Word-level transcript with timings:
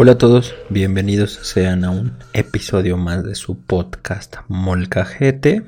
Hola 0.00 0.12
a 0.12 0.18
todos, 0.18 0.54
bienvenidos 0.68 1.40
sean 1.42 1.84
a 1.84 1.90
un 1.90 2.12
episodio 2.32 2.96
más 2.96 3.24
de 3.24 3.34
su 3.34 3.58
podcast 3.58 4.36
Molcajete. 4.46 5.64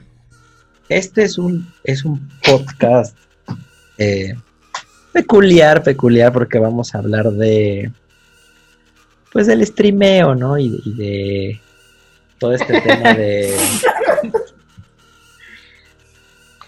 Este 0.89 1.25
es 1.25 1.37
un, 1.37 1.67
es 1.83 2.05
un 2.05 2.31
podcast 2.45 3.19
eh, 3.99 4.37
peculiar, 5.13 5.83
peculiar, 5.83 6.33
porque 6.33 6.61
vamos 6.61 6.95
a 6.95 6.99
hablar 6.99 7.33
de 7.33 7.91
pues 9.33 9.49
del 9.49 9.67
streameo, 9.67 10.37
¿no? 10.37 10.57
Y, 10.59 10.81
y 10.85 10.95
de 10.95 11.61
todo 12.39 12.53
este 12.53 12.81
tema 12.83 13.13
de 13.15 13.53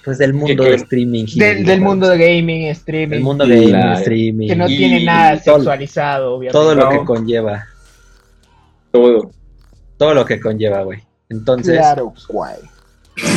pues 0.05 0.19
del 0.19 0.35
mundo 0.35 0.65
de 0.65 0.75
streaming. 0.75 1.25
Del, 1.37 1.65
de 1.65 1.71
del 1.73 1.81
mundo 1.81 2.09
de 2.09 2.19
gaming, 2.19 2.67
streaming. 2.69 3.11
del 3.11 3.21
mundo 3.23 3.45
Sí, 3.47 3.51
gaming, 3.71 3.93
streaming. 3.99 4.49
que 4.49 4.57
no 4.57 4.69
y 4.69 4.77
tiene 4.77 5.05
nada 5.05 5.41
todo- 5.43 5.57
sexualizado, 5.57 6.35
obviamente. 6.35 6.53
Todo 6.59 6.75
lo 6.75 6.85
No. 6.85 6.91
que 6.91 7.05
conlleva, 7.05 7.67
Todo. 8.91 9.31
todo 9.97 10.15
lo 10.15 10.25
que 10.25 10.41
conlleva, 10.41 10.83
güey. 10.83 11.01
Entonces, 11.29 11.79
Claro, 11.79 12.13
guay. 12.29 12.57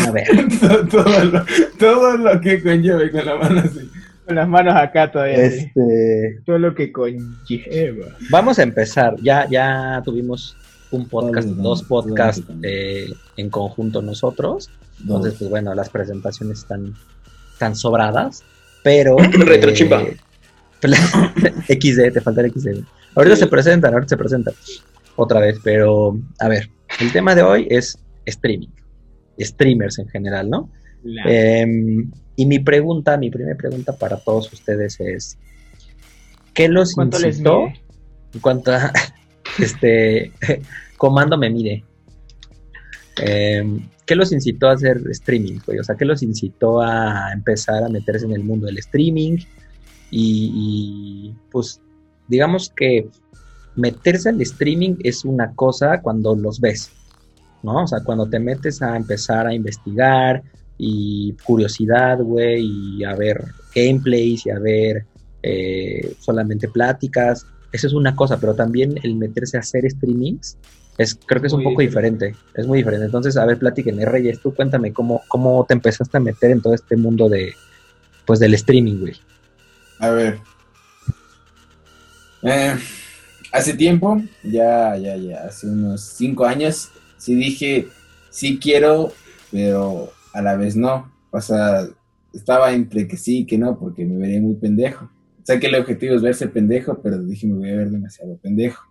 a 0.08 0.12
ver, 0.12 0.28
todo, 0.92 1.24
lo, 1.26 1.46
todo 1.80 2.18
lo 2.18 2.42
que 2.42 2.62
conlleve 2.62 3.12
con 3.12 3.26
la 3.26 3.36
mano 3.36 3.60
así. 3.62 3.90
Con 4.26 4.36
las 4.36 4.48
manos 4.48 4.74
acá 4.76 5.12
todavía. 5.12 5.50
sí. 5.52 5.58
este, 5.68 6.40
Todo 6.46 6.58
lo 6.58 6.74
que 6.74 6.92
conlleva. 6.92 8.08
vamos 8.32 8.58
a 8.60 8.64
empezar. 8.64 9.16
Ya, 9.22 9.48
ya 9.50 10.02
tuvimos 10.04 10.58
un 10.92 11.08
podcast, 11.08 11.48
dos 11.48 11.84
podcasts 11.84 12.44
eh, 12.64 13.08
en 13.38 13.50
conjunto 13.50 14.02
nosotros. 14.02 14.70
Entonces, 15.02 15.36
pues 15.38 15.50
bueno, 15.50 15.74
las 15.76 15.90
presentaciones 15.90 16.60
están 16.60 16.94
tan 17.60 17.76
sobradas, 17.76 18.44
pero... 18.84 19.18
Retrochimba. 19.32 20.02
eh, 20.04 20.18
XD, 21.80 22.14
te 22.14 22.22
falta 22.22 22.42
el 22.42 22.52
XD. 22.52 22.84
Ahorita 23.16 23.36
Sí. 23.36 23.42
se 23.44 23.48
presentan, 23.48 23.94
ahorita 23.94 24.10
se 24.10 24.18
presentan. 24.18 24.54
Otra 25.16 25.40
vez, 25.40 25.60
pero 25.64 26.18
a 26.40 26.48
ver, 26.50 26.70
el 27.00 27.12
tema 27.12 27.34
de 27.36 27.42
hoy 27.44 27.68
es 27.70 27.98
streaming. 28.26 28.68
Streamers 29.40 30.00
en 30.00 30.08
general, 30.10 30.50
¿no? 30.50 30.70
Em, 31.26 32.12
y 32.36 32.46
mi 32.46 32.60
pregunta, 32.60 33.16
mi 33.18 33.30
primera 33.30 33.56
pregunta 33.56 33.94
para 33.96 34.18
todos 34.18 34.52
ustedes 34.52 35.00
es, 35.00 35.38
¿qué 36.54 36.68
los 36.68 36.94
¿Cuánto 36.94 37.20
les 37.20 37.36
incitó? 37.38 37.68
En 38.34 38.40
cuanto 38.42 38.74
a, 38.74 38.92
este, 39.60 40.32
comando 40.98 41.38
me 41.38 41.50
mide. 41.50 41.84
Em, 43.18 43.88
¿Qué 44.06 44.16
los 44.16 44.32
incitó 44.32 44.68
a 44.68 44.74
hacer 44.74 45.02
streaming, 45.10 45.60
güey? 45.66 45.80
O 45.80 45.84
sea, 45.84 45.96
¿qué 45.96 46.06
los 46.06 46.22
incitó 46.22 46.82
a 46.82 47.32
empezar 47.34 47.84
a 47.84 47.90
meterse 47.90 48.26
en 48.26 48.34
el 48.34 48.44
mundo 48.44 48.68
del 48.68 48.78
streaming? 48.78 49.38
Y, 50.12 50.52
y, 50.54 51.36
pues, 51.52 51.82
digamos 52.28 52.72
que 52.76 53.08
meterse 53.76 54.30
al 54.30 54.42
streaming 54.42 54.96
es 55.04 55.26
una 55.26 55.54
cosa 55.54 56.02
cuando 56.02 56.36
los 56.36 56.60
ves, 56.60 56.92
¿no? 57.64 57.84
O 57.84 57.88
sea, 57.88 58.00
cuando 58.04 58.30
te 58.30 58.40
metes 58.40 58.82
a 58.82 58.96
empezar 58.96 59.48
a 59.48 59.54
investigar 59.54 60.44
y 60.78 61.34
curiosidad, 61.44 62.20
güey, 62.20 62.64
y 62.98 63.04
a 63.04 63.16
ver 63.16 63.44
gameplays 63.74 64.46
y 64.46 64.50
a 64.50 64.60
ver 64.60 65.06
eh, 65.44 66.16
solamente 66.20 66.68
pláticas, 66.68 67.46
eso 67.72 67.88
es 67.88 67.94
una 67.94 68.16
cosa, 68.16 68.40
pero 68.40 68.56
también 68.56 68.96
el 69.04 69.16
meterse 69.16 69.58
a 69.58 69.60
hacer 69.60 69.90
streamings 69.90 70.58
es, 70.98 71.18
creo 71.26 71.42
que 71.42 71.48
es 71.48 71.54
un 71.54 71.64
Muy 71.64 71.74
poco 71.74 71.82
diferente, 71.82 72.36
es 72.54 72.68
muy 72.68 72.80
diferente. 72.80 73.06
Entonces, 73.06 73.36
a 73.38 73.46
ver, 73.46 73.60
platíquenme, 73.60 74.06
Reyes, 74.06 74.40
tú 74.40 74.54
cuéntame 74.54 74.94
cómo, 74.94 75.24
cómo 75.28 75.66
te 75.66 75.74
empezaste 75.74 76.18
a 76.18 76.22
meter 76.22 76.52
en 76.52 76.62
todo 76.62 76.74
este 76.74 76.96
mundo 76.96 77.28
de, 77.28 77.54
pues, 78.26 78.40
del 78.40 78.54
streaming, 78.54 79.00
güey. 79.00 79.16
A 80.00 80.10
ver. 80.10 80.40
Eh, 82.44 82.76
hace 83.52 83.74
tiempo, 83.74 84.22
ya, 84.44 84.96
ya, 84.98 85.18
ya, 85.18 85.46
hace 85.46 85.68
unos 85.68 86.02
cinco 86.02 86.46
años, 86.46 86.92
sí 87.18 87.36
dije, 87.36 87.88
sí 88.30 88.60
quiero, 88.60 89.12
pero 89.52 90.12
a 90.34 90.42
la 90.42 90.56
vez 90.56 90.76
no. 90.76 91.12
O 91.32 91.42
sea, 91.42 91.86
estaba 92.34 92.72
entre 92.72 93.08
que 93.08 93.18
sí 93.18 93.40
y 93.40 93.46
que 93.46 93.58
no, 93.58 93.78
porque 93.78 94.06
me 94.06 94.18
vería 94.18 94.40
muy 94.40 94.56
pendejo. 94.56 95.06
O 95.06 95.46
sea 95.46 95.60
que 95.60 95.68
el 95.68 95.76
objetivo 95.76 96.16
es 96.16 96.22
verse 96.22 96.48
pendejo, 96.48 97.02
pero 97.02 97.22
dije, 97.22 97.48
me 97.48 97.58
voy 97.58 97.70
a 97.70 97.76
ver 97.76 97.90
demasiado 97.90 98.38
pendejo. 98.38 98.84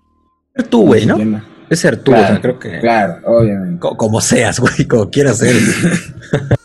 Tú, 0.71 0.87
güey, 0.87 1.07
¿no? 1.07 1.17
Problema. 1.17 1.54
Es 1.71 1.81
ser 1.81 1.97
tú, 1.97 2.13
Claro, 2.13 2.25
o 2.25 2.29
sea, 2.29 2.41
creo 2.41 2.59
que... 2.59 2.81
Claro, 2.81 3.19
obviamente. 3.27 3.81
co- 3.81 3.97
Como 3.97 4.21
seas, 4.21 4.61
güey, 4.61 4.87
como 4.89 5.11
quieras 5.11 5.39
ser. 5.39 5.55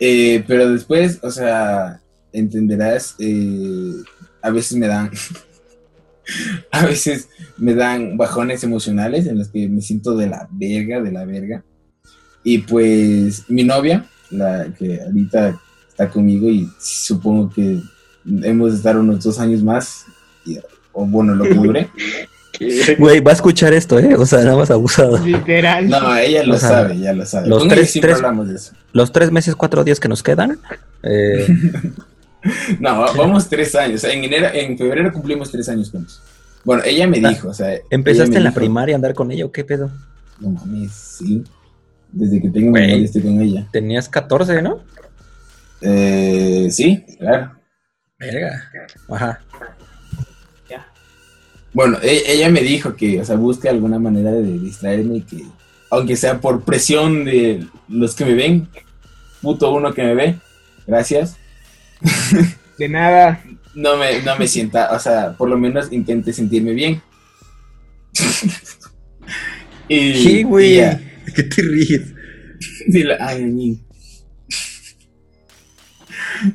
Eh, 0.00 0.44
pero 0.48 0.68
después, 0.70 1.20
o 1.22 1.30
sea, 1.30 2.00
entenderás, 2.32 3.14
eh, 3.20 3.92
a 4.42 4.50
veces 4.50 4.76
me 4.76 4.88
dan, 4.88 5.10
a 6.72 6.84
veces 6.84 7.28
me 7.56 7.74
dan 7.74 8.16
bajones 8.16 8.64
emocionales 8.64 9.26
en 9.26 9.38
los 9.38 9.48
que 9.48 9.68
me 9.68 9.80
siento 9.80 10.16
de 10.16 10.26
la 10.26 10.48
verga, 10.50 11.00
de 11.00 11.12
la 11.12 11.24
verga. 11.24 11.64
Y 12.42 12.58
pues 12.58 13.44
mi 13.48 13.62
novia, 13.62 14.04
la 14.30 14.66
que 14.76 15.00
ahorita 15.00 15.58
está 15.88 16.10
conmigo 16.10 16.50
y 16.50 16.68
supongo 16.80 17.48
que 17.50 17.80
hemos 18.42 18.72
de 18.72 18.76
estar 18.78 18.96
unos 18.98 19.22
dos 19.22 19.38
años 19.38 19.62
más, 19.62 20.04
y- 20.44 20.58
o 20.92 21.06
bueno, 21.06 21.34
lo 21.34 21.44
que 21.44 21.54
dure. 21.54 21.88
Güey, 22.98 23.20
va 23.20 23.30
a 23.30 23.34
escuchar 23.34 23.72
esto, 23.72 23.98
¿eh? 23.98 24.14
O 24.16 24.24
sea, 24.26 24.40
nada 24.44 24.56
más 24.56 24.70
abusado. 24.70 25.18
Literal. 25.24 25.88
No, 25.88 26.16
ella 26.16 26.44
lo 26.44 26.54
O 26.54 26.58
sea, 26.58 26.68
sabe, 26.68 26.98
ya 26.98 27.12
lo 27.12 27.24
sabe. 27.26 27.48
los 27.48 27.66
tres- 27.68 27.92
tres- 28.00 28.16
hablamos 28.16 28.48
de 28.48 28.56
eso. 28.56 28.72
Los 28.92 29.10
tres 29.12 29.30
meses, 29.30 29.56
cuatro 29.56 29.82
días 29.84 29.98
que 30.00 30.08
nos 30.08 30.22
quedan, 30.22 30.58
eh, 31.02 31.46
No, 32.78 33.00
va- 33.00 33.12
vamos 33.12 33.48
tres 33.48 33.74
años. 33.74 34.04
En, 34.04 34.22
enero, 34.22 34.48
en 34.52 34.76
febrero 34.76 35.10
cumplimos 35.12 35.50
tres 35.50 35.68
años 35.68 35.90
juntos. 35.90 36.20
Bueno, 36.62 36.82
ella 36.84 37.06
me 37.06 37.18
Ah, 37.24 37.30
dijo, 37.30 37.48
o 37.48 37.54
sea. 37.54 37.74
¿empezaste 37.90 38.36
en 38.36 38.44
la 38.44 38.50
dijo, 38.50 38.60
primaria 38.60 38.94
a 38.94 38.96
andar 38.96 39.14
con 39.14 39.30
ella 39.32 39.46
o 39.46 39.52
qué 39.52 39.64
pedo? 39.64 39.90
No 40.40 40.50
mames, 40.50 40.92
sí. 40.92 41.42
Desde 42.12 42.40
que 42.40 42.50
tengo 42.50 42.70
memoria 42.70 42.96
estoy 43.04 43.22
con 43.22 43.40
ella. 43.40 43.66
Tenías 43.72 44.08
14, 44.08 44.60
¿no? 44.62 44.80
Eh, 45.80 46.68
sí, 46.70 47.04
claro. 47.18 47.52
Verga. 48.18 48.62
Ajá. 49.10 49.40
Bueno, 51.74 51.98
e- 52.02 52.22
ella 52.28 52.48
me 52.50 52.62
dijo 52.62 52.96
que, 52.96 53.20
o 53.20 53.24
sea, 53.24 53.36
busque 53.36 53.68
alguna 53.68 53.98
manera 53.98 54.32
de 54.32 54.58
distraerme 54.58 55.16
y 55.18 55.22
que, 55.22 55.44
aunque 55.90 56.16
sea 56.16 56.40
por 56.40 56.64
presión 56.64 57.24
de 57.24 57.66
los 57.88 58.14
que 58.14 58.24
me 58.24 58.34
ven, 58.34 58.68
puto 59.42 59.72
uno 59.72 59.94
que 59.94 60.02
me 60.02 60.14
ve, 60.14 60.36
gracias, 60.86 61.36
De 62.78 62.88
nada. 62.88 63.42
no 63.74 63.96
me, 63.96 64.22
no 64.22 64.36
me 64.36 64.48
sienta, 64.48 64.92
o 64.94 64.98
sea, 64.98 65.36
por 65.36 65.48
lo 65.48 65.58
menos 65.58 65.92
intente 65.92 66.32
sentirme 66.32 66.72
bien. 66.72 67.02
y, 69.88 70.14
Sí, 70.14 70.38
y 70.38 70.42
güey. 70.42 70.76
¿Qué 71.34 71.42
te 71.44 71.62
ríes? 71.62 72.14
Dile, 72.86 73.16
ay, 73.20 73.44
ñi. 73.44 73.80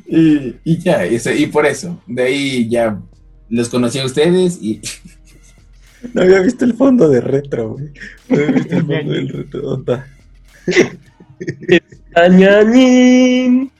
y, 0.08 0.56
y 0.64 0.78
ya, 0.80 1.04
eso, 1.06 1.32
y 1.32 1.48
por 1.48 1.66
eso, 1.66 2.02
de 2.08 2.24
ahí 2.24 2.70
ya 2.70 3.00
los 3.50 3.70
conocí 3.70 4.00
a 4.00 4.06
ustedes 4.06 4.60
y 4.62 4.82
No 6.14 6.22
había 6.22 6.40
visto 6.42 6.66
el 6.66 6.74
fondo 6.74 7.10
de 7.10 7.22
retro, 7.22 7.72
güey. 7.74 7.92
No 8.30 8.36
había 8.38 8.52
visto 8.52 8.76
el 8.76 8.86
fondo 8.86 9.12
del 9.14 9.30
retro. 9.34 9.62
¿Dónde 9.62 9.94
está? 9.94 10.08
Añañín. 12.16 13.72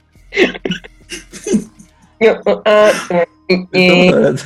Estamos 2.18 4.12
hablando, 4.14 4.42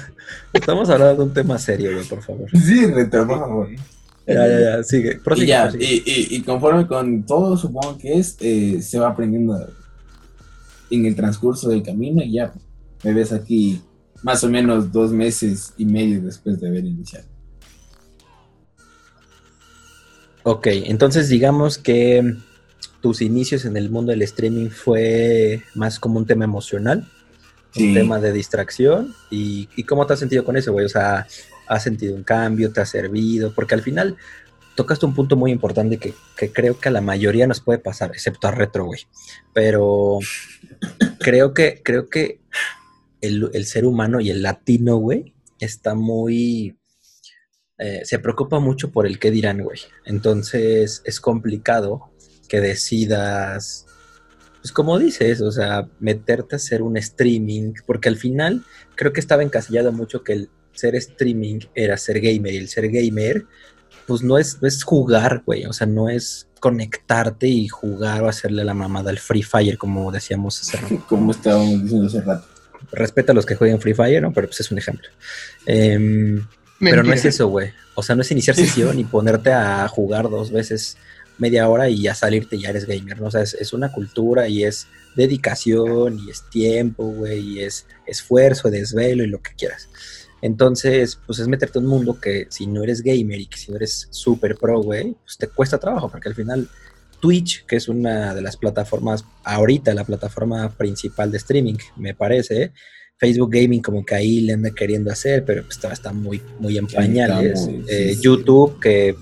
estamos 0.53 0.91
hablando 0.91 1.17
de 1.17 1.29
un 1.29 1.35
tema 1.35 1.59
serio, 1.59 1.93
güey, 1.93 2.05
por 2.07 2.23
favor. 2.23 2.49
sí, 2.53 2.87
retro, 2.87 3.27
por 3.27 3.39
favor. 3.39 3.69
Ya, 4.27 4.35
ya, 4.49 4.61
ya, 4.61 4.83
sigue. 4.83 5.13
Y 5.13 5.19
Prosigue, 5.19 5.47
ya, 5.49 5.63
prosigue. 5.69 5.85
y, 5.85 5.97
y- 6.07 6.37
y 6.37 6.43
conforme 6.43 6.87
con 6.87 7.27
todo, 7.27 7.57
supongo 7.59 7.99
que 7.99 8.19
es, 8.19 8.37
eh, 8.41 8.81
se 8.81 8.99
va 8.99 9.09
aprendiendo 9.11 9.69
en 10.91 11.05
el 11.07 11.15
transcurso 11.15 11.69
del 11.69 11.83
camino 11.83 12.23
y 12.23 12.33
ya 12.33 12.53
me 13.03 13.13
ves 13.13 13.33
aquí 13.33 13.83
más 14.23 14.43
o 14.45 14.49
menos 14.49 14.91
dos 14.93 15.11
meses 15.13 15.75
y 15.77 15.85
medio 15.85 16.23
después 16.23 16.59
de 16.61 16.69
haber 16.69 16.85
iniciado. 16.87 17.27
Ok, 20.45 20.67
entonces 20.71 21.29
digamos 21.29 21.79
que 21.79 22.37
tus 23.01 23.21
inicios 23.23 23.65
en 23.65 23.77
el 23.77 23.91
mundo 23.91 24.13
del 24.13 24.23
streaming 24.23 24.69
fue 24.69 25.63
más 25.75 25.99
como 25.99 26.19
un 26.19 26.27
tema 26.27 26.45
emocional, 26.45 27.09
Sí. 27.73 27.89
un 27.89 27.95
tema 27.95 28.21
de 28.21 28.33
distracción. 28.33 29.15
¿Y, 29.33 29.69
y 29.75 29.83
cómo 29.83 30.07
te 30.07 30.13
has 30.13 30.21
sentido 30.21 30.45
con 30.45 30.57
eso, 30.57 30.71
güey? 30.73 30.87
O 30.87 30.89
sea, 30.89 31.27
¿has 31.67 31.83
sentido 31.83 32.15
un 32.15 32.23
cambio? 32.23 32.71
¿Te 32.73 32.81
ha 32.81 32.87
servido? 32.87 33.53
Porque 33.53 33.75
al 33.75 33.83
final 33.83 34.17
tocaste 34.77 35.07
un 35.07 35.15
punto 35.15 35.35
muy 35.35 35.51
importante 35.51 35.97
que, 35.97 36.15
que 36.37 36.53
creo 36.53 36.79
que 36.79 36.89
a 36.89 36.93
la 36.93 37.01
mayoría 37.01 37.49
nos 37.49 37.61
puede 37.61 37.81
pasar, 37.81 38.11
excepto 38.13 38.47
a 38.47 38.53
retro, 38.53 38.85
güey. 38.85 39.01
Pero 39.53 40.21
creo 41.19 41.53
que, 41.53 41.81
creo 41.83 42.09
que 42.09 42.39
el, 43.21 43.51
el 43.55 43.67
ser 43.67 43.87
humano 43.87 44.21
y 44.21 44.31
el 44.31 44.43
latino, 44.43 44.97
güey, 44.99 45.35
está 45.59 45.95
muy... 45.95 46.77
eh, 47.79 48.03
se 48.05 48.19
preocupa 48.19 48.61
mucho 48.61 48.91
por 48.91 49.07
el 49.07 49.19
qué 49.19 49.31
dirán, 49.31 49.63
güey. 49.63 49.81
Entonces 50.05 51.03
es 51.05 51.21
complicado 51.21 52.11
que 52.49 52.61
decidas, 52.61 53.87
pues 54.61 54.73
como 54.73 54.99
dices, 54.99 55.41
o 55.41 55.51
sea, 55.51 55.89
meterte 55.99 56.55
a 56.55 56.57
hacer 56.57 56.83
un 56.83 56.97
streaming, 56.97 57.73
porque 57.87 58.09
al 58.09 58.17
final 58.17 58.65
creo 58.95 59.13
que 59.13 59.21
estaba 59.21 59.43
encasillado 59.43 59.93
mucho 59.93 60.23
que 60.23 60.33
el, 60.35 60.51
ser 60.75 60.95
streaming 60.97 61.61
era 61.75 61.97
ser 61.97 62.21
gamer 62.21 62.53
y 62.53 62.59
el 62.59 62.69
ser 62.69 62.91
gamer, 62.91 63.47
pues 64.07 64.23
no 64.23 64.39
es, 64.39 64.61
no 64.61 64.69
es 64.69 64.83
jugar, 64.83 65.43
güey, 65.47 65.65
o 65.67 65.73
sea, 65.73 65.87
no 65.87 66.09
es 66.09 66.49
conectarte 66.61 67.47
y 67.47 67.69
jugar 67.69 68.23
o 68.23 68.29
hacerle 68.29 68.65
la 68.65 68.75
mamada 68.75 69.11
al 69.11 69.19
Free 69.19 69.43
Fire, 69.43 69.79
como 69.79 70.11
decíamos 70.11 70.61
hace 70.61 70.77
rato. 70.79 71.05
Como 71.09 71.31
estábamos 71.31 71.83
diciendo 71.83 72.07
hace 72.07 72.21
rato. 72.21 72.47
Respeta 72.93 73.33
a 73.33 73.35
los 73.35 73.47
que 73.47 73.55
jueguen 73.55 73.81
Free 73.81 73.95
Fire, 73.95 74.23
¿no? 74.23 74.33
Pero 74.33 74.49
pues 74.49 74.61
es 74.61 74.71
un 74.71 74.79
ejemplo. 74.79 75.09
Pero 76.91 77.03
no 77.03 77.13
es 77.13 77.25
eso, 77.25 77.49
güey. 77.49 77.73
O 77.95 78.03
sea, 78.03 78.17
no 78.17 78.23
es 78.23 78.31
iniciar 78.31 78.57
sesión 78.57 78.99
y 78.99 79.05
ponerte 79.05 79.53
a 79.53 79.87
jugar 79.89 80.29
dos 80.31 80.51
veces 80.51 80.97
media 81.39 81.69
hora 81.69 81.89
y 81.89 82.03
ya 82.03 82.15
salirte 82.15 82.57
y 82.57 82.63
ya 82.63 82.71
eres 82.71 82.87
gamer, 82.87 83.21
¿no? 83.21 83.27
O 83.27 83.31
sea, 83.31 83.43
es, 83.43 83.55
es 83.55 83.73
una 83.73 83.93
cultura 83.93 84.49
y 84.49 84.65
es 84.65 84.87
dedicación 85.17 86.19
y 86.19 86.31
es 86.31 86.49
tiempo, 86.51 87.05
güey, 87.05 87.41
y 87.41 87.63
es 87.63 87.87
esfuerzo, 88.07 88.71
desvelo 88.71 89.25
y 89.25 89.29
lo 89.29 89.41
que 89.43 89.55
quieras. 89.55 89.89
Entonces, 90.43 91.19
pues 91.27 91.39
es 91.39 91.49
meterte 91.49 91.79
en 91.79 91.87
un 91.87 91.91
mundo 91.91 92.21
que 92.21 92.47
si 92.51 92.67
no 92.67 92.83
eres 92.83 93.03
gamer 93.03 93.41
y 93.41 93.47
que 93.47 93.57
si 93.57 93.71
no 93.71 93.77
eres 93.77 94.09
super 94.11 94.57
pro, 94.57 94.81
güey, 94.81 95.17
pues 95.25 95.39
te 95.39 95.49
cuesta 95.49 95.79
trabajo, 95.79 96.11
porque 96.11 96.29
al 96.29 96.35
final 96.35 96.69
Twitch, 97.19 97.65
que 97.65 97.77
es 97.77 97.89
una 97.89 98.35
de 98.35 98.43
las 98.43 98.59
plataformas, 98.59 99.25
ahorita 99.45 99.95
la 99.95 100.05
plataforma 100.05 100.69
principal 100.77 101.31
de 101.31 101.39
streaming, 101.39 101.79
me 101.97 102.15
parece, 102.15 102.73
Facebook 103.19 103.51
Gaming 103.53 103.81
como 103.81 104.05
que 104.05 104.15
ahí 104.15 104.41
le 104.41 104.55
anda 104.55 104.71
queriendo 104.71 105.11
hacer, 105.11 105.45
pero 105.45 105.63
pues 105.65 105.77
todavía 105.79 105.95
está 105.95 106.13
muy, 106.13 106.43
muy 106.59 106.77
en 106.79 106.87
pañales. 106.87 107.61
muy- 107.67 107.85
Eh, 107.89 108.15
sí. 108.15 108.21
YouTube, 108.23 108.81
que 108.81 109.15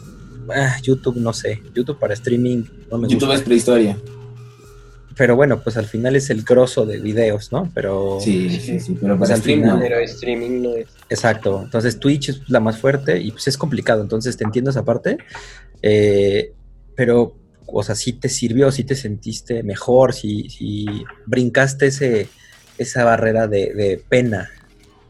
ah, 0.55 0.77
YouTube 0.83 1.17
no 1.17 1.33
sé, 1.33 1.61
YouTube 1.75 1.99
para 1.99 2.15
streaming 2.15 2.65
no 2.91 2.99
me 2.99 3.09
YouTube 3.09 3.27
gusta. 3.27 3.35
es 3.35 3.43
prehistoria. 3.43 3.97
Pero 5.15 5.37
bueno, 5.37 5.63
pues 5.63 5.77
al 5.77 5.85
final 5.85 6.17
es 6.17 6.31
el 6.31 6.43
grosso 6.43 6.87
de 6.87 6.99
videos, 6.99 7.53
¿no? 7.53 7.71
Pero 7.75 8.19
Sí, 8.21 8.49
sí, 8.59 8.81
sí, 8.81 8.97
pero 8.99 9.19
Pues 9.19 9.29
para 9.29 9.35
al 9.35 9.41
stream 9.43 9.61
final- 9.61 9.77
no. 9.77 9.83
Pero 9.83 9.99
streaming 9.99 10.63
no 10.63 10.75
es. 10.75 10.87
Exacto. 11.11 11.61
Entonces 11.63 12.01
Twitch 12.01 12.31
es 12.31 12.49
la 12.49 12.61
más 12.61 12.79
fuerte 12.79 13.21
y 13.21 13.31
pues 13.31 13.47
es 13.47 13.59
complicado. 13.59 14.01
Entonces 14.01 14.39
te 14.39 14.45
entiendo 14.45 14.71
esa 14.71 14.85
parte. 14.87 15.19
Eh, 15.83 16.55
pero, 16.97 17.37
o 17.67 17.83
sea, 17.83 17.95
sí 17.95 18.15
te 18.15 18.31
sirvió, 18.31 18.73
sí 18.73 18.85
te 18.85 18.95
sentiste 18.95 19.63
mejor, 19.63 20.15
si 20.15 20.49
sí 20.49 20.87
brincaste 21.27 21.87
ese, 21.89 22.29
esa 22.79 23.05
barrera 23.05 23.47
de, 23.47 23.73
de 23.75 24.03
pena, 24.09 24.51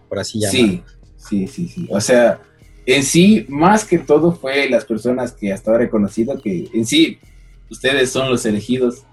por 0.08 0.18
así 0.18 0.40
llamarlo. 0.40 0.60
Sí, 0.60 0.82
sí, 1.16 1.46
sí, 1.48 1.68
sí. 1.68 1.86
O 1.90 2.00
sea, 2.00 2.40
en 2.86 3.02
sí, 3.02 3.46
más 3.48 3.84
que 3.84 3.98
todo 3.98 4.32
fue 4.32 4.68
las 4.68 4.84
personas 4.84 5.32
que 5.32 5.52
hasta 5.52 5.70
ahora 5.70 5.84
he 5.84 5.90
conocido 5.90 6.40
que 6.40 6.68
en 6.72 6.86
sí, 6.86 7.18
ustedes 7.70 8.10
son 8.10 8.30
los 8.30 8.44
elegidos. 8.44 9.04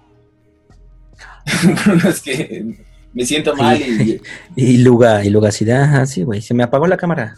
Con 1.83 1.99
los 2.03 2.21
que 2.21 2.85
me 3.13 3.25
siento 3.25 3.55
mal 3.55 3.79
y 3.81 4.21
Y 4.55 4.77
Luga, 4.79 5.23
y 5.25 5.29
Luga 5.29 5.49
así 5.49 5.65
de, 5.65 5.73
ajá, 5.73 6.05
sí, 6.05 6.23
güey, 6.23 6.41
se 6.41 6.53
me 6.53 6.63
apagó 6.63 6.87
la 6.87 6.97
cámara. 6.97 7.37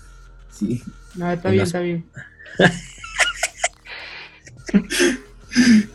sí. 0.52 0.82
No, 1.16 1.30
está 1.30 1.50
Y 1.50 1.54
bien, 1.54 1.64
está 1.64 1.80
bien. 1.82 2.06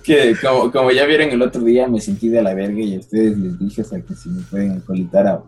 Que 0.02 0.36
como, 0.40 0.70
como 0.70 0.90
ya 0.90 1.06
vieron 1.06 1.30
el 1.30 1.42
otro 1.42 1.62
día, 1.62 1.88
me 1.88 2.00
sentí 2.00 2.28
de 2.28 2.42
la 2.42 2.54
verga 2.54 2.80
y 2.80 2.94
a 2.94 2.98
ustedes 2.98 3.38
les 3.38 3.58
dije, 3.58 3.82
o 3.82 3.84
sea, 3.84 4.00
que 4.00 4.14
si 4.14 4.28
me 4.28 4.42
pueden 4.42 4.72
acolitar 4.72 5.26
a, 5.26 5.42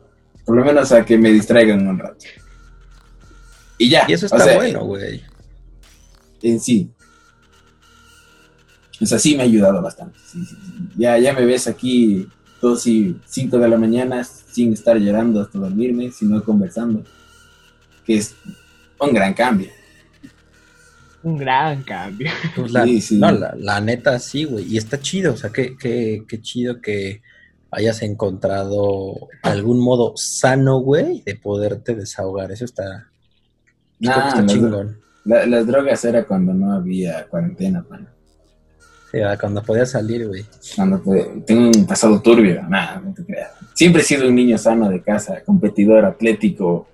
por 0.44 0.56
lo 0.56 0.64
menos 0.64 0.90
a 0.92 1.04
que 1.04 1.18
me 1.18 1.30
distraigan 1.30 1.86
un 1.86 1.98
rato. 1.98 2.24
Y 3.76 3.90
ya. 3.90 4.04
Y 4.08 4.14
eso 4.14 4.26
o 4.26 4.28
está 4.28 4.40
sea, 4.40 4.56
bueno, 4.56 4.84
güey. 4.84 5.22
en 6.42 6.60
sí. 6.60 6.90
O 9.00 9.06
sea, 9.06 9.18
sí 9.18 9.36
me 9.36 9.42
ha 9.42 9.46
ayudado 9.46 9.80
bastante. 9.80 10.18
sí, 10.26 10.44
sí, 10.44 10.56
sí. 10.56 10.88
Ya, 10.96 11.18
ya 11.18 11.32
me 11.32 11.44
ves 11.44 11.68
aquí 11.68 12.26
dos 12.60 12.86
y 12.86 13.16
cinco 13.26 13.58
de 13.58 13.68
la 13.68 13.78
mañana 13.78 14.24
sin 14.24 14.72
estar 14.72 14.96
llorando 14.98 15.40
hasta 15.40 15.58
dormirme, 15.58 16.10
sino 16.10 16.42
conversando. 16.42 17.04
Que 18.04 18.16
es 18.16 18.34
un 18.98 19.12
gran 19.12 19.34
cambio. 19.34 19.68
Un 21.22 21.36
gran 21.36 21.82
cambio. 21.82 22.30
Pues 22.54 22.72
la, 22.72 22.84
Sí, 22.84 23.00
sí. 23.00 23.18
No, 23.18 23.30
la, 23.32 23.54
la 23.58 23.80
neta 23.80 24.18
sí, 24.18 24.44
güey. 24.44 24.64
Y 24.72 24.76
está 24.78 25.00
chido, 25.00 25.32
o 25.32 25.36
sea, 25.36 25.50
qué, 25.50 25.76
qué, 25.76 26.22
qué 26.28 26.40
chido 26.40 26.80
que 26.80 27.22
hayas 27.70 28.02
encontrado 28.02 29.14
algún 29.42 29.80
modo 29.80 30.12
sano, 30.16 30.78
güey, 30.80 31.22
de 31.26 31.34
poderte 31.36 31.94
desahogar. 31.94 32.50
Eso 32.52 32.64
está, 32.64 33.08
Nah, 34.00 34.28
está 34.28 34.46
chingón. 34.46 34.98
la- 35.24 35.44
las 35.46 35.66
drogas 35.66 36.04
era 36.04 36.24
cuando 36.24 36.54
no 36.54 36.72
había 36.72 37.26
cuarentena, 37.26 37.84
man. 37.90 38.08
Sí, 39.10 39.18
cuando 39.40 39.62
podías 39.62 39.90
salir, 39.90 40.26
güey. 40.28 40.44
Cuando 40.76 40.98
te- 41.00 41.42
tengo 41.46 41.70
un 41.76 41.86
pasado 41.86 42.20
turbio, 42.20 42.62
nada, 42.68 43.00
no 43.04 43.12
te 43.14 43.24
creas. 43.24 43.52
Siempre 43.74 44.02
he 44.02 44.04
sido 44.04 44.28
un 44.28 44.34
niño 44.34 44.56
sano 44.58 44.88
de 44.88 45.02
casa, 45.02 45.42
competidor, 45.44 46.04
atlético, 46.04 46.86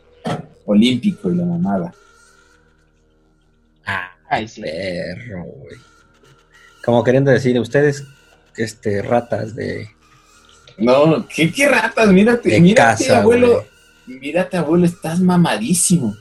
olímpico 0.65 1.31
y 1.31 1.35
la 1.37 1.45
mamada. 1.45 1.93
Ay, 4.35 4.49
sí. 4.49 4.61
perro, 4.63 5.45
güey. 5.45 5.77
Como 6.85 7.03
queriendo 7.03 7.31
decir, 7.31 7.59
ustedes, 7.59 8.05
este, 8.57 9.01
ratas 9.03 9.55
de, 9.55 9.89
No, 10.79 11.27
¿qué, 11.29 11.51
qué 11.53 11.69
ratas? 11.69 12.09
Mírate, 12.09 12.49
de 12.51 12.61
mírate, 12.61 13.05
casa, 13.07 13.21
abuelo. 13.21 13.65
güey. 14.07 14.19
Mírate, 14.21 14.57
abuelo, 14.57 14.85
estás 14.85 15.21
mamadísimo. 15.21 16.15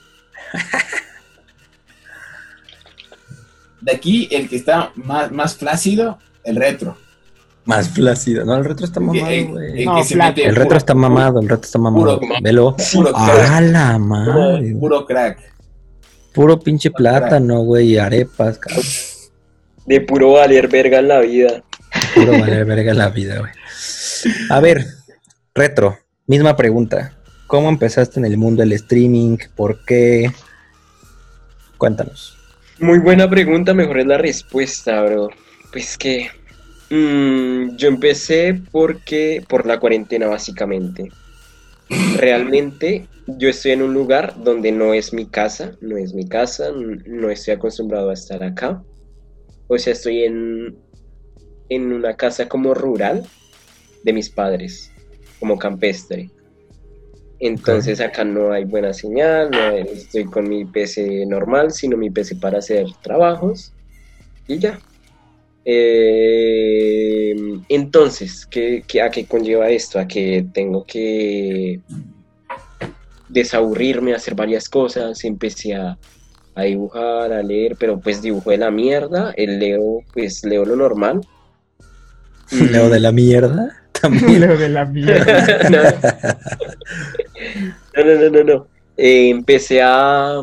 De 3.81 3.91
aquí, 3.91 4.29
el 4.31 4.47
que 4.47 4.55
está 4.55 4.91
más, 4.95 5.31
más 5.31 5.55
flácido, 5.57 6.17
el 6.45 6.55
retro. 6.55 6.97
Más 7.65 7.89
flácido. 7.89 8.45
No, 8.45 8.55
el 8.55 8.65
retro 8.65 8.85
está 8.85 8.99
mamado, 8.99 9.27
el- 9.29 9.47
güey. 9.47 9.85
No, 9.85 10.03
retro 10.53 10.77
está 10.77 10.93
mamado, 10.93 11.39
el 11.41 11.49
retro 11.49 11.65
está 11.65 11.79
mamado. 11.79 12.19
puro- 12.19 12.35
Velo. 12.41 12.75
Puro 12.93 13.11
crack. 13.13 13.47
¡Ah, 13.49 13.61
la 13.61 13.97
madre! 13.99 14.75
puro 14.79 15.05
crack. 15.05 15.52
Puro 16.33 16.59
pinche 16.59 16.91
plátano, 16.91 17.61
güey, 17.61 17.93
y 17.93 17.97
arepas, 17.97 18.57
cabrón. 18.57 18.83
De 19.85 20.01
puro 20.01 20.31
valer 20.33 20.67
verga 20.67 20.99
en 20.99 21.07
la 21.07 21.19
vida. 21.19 21.63
Puro 22.15 22.31
valer 22.31 22.65
verga 22.65 22.93
la 22.93 23.09
vida, 23.09 23.39
güey. 23.39 23.51
A 24.49 24.59
ver, 24.59 24.85
retro, 25.53 25.97
misma 26.27 26.55
pregunta. 26.55 27.13
¿Cómo 27.47 27.69
empezaste 27.69 28.19
en 28.19 28.25
el 28.25 28.37
mundo 28.37 28.61
del 28.61 28.71
streaming? 28.73 29.37
¿Por 29.55 29.83
qué? 29.85 30.31
Cuéntanos. 31.77 32.37
Muy 32.79 32.99
buena 32.99 33.29
pregunta, 33.29 33.73
mejor 33.73 33.99
es 33.99 34.07
la 34.07 34.17
respuesta, 34.17 35.03
bro. 35.03 35.29
Pues 35.71 35.97
que 35.97 36.29
mm, 36.89 37.75
yo 37.75 37.87
empecé 37.87 38.59
porque 38.71 39.43
por 39.47 39.65
la 39.65 39.79
cuarentena 39.79 40.27
básicamente. 40.27 41.11
Realmente 42.17 43.07
yo 43.25 43.49
estoy 43.49 43.71
en 43.71 43.81
un 43.81 43.93
lugar 43.93 44.35
donde 44.43 44.71
no 44.71 44.93
es 44.93 45.13
mi 45.13 45.29
casa, 45.29 45.77
no 45.81 45.97
es 45.97 46.13
mi 46.13 46.27
casa, 46.27 46.71
no 46.71 47.29
estoy 47.29 47.53
acostumbrado 47.55 48.09
a 48.09 48.13
estar 48.13 48.43
acá. 48.43 48.83
O 49.67 49.77
sea, 49.77 49.93
estoy 49.93 50.23
en, 50.23 50.77
en 51.69 51.91
una 51.93 52.15
casa 52.15 52.47
como 52.47 52.73
rural 52.73 53.23
de 54.03 54.13
mis 54.13 54.29
padres, 54.29 54.91
como 55.39 55.57
campestre. 55.57 56.31
Entonces 57.39 57.99
acá 57.99 58.23
no 58.23 58.51
hay 58.53 58.63
buena 58.65 58.93
señal, 58.93 59.51
no 59.51 59.61
hay- 59.69 59.81
estoy 59.91 60.25
con 60.25 60.47
mi 60.47 60.65
PC 60.65 61.25
normal, 61.25 61.71
sino 61.71 61.97
mi 61.97 62.09
PC 62.09 62.35
para 62.37 62.59
hacer 62.59 62.85
trabajos 63.01 63.73
y 64.47 64.59
ya. 64.59 64.79
Eh, 65.65 67.33
entonces, 67.69 68.45
¿qué, 68.49 68.83
qué- 68.87 69.01
a 69.01 69.09
qué 69.09 69.25
conlleva 69.25 69.69
esto? 69.69 69.99
A 69.99 70.07
que 70.07 70.45
tengo 70.53 70.85
que 70.85 71.79
desaburrirme, 73.29 74.13
hacer 74.13 74.35
varias 74.35 74.69
cosas, 74.69 75.23
empecé 75.23 75.73
a, 75.75 75.97
a 76.55 76.63
dibujar, 76.63 77.33
a 77.33 77.41
leer, 77.41 77.75
pero 77.79 77.99
pues 77.99 78.21
dibujo 78.21 78.51
de 78.51 78.57
la 78.57 78.69
mierda, 78.71 79.33
el 79.35 79.59
leo, 79.59 80.01
pues 80.13 80.43
leo 80.43 80.65
lo 80.65 80.75
normal. 80.75 81.21
Leo 82.51 82.89
de 82.89 82.99
la 82.99 83.11
mierda. 83.11 83.69
También. 84.01 84.41
Leo 84.41 84.57
de 84.57 84.69
la 84.69 84.85
mierda. 84.85 85.59
no, 87.95 88.03
no, 88.03 88.15
no, 88.15 88.29
no, 88.29 88.43
no. 88.43 88.67
Eh, 88.97 89.29
empecé 89.29 89.81
a, 89.81 90.39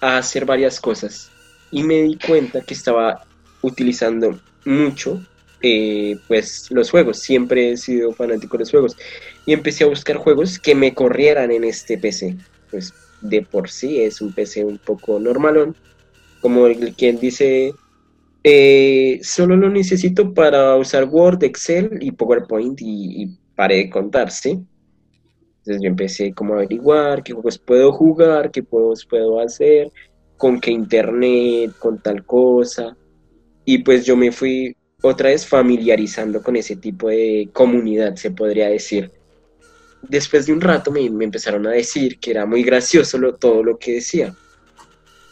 a 0.00 0.18
hacer 0.18 0.46
varias 0.46 0.80
cosas 0.80 1.30
y 1.70 1.82
me 1.82 2.02
di 2.02 2.16
cuenta 2.18 2.60
que 2.62 2.72
estaba 2.74 3.20
utilizando 3.64 4.38
mucho 4.64 5.20
eh, 5.62 6.18
pues 6.28 6.70
los 6.70 6.90
juegos. 6.90 7.18
Siempre 7.20 7.72
he 7.72 7.76
sido 7.76 8.12
fanático 8.12 8.56
de 8.56 8.62
los 8.62 8.70
juegos 8.70 8.96
y 9.46 9.52
empecé 9.52 9.84
a 9.84 9.88
buscar 9.88 10.16
juegos 10.16 10.58
que 10.58 10.74
me 10.74 10.94
corrieran 10.94 11.50
en 11.50 11.64
este 11.64 11.98
PC. 11.98 12.36
Pues 12.70 12.92
de 13.20 13.42
por 13.42 13.70
sí 13.70 14.00
es 14.00 14.20
un 14.20 14.32
PC 14.32 14.64
un 14.64 14.78
poco 14.78 15.18
normalón, 15.18 15.74
como 16.40 16.66
el 16.66 16.94
quien 16.94 17.18
dice 17.18 17.72
eh, 18.42 19.20
solo 19.22 19.56
lo 19.56 19.70
necesito 19.70 20.34
para 20.34 20.76
usar 20.76 21.04
Word, 21.04 21.42
Excel 21.44 21.98
y 22.00 22.12
PowerPoint 22.12 22.78
y, 22.82 23.22
y 23.22 23.38
paré 23.56 23.76
de 23.76 23.90
contar, 23.90 24.30
¿sí? 24.30 24.62
Entonces 25.60 25.82
yo 25.82 25.88
empecé 25.88 26.34
como 26.34 26.52
a 26.52 26.56
averiguar 26.58 27.22
qué 27.22 27.32
juegos 27.32 27.58
puedo 27.58 27.90
jugar, 27.90 28.50
qué 28.50 28.60
juegos 28.60 29.06
puedo 29.06 29.40
hacer, 29.40 29.90
con 30.36 30.60
qué 30.60 30.70
internet, 30.70 31.72
con 31.78 31.98
tal 32.02 32.26
cosa. 32.26 32.94
Y 33.64 33.78
pues 33.78 34.04
yo 34.06 34.16
me 34.16 34.32
fui 34.32 34.74
otra 35.02 35.30
vez 35.30 35.46
familiarizando 35.46 36.42
con 36.42 36.56
ese 36.56 36.76
tipo 36.76 37.08
de 37.08 37.50
comunidad, 37.52 38.14
se 38.16 38.30
podría 38.32 38.68
decir. 38.68 39.12
después 40.02 40.46
de 40.46 40.52
un 40.52 40.60
rato 40.60 40.90
me, 40.92 41.08
me 41.10 41.24
empezaron 41.24 41.66
a 41.66 41.72
decir 41.72 42.18
que 42.20 42.30
era 42.32 42.46
muy 42.46 42.62
gracioso 42.64 43.18
lo- 43.18 43.36
todo 43.36 43.62
lo 43.64 43.78
que 43.78 43.94
decía. 43.94 44.36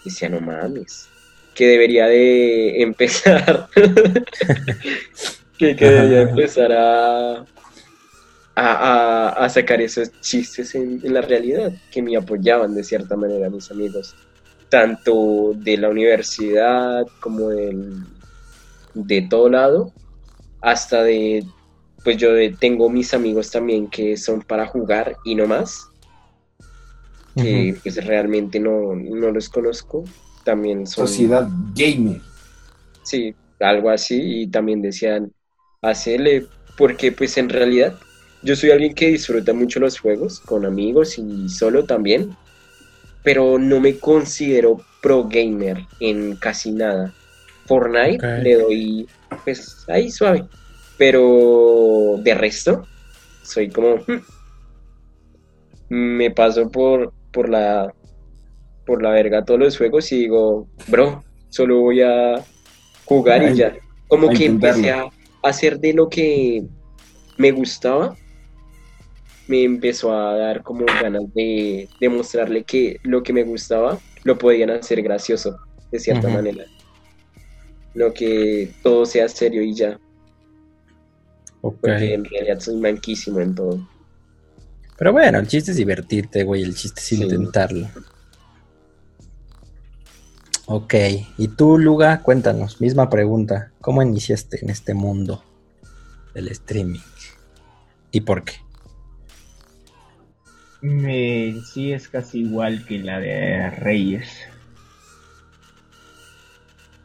Decía, 0.05 0.29
no 0.29 0.41
mames, 0.41 1.13
que 1.55 1.67
debería 1.69 2.07
de 2.07 2.83
empezar, 2.83 3.69
que, 5.57 5.77
que 5.77 5.85
debería 5.87 6.23
empezar 6.23 6.73
a, 6.73 7.47
a, 8.55 9.45
a- 9.45 9.49
sacar 9.49 9.81
esos 9.81 10.19
chistes 10.21 10.75
en, 10.75 11.01
en 11.03 11.15
la 11.15 11.23
realidad, 11.23 11.73
que 11.91 12.03
me 12.03 12.17
apoyaban 12.17 12.75
de 12.75 12.85
cierta 12.85 13.17
manera 13.17 13.51
mis 13.51 13.71
amigos, 13.71 14.17
tanto 14.69 15.53
de 15.57 15.77
la 15.79 15.89
universidad 15.91 17.03
como 17.21 17.51
del, 17.51 18.07
de 18.95 19.23
todo 19.23 19.49
lado, 19.51 19.95
hasta 20.61 21.03
de, 21.05 21.49
pues 22.03 22.17
yo 22.19 22.33
de- 22.35 22.57
tengo 22.57 22.91
mis 22.91 23.15
amigos 23.15 23.51
también 23.51 23.91
que 23.91 24.17
son 24.17 24.43
para 24.43 24.67
jugar 24.69 25.19
y 25.25 25.35
no 25.37 25.47
más, 25.49 25.93
que 27.37 27.81
pues 27.83 28.05
realmente 28.05 28.59
no, 28.61 28.95
no 28.95 29.31
los 29.33 29.49
conozco, 29.51 30.13
también 30.43 30.87
son... 30.87 31.35
Sociedad 31.35 31.51
gamer. 31.75 32.23
Sí, 33.03 33.37
algo 33.59 33.91
así, 33.91 34.43
y 34.43 34.51
también 34.51 34.83
decían, 34.83 35.33
hacerle, 35.81 36.49
porque 36.75 37.13
pues 37.13 37.37
en 37.39 37.49
realidad 37.49 37.99
yo 38.41 38.57
soy 38.57 38.71
alguien 38.71 38.95
que 38.95 39.09
disfruta 39.09 39.53
mucho 39.55 39.81
los 39.81 39.99
juegos, 40.01 40.41
con 40.45 40.65
amigos 40.67 41.19
y 41.19 41.49
solo 41.49 41.85
también, 41.87 42.39
pero 43.23 43.59
no 43.59 43.81
me 43.81 44.01
considero 44.01 44.87
pro 45.01 45.29
gamer 45.29 45.89
en 45.99 46.37
casi 46.39 46.73
nada. 46.73 47.17
Fortnite 47.73 48.17
Ok. 48.27 48.43
le 48.43 48.55
doy, 48.57 49.09
pues 49.45 49.85
ahí 49.89 50.11
suave, 50.11 50.45
pero 50.99 52.17
de 52.23 52.35
resto, 52.35 52.87
soy 53.45 53.71
como, 53.71 53.95
"Hmm". 54.07 54.21
me 55.89 56.31
paso 56.31 56.71
por, 56.71 57.13
por 57.33 57.49
la 57.49 57.93
por 58.85 59.01
la 59.01 59.11
verga 59.11 59.45
todos 59.45 59.61
los 59.61 59.79
juegos 59.79 60.11
y 60.13 60.19
digo, 60.23 60.67
bro, 60.89 61.23
solo 61.51 61.81
voy 61.81 62.03
a 62.03 62.45
jugar 63.05 63.43
y 63.45 63.55
ya. 63.55 63.77
Como 64.09 64.29
que 64.29 64.45
intentarlo. 64.45 64.77
empecé 64.77 64.91
a 64.91 65.05
hacer 65.49 65.79
de 65.79 65.93
lo 65.95 66.09
que 66.09 66.65
me 67.39 67.53
gustaba, 67.53 68.17
me 69.47 69.63
empezó 69.63 70.13
a 70.13 70.37
dar 70.37 70.63
como 70.65 70.85
ganas 71.01 71.23
de 71.33 71.89
demostrarle 72.01 72.65
que 72.65 72.99
lo 73.05 73.23
que 73.23 73.33
me 73.33 73.45
gustaba 73.45 73.99
lo 74.25 74.37
podían 74.37 74.71
hacer 74.71 75.01
gracioso, 75.01 75.57
de 75.93 75.99
cierta 76.01 76.29
manera. 76.29 76.65
No 77.95 78.13
que 78.13 78.73
todo 78.83 79.05
sea 79.07 79.29
serio 79.29 79.63
y 79.63 79.75
ya, 79.75 79.99
Ok. 81.61 81.77
porque 81.83 82.15
en 82.15 82.25
realidad 82.25 82.61
soy 82.61 82.77
manquísimo 82.77 83.41
en 83.41 83.55
todo. 83.55 83.89
Pero 84.97 85.13
bueno, 85.13 85.39
el 85.39 85.47
chiste 85.49 85.73
es 85.73 85.77
divertirte, 85.77 86.43
güey. 86.45 86.63
El 86.63 86.75
chiste 86.75 87.01
es 87.01 87.07
Sí. 87.07 87.23
intentarlo. 87.23 87.89
Ok. 90.67 90.95
Y 91.39 91.49
tú, 91.49 91.77
Luga, 91.79 92.23
cuéntanos. 92.23 92.81
Misma 92.81 93.11
pregunta. 93.11 93.73
¿Cómo 93.81 94.03
iniciaste 94.03 94.61
en 94.63 94.71
este 94.71 94.95
mundo 94.95 95.43
del 96.35 96.49
streaming? 96.49 97.01
¿Y 98.11 98.21
por 98.23 98.45
qué? 98.45 98.55
Me, 100.83 101.61
sí 101.73 101.93
es 101.93 102.09
casi 102.09 102.41
igual 102.41 102.85
que 102.87 102.99
la 102.99 103.19
de 103.21 103.71
Reyes. 103.71 104.29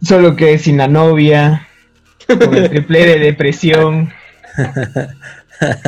Solo 0.01 0.35
que 0.35 0.57
sin 0.57 0.77
la 0.77 0.87
novia, 0.87 1.67
con 2.27 2.53
el 2.55 2.69
triple 2.69 3.05
de 3.05 3.19
depresión. 3.19 4.11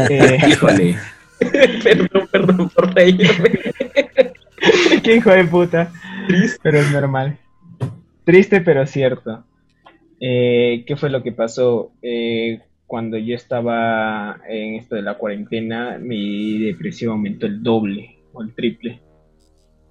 Eh, 0.10 0.40
Híjole. 0.48 0.98
perdón, 1.84 2.28
perdón 2.32 2.70
por 2.70 2.92
reírme. 2.92 3.52
qué 5.04 5.16
hijo 5.16 5.30
de 5.30 5.46
puta. 5.46 5.92
Pero 6.64 6.80
es 6.80 6.92
normal. 6.92 7.38
Triste 8.24 8.62
pero 8.62 8.86
cierto. 8.86 9.44
Eh, 10.20 10.84
¿Qué 10.86 10.96
fue 10.96 11.10
lo 11.10 11.24
que 11.24 11.32
pasó? 11.32 11.92
Eh, 12.02 12.62
cuando 12.86 13.18
yo 13.18 13.36
estaba 13.36 14.42
en 14.48 14.76
esto 14.76 14.96
de 14.96 15.04
la 15.04 15.18
cuarentena, 15.18 15.98
mi 16.00 16.60
depresión 16.60 17.12
aumentó 17.12 17.46
el 17.46 17.62
doble 17.62 18.18
o 18.34 18.42
el 18.42 18.54
triple. 18.54 19.00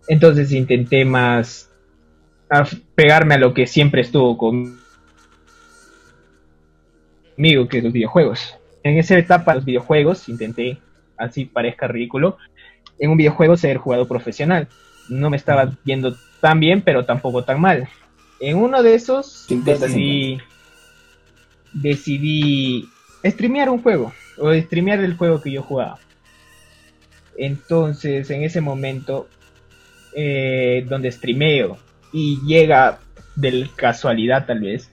Entonces 0.08 0.52
intenté 0.52 1.04
más 1.04 1.67
a 2.50 2.66
pegarme 2.94 3.34
a 3.34 3.38
lo 3.38 3.54
que 3.54 3.66
siempre 3.66 4.00
estuvo 4.00 4.36
conmigo, 4.38 4.78
que 7.68 7.78
es 7.78 7.84
los 7.84 7.92
videojuegos. 7.92 8.56
En 8.82 8.98
esa 8.98 9.18
etapa, 9.18 9.54
los 9.54 9.64
videojuegos, 9.64 10.28
intenté, 10.28 10.78
así 11.16 11.44
parezca 11.44 11.88
ridículo, 11.88 12.38
en 12.98 13.10
un 13.10 13.16
videojuego 13.16 13.56
ser 13.56 13.76
jugador 13.76 14.08
profesional. 14.08 14.68
No 15.08 15.30
me 15.30 15.36
estaba 15.36 15.72
yendo 15.84 16.16
tan 16.40 16.60
bien, 16.60 16.82
pero 16.82 17.04
tampoco 17.04 17.44
tan 17.44 17.60
mal. 17.60 17.88
En 18.40 18.56
uno 18.56 18.82
de 18.82 18.94
esos 18.94 19.26
50, 19.48 19.86
decidí, 19.86 20.38
decidí 21.72 22.88
streamear 23.24 23.68
un 23.68 23.82
juego, 23.82 24.12
o 24.38 24.52
streamear 24.54 25.00
el 25.00 25.16
juego 25.16 25.40
que 25.40 25.50
yo 25.50 25.62
jugaba. 25.62 25.98
Entonces, 27.36 28.30
en 28.30 28.42
ese 28.42 28.60
momento, 28.60 29.28
eh, 30.14 30.84
donde 30.88 31.12
streameo 31.12 31.78
y 32.12 32.40
llega 32.46 33.00
de 33.36 33.68
casualidad 33.76 34.46
tal 34.46 34.60
vez, 34.60 34.90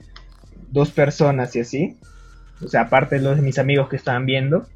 dos 0.70 0.90
personas 0.90 1.54
y 1.56 1.60
así, 1.60 1.96
o 2.62 2.68
sea, 2.68 2.82
aparte 2.82 3.16
de 3.16 3.22
los 3.22 3.36
de 3.36 3.42
mis 3.42 3.58
amigos 3.58 3.88
que 3.88 3.96
estaban 3.96 4.26
viendo, 4.26 4.66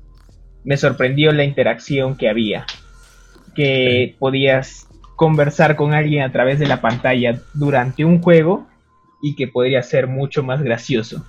me 0.65 0.77
sorprendió 0.77 1.33
la 1.33 1.45
interacción 1.45 2.17
que 2.17 2.29
había, 2.29 2.67
que 3.55 4.17
podías 4.19 4.87
conversar 5.17 5.77
con 5.77 5.95
alguien 5.95 6.23
a 6.23 6.33
través 6.33 6.59
de 6.59 6.67
la 6.67 6.81
pantalla 6.81 7.41
durante 7.55 8.05
un 8.05 8.21
juego 8.23 8.67
y 9.23 9.35
que 9.35 9.49
podría 9.49 9.83
ser 9.83 10.07
mucho 10.07 10.43
más 10.43 10.63
gracioso. 10.63 11.25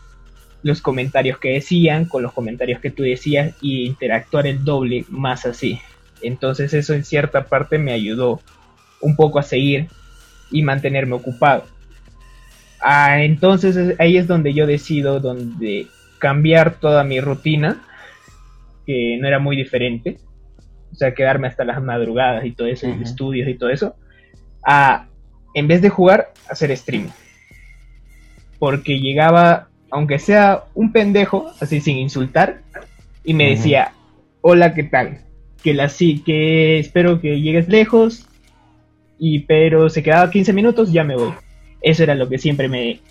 Los 0.63 0.81
comentarios 0.81 1.39
que 1.39 1.53
decían 1.53 2.05
con 2.05 2.23
los 2.23 2.33
comentarios 2.33 2.79
que 2.79 2.91
tú 2.91 3.03
decías 3.03 3.55
y 3.61 3.85
interactuar 3.85 4.47
el 4.47 4.63
doble 4.63 5.05
más 5.09 5.45
así. 5.45 5.79
Entonces 6.21 6.73
eso 6.73 6.93
en 6.93 7.03
cierta 7.03 7.45
parte 7.45 7.77
me 7.77 7.91
ayudó 7.91 8.41
un 9.01 9.15
poco 9.15 9.39
a 9.39 9.43
seguir 9.43 9.87
y 10.51 10.62
mantenerme 10.63 11.15
ocupado. 11.15 11.65
Ah, 12.81 13.22
entonces 13.24 13.75
es- 13.75 14.00
ahí 14.00 14.17
es 14.17 14.27
donde 14.27 14.53
yo 14.53 14.65
decido 14.67 15.20
donde 15.20 15.88
cambiar 16.20 16.75
toda 16.75 17.03
mi 17.03 17.20
rutina, 17.20 17.81
que 18.86 19.17
no 19.22 19.27
era 19.27 19.39
muy 19.39 19.55
diferente, 19.55 20.17
o 20.91 20.96
sea, 20.96 21.13
quedarme 21.13 21.48
hasta 21.48 21.63
las 21.63 21.81
madrugadas 21.81 22.46
y 22.46 22.51
todo 22.51 22.67
eso, 22.67 22.88
estudios 23.01 23.48
y 23.48 23.53
todo 23.55 23.70
eso, 23.70 23.96
a, 24.65 25.08
en 25.53 25.67
vez 25.67 25.81
de 25.81 25.89
jugar, 25.89 26.31
hacer 26.50 26.72
streaming. 26.72 27.10
Porque 28.60 29.00
llegaba, 29.00 29.70
aunque 29.89 30.20
sea 30.20 30.63
un 30.74 30.91
pendejo, 30.91 31.51
así 31.60 31.81
sin 31.81 31.98
insultar, 31.98 32.62
y 33.24 33.34
me 33.34 33.50
decía, 33.51 33.93
hola, 34.41 34.74
¿qué 34.74 34.84
tal? 34.84 35.20
Que 35.63 35.74
la 35.74 35.89
sí, 35.89 36.22
que 36.25 36.79
espero 36.79 37.22
que 37.22 37.39
llegues 37.41 37.67
lejos, 37.70 38.27
y 39.23 39.37
pero 39.41 39.87
se 39.87 40.01
quedaba 40.01 40.31
15 40.31 40.51
minutos, 40.51 40.91
ya 40.91 41.03
me 41.03 41.15
voy. 41.15 41.31
Eso 41.79 42.01
era 42.01 42.15
lo 42.15 42.27
que 42.27 42.39
siempre 42.39 42.67
me 42.67 43.01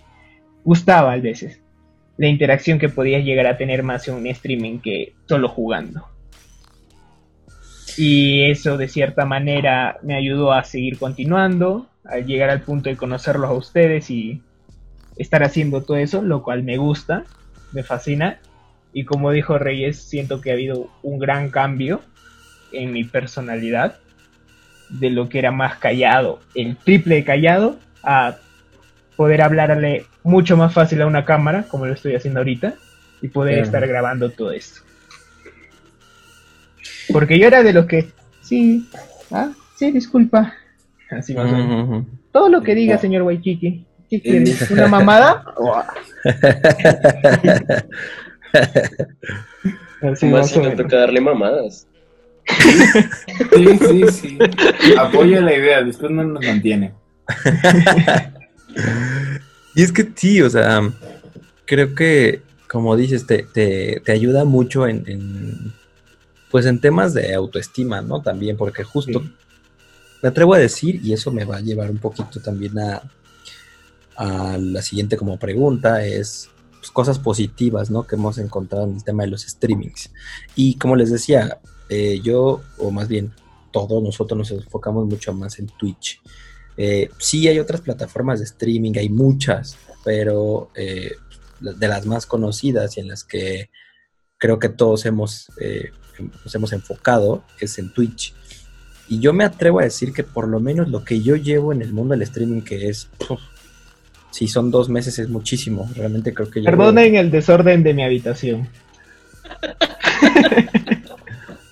gustaba 0.65 1.13
a 1.13 1.17
veces. 1.19 1.63
La 2.17 2.27
interacción 2.27 2.81
que 2.81 2.89
podías 2.89 3.25
llegar 3.25 3.47
a 3.47 3.57
tener 3.57 3.85
más 3.85 4.09
en 4.09 4.17
un 4.17 4.27
streaming 4.27 4.81
que 4.81 5.15
solo 5.29 5.49
jugando. 5.49 6.09
Y 7.97 8.51
eso 8.51 8.77
de 8.77 8.89
cierta 8.89 9.25
manera 9.25 9.99
me 10.03 10.17
ayudó 10.17 10.53
a 10.53 10.65
seguir 10.65 10.99
continuando, 10.99 11.87
a 12.05 12.19
llegar 12.19 12.51
al 12.51 12.63
punto 12.63 12.91
de 12.91 12.97
conocerlos 12.97 13.49
a 13.49 13.55
ustedes 13.55 14.11
y 14.11 14.43
estar 15.17 15.45
haciendo 15.45 15.83
todo 15.85 15.97
eso, 15.97 16.23
lo 16.23 16.43
cual 16.43 16.65
me 16.65 16.77
gusta, 16.77 17.23
me 17.71 17.85
fascina. 17.85 18.41
Y 18.93 19.05
como 19.05 19.31
dijo 19.31 19.59
Reyes, 19.59 20.03
siento 20.03 20.41
que 20.41 20.51
ha 20.51 20.55
habido 20.55 20.89
un 21.05 21.21
gran 21.21 21.51
cambio 21.51 22.01
en 22.73 22.91
mi 22.91 23.05
personalidad, 23.05 24.01
de 24.91 25.11
lo 25.11 25.29
que 25.29 25.39
era 25.39 25.51
más 25.53 25.77
callado, 25.77 26.41
el 26.55 26.77
triple 26.77 27.17
de 27.17 27.25
callado, 27.25 27.77
a 28.03 28.37
poder 29.17 29.43
hablarle 29.43 30.07
mucho 30.23 30.57
más 30.57 30.73
fácil 30.73 31.03
a 31.03 31.07
una 31.07 31.25
cámara, 31.25 31.65
como 31.69 31.87
lo 31.87 31.93
estoy 31.95 32.15
haciendo 32.15 32.41
ahorita, 32.41 32.75
y 33.23 33.29
poder 33.29 33.59
estar 33.59 33.87
grabando 33.87 34.31
todo 34.31 34.53
esto. 34.53 34.81
Porque 37.13 37.39
yo 37.39 37.47
era 37.47 37.63
de 37.63 37.73
los 37.73 37.87
que, 37.87 38.09
sí, 38.43 38.89
ah, 39.31 39.51
sí, 39.77 39.91
disculpa. 39.91 40.55
Así 41.11 41.35
más 41.35 41.53
o 41.53 41.57
menos. 41.57 42.07
Todo 42.33 42.49
lo 42.49 42.63
que 42.63 42.75
diga, 42.75 42.99
señor 42.99 43.23
Waikiki. 43.23 43.85
¿Qué 44.09 44.21
quieres? 44.21 44.71
¿Una 44.71 44.89
mamada? 44.89 45.45
Así 50.03 50.27
Más 50.27 50.33
más 50.33 50.51
si 50.51 50.59
o 50.59 50.63
no 50.63 50.71
menos. 50.71 50.83
toca 50.83 50.97
darle 50.97 51.21
mamadas. 51.21 51.87
Sí, 53.53 53.79
sí, 53.79 54.05
sí. 54.13 54.39
Apoyo 54.99 55.41
la 55.41 55.55
idea, 55.57 55.83
después 55.83 56.11
no 56.11 56.25
nos 56.25 56.45
mantiene. 56.45 56.93
Y 59.75 59.83
es 59.83 59.93
que 59.93 60.09
sí, 60.15 60.43
o 60.43 60.51
sea, 60.51 60.81
creo 61.65 61.95
que, 61.95 62.43
como 62.69 62.97
dices, 62.97 63.27
te, 63.27 63.45
te, 63.45 64.01
te 64.05 64.13
ayuda 64.13 64.45
mucho 64.45 64.87
en, 64.87 65.05
en, 65.07 65.73
pues 66.51 66.67
en 66.67 66.81
temas 66.81 67.15
de 67.15 67.33
autoestima, 67.35 68.01
¿no? 68.03 68.21
También, 68.21 68.57
porque 68.57 68.83
justo 68.83 69.21
Sí. 69.21 69.33
me 70.23 70.29
atrevo 70.29 70.55
a 70.55 70.59
decir, 70.59 71.01
y 71.05 71.13
eso 71.13 71.31
me 71.31 71.45
va 71.45 71.59
a 71.59 71.61
llevar 71.61 71.91
un 71.91 71.99
poquito 71.99 72.41
también 72.41 72.79
a, 72.81 73.03
a 74.17 74.59
la 74.59 74.83
siguiente 74.83 75.17
como 75.17 75.39
pregunta, 75.39 76.05
es 76.05 76.51
pues, 76.79 76.91
cosas 76.91 77.19
positivas, 77.21 77.91
¿no? 77.91 78.05
Que 78.07 78.17
hemos 78.17 78.39
encontrado 78.39 78.87
en 78.87 78.97
el 78.97 79.05
tema 79.05 79.23
de 79.23 79.31
los 79.31 79.43
streamings. 79.43 80.11
Y 80.57 80.75
como 80.79 80.97
les 80.97 81.11
decía, 81.13 81.59
eh, 81.91 82.21
yo, 82.23 82.63
o 82.79 82.91
más 82.91 83.09
bien 83.09 83.33
todos 83.73 84.03
nosotros 84.03 84.39
nos 84.39 84.51
enfocamos 84.53 85.07
mucho 85.07 85.33
más 85.35 85.59
en 85.59 85.67
Twitch. 85.67 86.21
Eh, 86.77 87.11
sí 87.19 87.47
hay 87.47 87.59
otras 87.59 87.83
plataformas 87.83 88.39
de 88.39 88.47
streaming, 88.47 88.93
hay 88.97 89.09
muchas, 89.11 89.77
pero 90.05 90.71
eh, 90.75 91.13
de 91.61 91.89
las 91.89 92.07
más 92.07 92.25
conocidas 92.25 92.97
y 92.97 93.01
en 93.01 93.09
las 93.09 93.23
que 93.25 93.69
creo 94.39 94.59
que 94.59 94.71
todos 94.71 95.05
hemos, 95.05 95.51
eh, 95.61 95.91
nos 96.45 96.55
hemos 96.55 96.73
enfocado 96.73 97.45
es 97.61 97.79
en 97.79 97.93
Twitch. 97.93 98.35
Y 99.09 99.21
yo 99.21 99.33
me 99.33 99.45
atrevo 99.45 99.81
a 99.81 99.85
decir 99.85 100.13
que 100.13 100.23
por 100.25 100.49
lo 100.49 100.59
menos 100.61 100.89
lo 100.89 101.05
que 101.05 101.21
yo 101.21 101.37
llevo 101.37 101.73
en 101.73 101.83
el 101.83 101.93
mundo 101.93 102.13
del 102.13 102.23
streaming, 102.23 102.63
que 102.63 102.89
es, 102.89 103.09
puf, 103.29 103.41
si 104.31 104.47
son 104.49 104.71
dos 104.71 104.89
meses 104.89 105.19
es 105.19 105.29
muchísimo, 105.29 105.91
realmente 105.97 106.33
creo 106.33 106.49
que 106.49 106.61
llevo- 106.61 106.71
Perdonen 106.71 107.17
el 107.17 107.31
desorden 107.31 107.83
de 107.83 107.93
mi 107.93 108.05
habitación. 108.05 108.69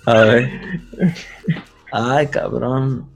A 0.09 0.23
ver. 0.23 0.49
Ay, 1.91 2.27
cabrón. 2.27 3.09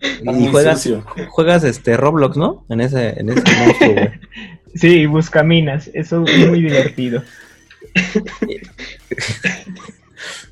Y 0.00 0.46
juegas, 0.48 0.82
sucio. 0.82 1.04
juegas 1.30 1.64
este 1.64 1.96
Roblox, 1.96 2.36
¿no? 2.36 2.64
En 2.68 2.80
ese, 2.80 3.18
en 3.18 3.30
ese 3.30 3.42
monstruo, 3.64 3.92
güey. 3.92 4.10
Sí, 4.74 5.06
buscaminas, 5.06 5.90
eso 5.94 6.24
es 6.26 6.48
muy 6.48 6.60
divertido. 6.62 7.22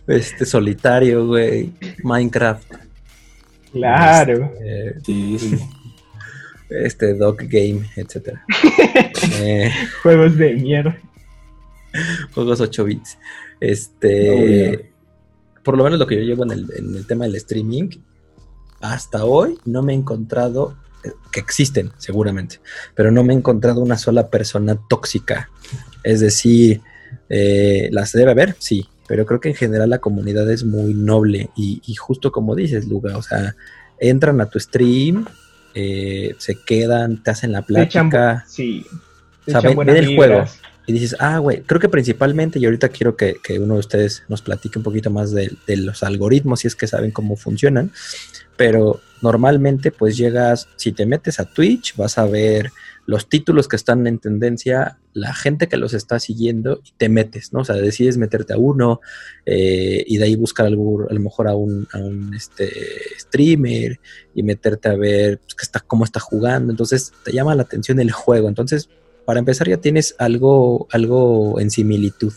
Este 0.06 0.44
solitario, 0.46 1.26
güey. 1.26 1.72
Minecraft. 2.02 2.74
Claro. 3.72 4.52
eh, 4.64 4.94
Sí, 5.04 5.38
sí. 5.38 5.58
este 6.70 7.14
Dog 7.14 7.38
Game, 7.48 7.88
etcétera. 7.96 8.44
Eh, 9.40 9.70
Juegos 10.02 10.36
de 10.36 10.52
mierda. 10.54 10.96
juegos 12.34 12.60
8 12.60 12.84
bits. 12.84 13.18
Este. 13.60 14.92
Por 15.64 15.76
lo 15.76 15.84
menos 15.84 15.98
lo 15.98 16.06
que 16.06 16.16
yo 16.16 16.22
llevo 16.22 16.44
en 16.44 16.52
el, 16.52 16.66
en 16.76 16.94
el 16.94 17.06
tema 17.06 17.24
del 17.24 17.34
streaming, 17.36 17.88
hasta 18.80 19.24
hoy 19.24 19.58
no 19.64 19.82
me 19.82 19.92
he 19.92 19.96
encontrado. 19.96 20.76
eh, 21.04 21.10
Que 21.32 21.40
existen, 21.40 21.90
seguramente. 21.98 22.60
Pero 22.94 23.10
no 23.10 23.24
me 23.24 23.32
he 23.32 23.36
encontrado 23.36 23.80
una 23.80 23.96
sola 23.98 24.28
persona 24.28 24.78
tóxica. 24.88 25.50
Es 26.02 26.20
decir, 26.20 26.80
eh, 27.28 27.88
las 27.92 28.12
debe 28.12 28.30
haber, 28.32 28.56
sí. 28.58 28.86
Pero 29.06 29.26
creo 29.26 29.40
que 29.40 29.50
en 29.50 29.54
general 29.54 29.90
la 29.90 29.98
comunidad 29.98 30.50
es 30.50 30.64
muy 30.64 30.94
noble. 30.94 31.50
Y, 31.56 31.82
y 31.86 31.94
justo 31.94 32.30
como 32.32 32.54
dices, 32.54 32.86
Luga, 32.88 33.16
o 33.18 33.22
sea, 33.22 33.54
entran 33.98 34.40
a 34.40 34.46
tu 34.46 34.58
stream, 34.60 35.26
eh, 35.74 36.34
se 36.38 36.56
quedan, 36.64 37.22
te 37.22 37.30
hacen 37.30 37.52
la 37.52 37.58
echan, 37.60 38.08
plática. 38.10 38.44
sí. 38.48 38.84
O 39.46 39.50
sea, 39.50 39.60
ven- 39.60 39.76
el 39.96 40.16
juego. 40.16 40.44
Y 40.86 40.92
dices, 40.92 41.16
ah, 41.18 41.38
güey, 41.38 41.62
creo 41.62 41.80
que 41.80 41.88
principalmente, 41.88 42.58
y 42.58 42.64
ahorita 42.66 42.90
quiero 42.90 43.16
que, 43.16 43.36
que 43.42 43.58
uno 43.58 43.74
de 43.74 43.80
ustedes 43.80 44.22
nos 44.28 44.42
platique 44.42 44.78
un 44.78 44.82
poquito 44.82 45.10
más 45.10 45.32
de, 45.32 45.50
de 45.66 45.76
los 45.78 46.02
algoritmos, 46.02 46.60
si 46.60 46.68
es 46.68 46.76
que 46.76 46.86
saben 46.86 47.10
cómo 47.10 47.36
funcionan, 47.36 47.90
pero 48.56 49.00
normalmente 49.22 49.90
pues 49.90 50.16
llegas, 50.16 50.68
si 50.76 50.92
te 50.92 51.06
metes 51.06 51.40
a 51.40 51.46
Twitch, 51.46 51.96
vas 51.96 52.18
a 52.18 52.26
ver 52.26 52.70
los 53.06 53.28
títulos 53.28 53.68
que 53.68 53.76
están 53.76 54.06
en 54.06 54.18
tendencia, 54.18 54.98
la 55.12 55.34
gente 55.34 55.68
que 55.68 55.76
los 55.76 55.94
está 55.94 56.18
siguiendo 56.20 56.80
y 56.84 56.92
te 56.96 57.08
metes, 57.08 57.52
¿no? 57.52 57.60
O 57.60 57.64
sea, 57.64 57.76
decides 57.76 58.16
meterte 58.16 58.54
a 58.54 58.58
uno 58.58 59.00
eh, 59.46 60.04
y 60.06 60.18
de 60.18 60.24
ahí 60.24 60.36
buscar 60.36 60.66
a 60.66 60.70
lo 60.70 61.20
mejor 61.20 61.48
a 61.48 61.54
un, 61.54 61.86
a 61.92 61.98
un 61.98 62.34
este, 62.34 62.70
streamer 63.18 63.98
y 64.34 64.42
meterte 64.42 64.88
a 64.88 64.94
ver 64.94 65.38
pues, 65.38 65.54
qué 65.54 65.62
está, 65.62 65.80
cómo 65.80 66.04
está 66.04 66.20
jugando, 66.20 66.70
entonces 66.70 67.12
te 67.24 67.32
llama 67.32 67.54
la 67.54 67.62
atención 67.62 68.00
el 68.00 68.12
juego, 68.12 68.48
entonces 68.48 68.88
para 69.24 69.38
empezar 69.38 69.68
ya 69.68 69.78
tienes 69.78 70.14
algo, 70.18 70.86
algo 70.90 71.60
en 71.60 71.70
similitud. 71.70 72.32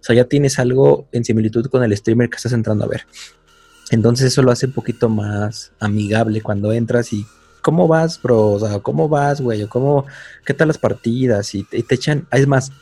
O 0.00 0.04
sea, 0.06 0.14
ya 0.14 0.24
tienes 0.24 0.58
algo 0.58 1.08
en 1.12 1.24
similitud 1.24 1.66
con 1.66 1.82
el 1.82 1.96
streamer 1.96 2.28
que 2.28 2.36
estás 2.36 2.52
entrando 2.52 2.84
a 2.84 2.88
ver. 2.88 3.06
Entonces 3.90 4.26
eso 4.28 4.42
lo 4.42 4.50
hace 4.50 4.66
un 4.66 4.72
poquito 4.72 5.08
más 5.08 5.72
amigable 5.78 6.40
cuando 6.40 6.72
entras 6.72 7.12
y 7.12 7.26
¿cómo 7.62 7.88
vas, 7.88 8.20
bro? 8.20 8.52
O 8.52 8.60
sea, 8.60 8.78
¿cómo 8.80 9.08
vas, 9.08 9.40
güey? 9.40 9.62
O 9.62 9.68
¿cómo, 9.68 10.06
qué 10.44 10.54
tal 10.54 10.68
las 10.68 10.78
partidas? 10.78 11.54
Y 11.54 11.64
te, 11.64 11.78
y 11.78 11.82
te 11.82 11.94
echan, 11.94 12.26
es 12.30 12.46
más, 12.46 12.72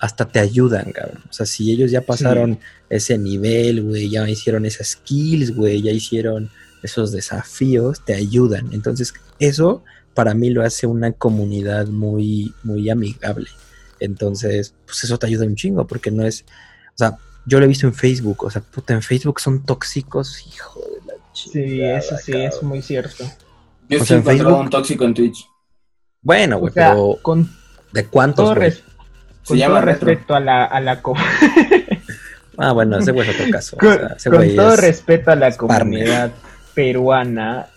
hasta 0.00 0.26
te 0.26 0.38
ayudan, 0.38 0.92
cabrón. 0.92 1.22
O 1.28 1.32
sea, 1.32 1.46
si 1.46 1.72
ellos 1.72 1.90
ya 1.90 2.02
pasaron 2.02 2.58
ese 2.88 3.18
nivel, 3.18 3.82
güey, 3.82 4.10
ya 4.10 4.28
hicieron 4.28 4.64
esas 4.64 4.88
skills, 4.88 5.54
güey, 5.54 5.82
ya 5.82 5.90
hicieron 5.90 6.50
esos 6.82 7.12
desafíos, 7.12 8.04
te 8.04 8.14
ayudan. 8.14 8.72
Entonces, 8.72 9.12
eso 9.38 9.82
para 10.18 10.34
mí 10.34 10.50
lo 10.50 10.64
hace 10.64 10.84
una 10.88 11.12
comunidad 11.12 11.86
muy, 11.86 12.52
muy 12.64 12.90
amigable. 12.90 13.46
Entonces, 14.00 14.74
pues 14.84 15.04
eso 15.04 15.16
te 15.16 15.28
ayuda 15.28 15.46
un 15.46 15.54
chingo, 15.54 15.86
porque 15.86 16.10
no 16.10 16.26
es, 16.26 16.42
o 16.88 16.96
sea, 16.96 17.16
yo 17.46 17.60
lo 17.60 17.64
he 17.64 17.68
visto 17.68 17.86
en 17.86 17.94
Facebook, 17.94 18.42
o 18.42 18.50
sea, 18.50 18.60
puta, 18.62 18.94
en 18.94 19.02
Facebook 19.02 19.38
son 19.38 19.62
tóxicos, 19.64 20.44
hijo 20.44 20.80
de 20.80 21.06
la 21.06 21.12
Sí, 21.32 21.50
chingada, 21.52 21.98
eso 22.00 22.16
sí, 22.18 22.32
cabrón. 22.32 22.48
es 22.48 22.62
muy 22.64 22.82
cierto. 22.82 23.24
Yo 23.88 24.02
O 24.02 24.04
sí 24.04 24.14
en 24.14 24.24
Facebook- 24.24 24.58
un 24.60 24.70
tóxico 24.70 25.04
en 25.04 25.14
Twitch. 25.14 25.46
Bueno, 26.20 26.56
O 26.56 26.60
güey, 26.60 26.72
sea, 26.72 26.90
pero 26.90 27.18
con 27.22 27.48
¿de 27.92 28.04
cuántos, 28.06 28.54
güey? 28.56 28.72
Se 28.72 28.82
con 29.46 29.56
llama 29.56 29.76
todo 29.76 29.86
Retro. 29.86 30.08
respeto 30.08 30.34
a 30.34 30.40
la, 30.40 30.64
a 30.64 30.80
la 30.80 31.00
Ah, 32.58 32.72
bueno, 32.72 32.98
ese 32.98 33.12
güey 33.12 33.28
es 33.28 33.36
otro 33.36 33.50
caso. 33.52 33.76
o 33.76 33.78
con, 33.78 33.94
sea, 33.96 34.06
ese 34.16 34.30
con 34.30 34.38
güey 34.40 34.56
todo 34.56 34.74
es- 34.74 34.80
respeto 34.80 35.30
a 35.30 35.36
la 35.36 35.50
partner. 35.50 35.78
comunidad 35.78 36.32
peruana, 36.74 37.68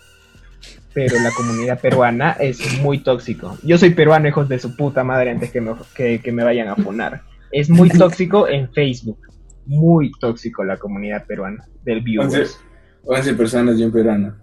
pero 0.94 1.18
la 1.20 1.30
comunidad 1.30 1.80
peruana 1.80 2.32
es 2.32 2.80
muy 2.80 2.98
tóxico. 3.02 3.56
Yo 3.62 3.78
soy 3.78 3.90
peruano, 3.90 4.28
hijos 4.28 4.48
de 4.48 4.58
su 4.58 4.76
puta 4.76 5.04
madre, 5.04 5.30
antes 5.30 5.50
que 5.50 5.60
me, 5.60 5.72
que, 5.94 6.20
que 6.20 6.32
me 6.32 6.44
vayan 6.44 6.68
a 6.68 6.76
funar. 6.76 7.22
Es 7.50 7.68
muy 7.70 7.88
tóxico 7.98 8.48
en 8.48 8.72
Facebook. 8.72 9.18
Muy 9.66 10.10
tóxico 10.20 10.64
la 10.64 10.76
comunidad 10.76 11.24
peruana 11.26 11.64
del 11.84 12.00
viewers. 12.02 12.58
11, 13.04 13.24
11 13.30 13.34
personas 13.34 13.78
y 13.78 13.84
un 13.84 13.92
peruano. 13.92 14.36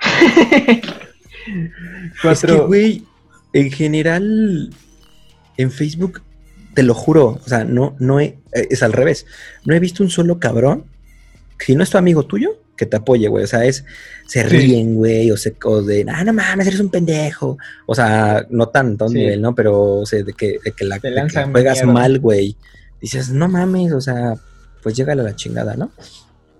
Es 0.66 0.80
que, 0.80 2.22
Cuatro- 2.22 2.66
güey, 2.66 3.04
en 3.52 3.70
general, 3.70 4.70
en 5.56 5.70
Facebook, 5.70 6.22
te 6.74 6.82
lo 6.82 6.92
juro, 6.94 7.40
o 7.44 7.48
sea, 7.48 7.64
no, 7.64 7.94
no 8.00 8.18
he- 8.20 8.38
eh, 8.52 8.66
es 8.70 8.82
al 8.82 8.92
revés. 8.92 9.26
No 9.64 9.74
he 9.74 9.80
visto 9.80 10.02
un 10.02 10.10
solo 10.10 10.38
cabrón, 10.40 10.84
si 11.60 11.74
no 11.76 11.82
es 11.84 11.90
tu 11.90 11.98
amigo 11.98 12.24
tuyo, 12.24 12.50
que 12.76 12.86
te 12.86 12.96
apoye, 12.96 13.28
güey. 13.28 13.44
O 13.44 13.46
sea, 13.46 13.64
es, 13.64 13.84
se 14.26 14.42
Sí. 14.42 14.48
ríen, 14.48 14.94
güey, 14.96 15.30
o 15.30 15.36
se, 15.36 15.56
o 15.64 15.82
de, 15.82 16.04
ah, 16.08 16.22
no 16.24 16.32
mames, 16.32 16.66
eres 16.66 16.80
un 16.80 16.90
pendejo. 16.90 17.56
O 17.86 17.94
sea, 17.94 18.46
no 18.50 18.68
tanto 18.68 19.08
Sí. 19.08 19.14
nivel, 19.14 19.40
¿no? 19.40 19.54
Pero, 19.54 20.00
o 20.00 20.06
sea, 20.06 20.22
de 20.22 20.32
que, 20.32 20.58
de 20.64 20.72
que 20.72 20.84
la, 20.84 20.98
de 20.98 21.12
que 21.32 21.44
juegas 21.50 21.84
mal, 21.84 22.18
güey. 22.18 22.56
Dices, 23.00 23.30
no 23.30 23.48
mames, 23.48 23.92
o 23.92 24.00
sea, 24.00 24.34
pues 24.82 24.94
llégale 24.96 25.20
a 25.22 25.24
la 25.24 25.36
chingada, 25.36 25.74
¿no? 25.76 25.90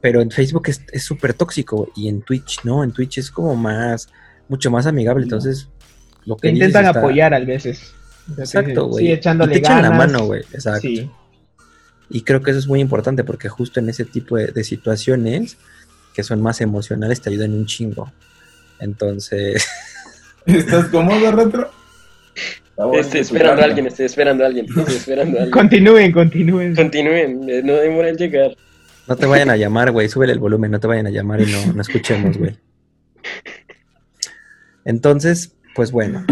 Pero 0.00 0.20
en 0.20 0.30
Facebook 0.30 0.68
es 0.68 1.02
súper 1.02 1.34
tóxico, 1.34 1.90
y 1.96 2.08
en 2.08 2.22
Twitch, 2.22 2.60
¿no? 2.64 2.84
En 2.84 2.92
Twitch 2.92 3.18
es 3.18 3.30
como 3.30 3.56
más, 3.56 4.08
mucho 4.48 4.70
más 4.70 4.86
amigable, 4.86 5.24
entonces, 5.24 5.68
lo 6.24 6.36
que 6.36 6.48
te 6.48 6.54
intentan 6.54 6.84
está- 6.86 6.98
apoyar 7.00 7.34
a 7.34 7.40
veces. 7.40 7.92
Exacto, 8.38 8.86
güey. 8.88 9.04
Sí, 9.04 9.10
y 9.10 9.12
echándole 9.14 9.52
te 9.54 9.58
echan 9.60 9.82
la 9.82 9.88
ganas. 9.90 9.98
mano, 10.12 10.26
güey, 10.26 10.40
exacto. 10.52 10.80
Sí. 10.82 11.10
Y 12.10 12.22
creo 12.22 12.40
que 12.42 12.50
eso 12.52 12.60
es 12.60 12.68
muy 12.68 12.80
importante 12.80 13.24
porque 13.24 13.48
justo 13.48 13.80
en 13.80 13.88
ese 13.88 14.04
tipo 14.04 14.36
de, 14.36 14.48
de 14.48 14.62
situaciones 14.64 15.56
que 16.16 16.22
son 16.22 16.40
más 16.40 16.62
emocionales 16.62 17.20
te 17.20 17.28
ayudan 17.28 17.52
un 17.52 17.66
chingo. 17.66 18.10
Entonces, 18.80 19.66
¿Estás 20.46 20.86
cómodo, 20.86 21.30
Retro? 21.30 21.70
Bueno 22.74 23.00
Estoy 23.00 23.20
esperando 23.20 23.60
a 23.60 23.64
alguien, 23.66 23.86
estoy 23.86 24.06
esperando 24.06 24.42
a 24.42 24.46
alguien, 24.46 24.66
estoy 24.66 24.94
esperando 24.94 25.38
a 25.38 25.42
alguien. 25.42 25.50
Continúen, 25.50 26.12
continúen. 26.12 26.74
Continúen, 26.74 27.50
eh, 27.50 27.62
no 27.62 27.74
demoren 27.74 28.12
en 28.12 28.16
llegar. 28.16 28.56
no 29.06 29.16
te 29.16 29.26
vayan 29.26 29.50
a 29.50 29.56
llamar, 29.56 29.92
güey, 29.92 30.08
súbele 30.08 30.32
el 30.32 30.38
volumen, 30.38 30.70
no 30.70 30.80
te 30.80 30.86
vayan 30.86 31.06
a 31.06 31.10
llamar 31.10 31.42
y 31.42 31.52
no, 31.52 31.72
no 31.74 31.82
escuchemos, 31.82 32.38
güey. 32.38 32.56
Entonces, 34.86 35.54
pues 35.74 35.90
bueno, 35.90 36.24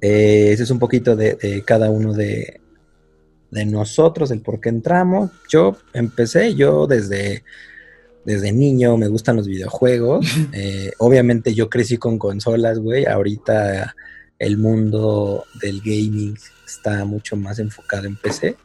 eh, 0.00 0.52
ese 0.52 0.62
es 0.62 0.70
un 0.70 0.78
poquito 0.78 1.16
de, 1.16 1.34
de 1.34 1.62
cada 1.64 1.90
uno 1.90 2.14
de, 2.14 2.60
de 3.50 3.66
nosotros, 3.66 4.30
el 4.30 4.40
por 4.40 4.58
qué 4.58 4.70
entramos. 4.70 5.32
Yo 5.50 5.76
empecé, 5.92 6.54
yo 6.54 6.86
desde, 6.86 7.44
desde 8.24 8.52
niño 8.52 8.96
me 8.96 9.08
gustan 9.08 9.36
los 9.36 9.46
videojuegos. 9.46 10.26
Eh, 10.52 10.92
obviamente 10.98 11.54
yo 11.54 11.68
crecí 11.70 11.96
con 11.96 12.18
consolas, 12.18 12.78
güey. 12.78 13.06
Ahorita 13.06 13.94
el 14.38 14.56
mundo 14.58 15.44
del 15.60 15.80
gaming 15.80 16.36
está 16.66 17.04
mucho 17.04 17.36
más 17.36 17.58
enfocado 17.58 18.06
en 18.06 18.16
PC. 18.16 18.56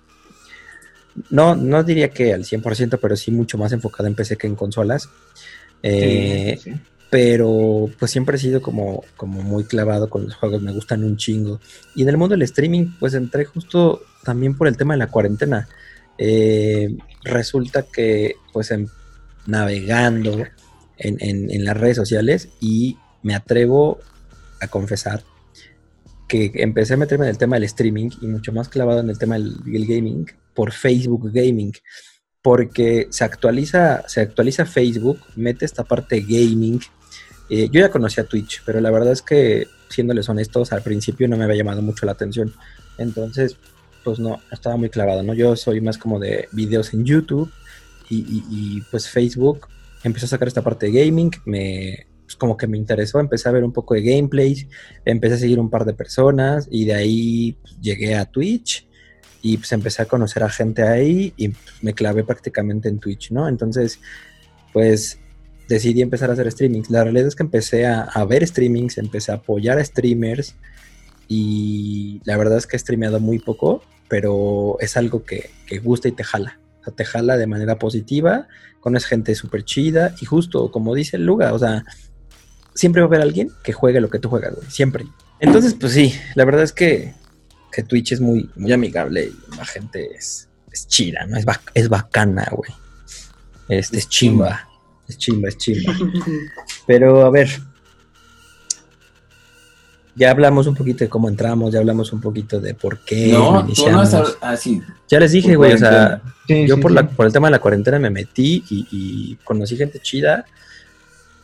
No, 1.29 1.55
no 1.55 1.83
diría 1.83 2.09
que 2.09 2.33
al 2.33 2.43
100%, 2.43 2.99
pero 3.01 3.15
sí 3.15 3.31
mucho 3.31 3.57
más 3.57 3.71
enfocado 3.71 4.07
en 4.07 4.15
PC 4.15 4.37
que 4.37 4.47
en 4.47 4.55
consolas. 4.55 5.09
Eh, 5.81 6.57
Sí, 6.61 6.71
sí. 6.71 6.79
pero 7.09 7.89
pues 7.97 8.11
siempre 8.11 8.35
he 8.35 8.39
sido 8.39 8.61
como, 8.61 9.03
como 9.15 9.41
muy 9.41 9.63
clavado 9.63 10.09
con 10.09 10.25
los 10.25 10.35
juegos, 10.35 10.61
me 10.61 10.73
gustan 10.73 11.03
un 11.03 11.15
chingo. 11.15 11.61
Y 11.95 12.01
en 12.03 12.09
el 12.09 12.17
mundo 12.17 12.33
del 12.33 12.41
streaming, 12.41 12.87
pues 12.99 13.13
entré 13.13 13.45
justo 13.45 14.01
también 14.23 14.57
por 14.57 14.67
el 14.67 14.75
tema 14.75 14.93
de 14.95 14.97
la 14.99 15.07
cuarentena. 15.07 15.69
Eh, 16.17 16.95
resulta 17.23 17.83
que 17.83 18.35
pues 18.51 18.71
em- 18.71 18.87
navegando 19.45 20.45
en, 20.97 21.63
las 21.65 21.77
redes 21.77 21.97
sociales 21.97 22.49
y 22.59 22.97
me 23.23 23.35
atrevo 23.35 23.99
a 24.61 24.67
confesar 24.67 25.23
que 26.27 26.51
empecé 26.55 26.95
a 26.95 26.97
meterme 26.97 27.25
en 27.25 27.31
el 27.31 27.37
tema 27.37 27.55
del 27.55 27.65
streaming 27.65 28.09
y 28.21 28.27
mucho 28.27 28.51
más 28.51 28.69
clavado 28.69 28.99
en 28.99 29.09
el 29.09 29.17
tema 29.17 29.35
del, 29.35 29.63
del 29.63 29.85
gaming 29.85 30.25
por 30.55 30.71
Facebook 30.71 31.31
Gaming. 31.31 31.73
Porque 32.41 33.07
se 33.09 33.23
actualiza, 33.23 34.07
se 34.07 34.21
actualiza 34.21 34.65
Facebook, 34.65 35.19
mete 35.35 35.65
esta 35.65 35.83
parte 35.83 36.21
gaming. 36.21 36.79
Eh, 37.49 37.69
yo 37.71 37.81
ya 37.81 37.89
conocía 37.89 38.23
Twitch, 38.23 38.63
pero 38.65 38.81
la 38.81 38.91
verdad 38.91 39.13
es 39.13 39.21
que, 39.21 39.67
siéndoles 39.89 40.29
honestos, 40.29 40.71
al 40.71 40.81
principio 40.81 41.27
no 41.27 41.37
me 41.37 41.43
había 41.43 41.57
llamado 41.57 41.81
mucho 41.81 42.05
la 42.05 42.11
atención. 42.11 42.53
Entonces, 42.97 43.57
pues 44.03 44.19
no, 44.19 44.41
estaba 44.51 44.77
muy 44.77 44.89
clavado, 44.89 45.23
¿no? 45.23 45.33
Yo 45.33 45.55
soy 45.55 45.81
más 45.81 45.97
como 45.97 46.19
de 46.19 46.47
videos 46.51 46.93
en 46.93 47.05
YouTube 47.05 47.51
y, 48.09 48.81
pues 48.91 49.09
Facebook 49.09 49.67
empezó 50.03 50.25
a 50.25 50.29
sacar 50.29 50.47
esta 50.47 50.61
parte 50.61 50.91
de 50.91 51.05
gaming, 51.05 51.31
me 51.45 52.07
pues, 52.25 52.35
como 52.35 52.57
que 52.57 52.67
me 52.67 52.77
interesó, 52.77 53.19
empecé 53.19 53.49
a 53.49 53.51
ver 53.51 53.63
un 53.63 53.71
poco 53.71 53.93
de 53.93 54.01
gameplays, 54.01 54.67
empecé 55.05 55.35
a 55.35 55.37
seguir 55.37 55.59
un 55.59 55.69
par 55.69 55.85
de 55.85 55.93
personas 55.93 56.67
y 56.71 56.85
de 56.85 56.93
ahí 56.93 57.57
pues, 57.61 57.79
llegué 57.79 58.15
a 58.15 58.25
Twitch 58.25 58.87
y 59.41 59.57
pues 59.57 59.71
empecé 59.71 60.01
a 60.01 60.05
conocer 60.05 60.43
a 60.43 60.49
gente 60.49 60.83
ahí 60.83 61.33
y 61.37 61.49
pues, 61.49 61.83
me 61.83 61.93
clavé 61.93 62.23
prácticamente 62.23 62.89
en 62.89 62.99
Twitch, 62.99 63.31
¿no? 63.31 63.47
Entonces, 63.47 63.99
pues 64.73 65.19
decidí 65.67 66.01
empezar 66.01 66.29
a 66.29 66.33
hacer 66.33 66.51
streamings. 66.51 66.89
La 66.89 67.03
realidad 67.03 67.27
es 67.27 67.35
que 67.35 67.43
empecé 67.43 67.85
a, 67.85 68.01
a 68.01 68.25
ver 68.25 68.45
streamings, 68.47 68.97
empecé 68.97 69.31
a 69.31 69.35
apoyar 69.35 69.77
a 69.77 69.85
streamers 69.85 70.55
y 71.27 72.21
la 72.25 72.37
verdad 72.37 72.57
es 72.57 72.67
que 72.67 72.75
he 72.75 72.79
streameado 72.79 73.19
muy 73.19 73.39
poco, 73.39 73.83
pero 74.07 74.77
es 74.79 74.97
algo 74.97 75.23
que, 75.23 75.49
que 75.67 75.79
gusta 75.79 76.07
y 76.07 76.11
te 76.11 76.23
jala. 76.23 76.59
Sea, 76.85 76.93
te 76.95 77.03
jala 77.03 77.35
de 77.37 77.47
manera 77.47 77.77
positiva, 77.77 78.47
conoces 78.79 79.09
gente 79.09 79.35
súper 79.35 79.65
chida 79.65 80.13
y 80.21 80.25
justo 80.25 80.71
como 80.71 80.93
dice 80.95 81.17
Luga, 81.17 81.53
o 81.53 81.59
sea, 81.59 81.83
siempre 82.73 83.01
va 83.01 83.05
a 83.05 83.09
haber 83.09 83.21
alguien 83.21 83.49
que 83.63 83.73
juegue 83.73 83.99
lo 83.99 84.09
que 84.09 84.19
tú 84.19 84.29
juegas, 84.29 84.55
güey, 84.55 84.69
siempre. 84.69 85.05
Entonces, 85.39 85.73
pues 85.73 85.91
sí, 85.93 86.13
la 86.35 86.45
verdad 86.45 86.63
es 86.63 86.71
que, 86.71 87.13
que 87.71 87.83
Twitch 87.83 88.13
es 88.13 88.21
muy, 88.21 88.49
muy 88.55 88.71
amigable 88.71 89.25
y 89.33 89.55
la 89.57 89.65
gente 89.65 90.15
es, 90.15 90.47
es 90.71 90.87
chida, 90.87 91.25
¿no? 91.25 91.35
Es, 91.37 91.45
bac- 91.45 91.71
es 91.73 91.89
bacana, 91.89 92.47
güey. 92.51 92.71
Este, 93.67 93.97
es 93.97 94.07
chimba. 94.07 94.69
Es 95.07 95.17
chimba, 95.17 95.49
es 95.49 95.57
chimba. 95.57 95.93
Pero 96.87 97.25
a 97.25 97.29
ver. 97.31 97.49
Ya 100.17 100.31
hablamos 100.31 100.65
un 100.67 100.75
poquito 100.75 101.03
de 101.03 101.09
cómo 101.09 101.27
entramos, 101.27 101.73
ya 101.73 101.79
hablamos 101.79 102.13
un 102.13 102.21
poquito 102.21 102.61
de 102.61 102.73
por 102.73 102.99
qué 102.99 103.27
no, 103.33 103.47
tú 103.47 103.53
no 103.53 103.59
iniciamos. 103.65 104.01
has 104.07 104.13
hablado. 104.13 104.37
Ah. 104.41 104.55
Ya 105.09 105.19
les 105.19 105.31
dije, 105.33 105.55
güey, 105.55 105.73
o 105.73 105.77
sea. 105.77 106.21
Sí, 106.47 106.65
yo 106.67 106.75
sí, 106.75 106.81
por, 106.81 106.91
sí. 106.91 106.95
La, 106.95 107.07
por 107.09 107.25
el 107.25 107.33
tema 107.33 107.47
de 107.47 107.51
la 107.51 107.59
cuarentena 107.59 107.99
me 107.99 108.09
metí 108.09 108.63
y, 108.69 108.87
y 108.91 109.35
conocí 109.43 109.75
gente 109.75 109.99
chida 109.99 110.45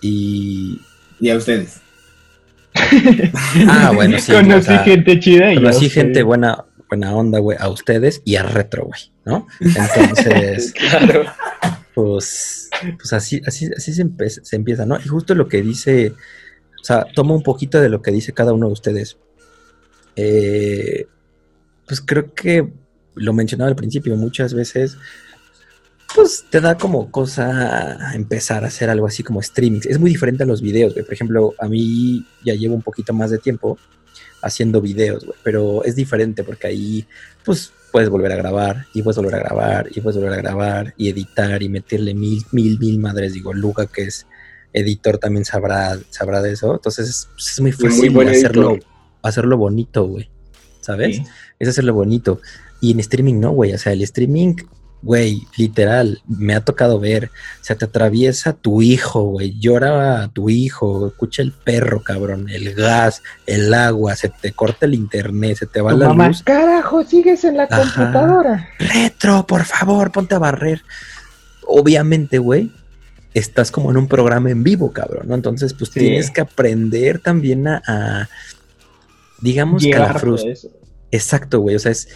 y... 0.02 0.80
Y 1.20 1.30
a 1.30 1.36
ustedes. 1.38 1.82
Ah, 3.68 3.92
bueno, 3.94 4.18
sí. 4.20 4.32
Conocí 4.32 4.60
o 4.60 4.62
sea, 4.62 4.80
gente 4.84 5.20
chida 5.20 5.52
y 5.54 5.56
conocí 5.56 5.90
gente 5.90 6.24
buena, 6.24 6.66
buena 6.90 7.14
onda, 7.14 7.40
güey, 7.40 7.58
a 7.60 7.68
ustedes 7.70 8.22
y 8.26 8.36
a 8.36 8.44
Retro, 8.44 8.86
güey, 8.86 9.02
¿no? 9.26 9.48
Entonces, 9.60 10.72
Claro. 10.90 11.26
pues, 11.94 12.70
pues 12.98 13.14
así, 13.14 13.42
así, 13.46 13.70
así 13.76 13.94
se, 13.94 14.06
empe- 14.06 14.30
se 14.44 14.56
empieza, 14.56 14.86
¿no? 14.86 14.98
Y 15.04 15.08
justo 15.08 15.36
lo 15.36 15.48
que 15.48 15.62
dice, 15.62 16.14
o 16.82 16.84
sea, 16.84 17.06
toma 17.14 17.36
un 17.36 17.44
poquito 17.44 17.80
de 17.80 17.90
lo 17.90 18.02
que 18.02 18.12
dice 18.12 18.34
cada 18.34 18.54
uno 18.54 18.68
de 18.68 18.74
ustedes. 18.74 19.18
Eh, 20.16 21.06
pues 21.86 22.02
creo 22.02 22.34
que 22.34 22.68
lo 23.16 23.34
mencionaba 23.34 23.70
al 23.70 23.76
principio, 23.76 24.16
muchas 24.16 24.54
veces, 24.54 24.98
pues 26.16 26.46
te 26.50 26.60
da 26.60 26.78
como 26.78 27.12
cosa 27.12 28.14
empezar 28.14 28.64
a 28.64 28.68
hacer 28.68 28.90
algo 28.90 29.06
así 29.06 29.24
como 29.24 29.40
streaming. 29.40 29.82
Es 29.88 30.00
muy 30.00 30.10
diferente 30.10 30.44
a 30.44 30.48
los 30.48 30.62
videos, 30.62 30.94
güey. 30.94 31.06
Por 31.06 31.14
ejemplo, 31.14 31.54
a 31.60 31.68
mí 31.68 32.26
ya 32.44 32.54
llevo 32.56 32.76
un 32.76 32.82
poquito 32.82 33.14
más 33.14 33.30
de 33.32 33.38
tiempo 33.38 33.78
haciendo 34.42 34.82
videos, 34.82 35.24
güey, 35.26 35.38
pero 35.44 35.84
es 35.84 35.96
diferente 35.96 36.44
porque 36.44 36.68
ahí, 36.68 37.08
pues, 37.46 37.72
puedes 37.92 38.10
volver 38.10 38.32
a 38.32 38.38
grabar 38.38 38.86
y 38.94 39.04
puedes 39.04 39.18
volver 39.18 39.36
a 39.36 39.40
grabar 39.40 39.88
y 39.92 40.02
puedes 40.02 40.18
volver 40.18 40.34
a 40.34 40.42
grabar 40.42 40.94
y 40.98 41.10
editar 41.10 41.62
y 41.62 41.70
meterle 41.70 42.14
mil, 42.14 42.44
mil, 42.52 42.80
mil 42.80 43.00
madres. 43.00 43.34
Digo, 43.34 43.54
Luca, 43.54 43.86
que 43.86 44.04
es 44.04 44.26
editor, 44.74 45.18
también 45.18 45.46
sabrá, 45.46 45.98
sabrá 46.10 46.42
de 46.42 46.54
eso. 46.54 46.74
Entonces, 46.76 47.10
es, 47.10 47.28
pues, 47.34 47.52
es 47.54 47.60
muy 47.60 47.72
muy 48.10 48.26
fácil 48.26 48.30
hacerlo, 48.30 48.72
editor. 48.72 48.90
hacerlo 49.24 49.58
bonito, 49.58 50.06
güey. 50.06 50.30
¿Sabes? 50.82 51.18
Sí. 51.18 51.24
Es 51.60 51.70
hacerlo 51.70 51.94
bonito. 51.94 52.40
Y 52.80 52.92
en 52.92 53.00
streaming 53.00 53.40
no, 53.40 53.52
güey. 53.52 53.74
O 53.74 53.78
sea, 53.78 53.94
el 53.94 54.02
streaming, 54.02 54.56
güey, 55.04 55.44
literal, 55.58 56.22
me 56.28 56.56
ha 56.56 56.62
tocado 56.66 57.00
ver. 57.00 57.26
O 57.26 57.64
sea, 57.64 57.76
te 57.78 57.86
atraviesa 57.86 58.54
tu 58.54 58.82
hijo, 58.82 59.22
güey. 59.26 59.60
Llora 59.60 60.28
tu 60.34 60.50
hijo. 60.50 61.08
Escucha 61.08 61.44
el 61.44 61.52
perro, 61.52 62.02
cabrón. 62.02 62.50
El 62.50 62.74
gas, 62.74 63.22
el 63.46 63.72
agua. 63.76 64.16
Se 64.16 64.30
te 64.30 64.54
corta 64.54 64.88
el 64.88 64.96
internet. 64.96 65.58
Se 65.58 65.68
te 65.68 65.82
va 65.82 65.92
Tu 65.92 65.98
la 65.98 66.08
mamá, 66.08 66.30
luz. 66.30 66.42
carajo, 66.42 67.04
sigues 67.04 67.44
en 67.44 67.58
la 67.58 67.64
Ajá. 67.70 67.84
computadora. 67.94 68.70
Retro, 68.80 69.46
por 69.46 69.66
favor, 69.66 70.12
ponte 70.12 70.34
a 70.34 70.40
barrer. 70.40 70.82
Obviamente, 71.68 72.40
güey. 72.40 72.72
Estás 73.34 73.72
como 73.72 73.92
en 73.92 73.98
un 73.98 74.08
programa 74.08 74.50
en 74.52 74.64
vivo, 74.64 74.92
cabrón, 74.92 75.28
¿no? 75.28 75.36
Entonces, 75.36 75.74
pues 75.74 75.90
Sí. 75.92 76.00
tienes 76.02 76.32
que 76.32 76.42
aprender 76.42 77.20
también 77.20 77.68
a, 77.68 77.82
a- 77.88 78.30
digamos 79.42 79.84
que 79.84 79.94
a 79.96 80.00
la. 80.14 80.22
Exacto, 81.12 81.60
güey. 81.60 81.76
O 81.76 81.80
sea, 81.80 81.92
es 81.92 82.10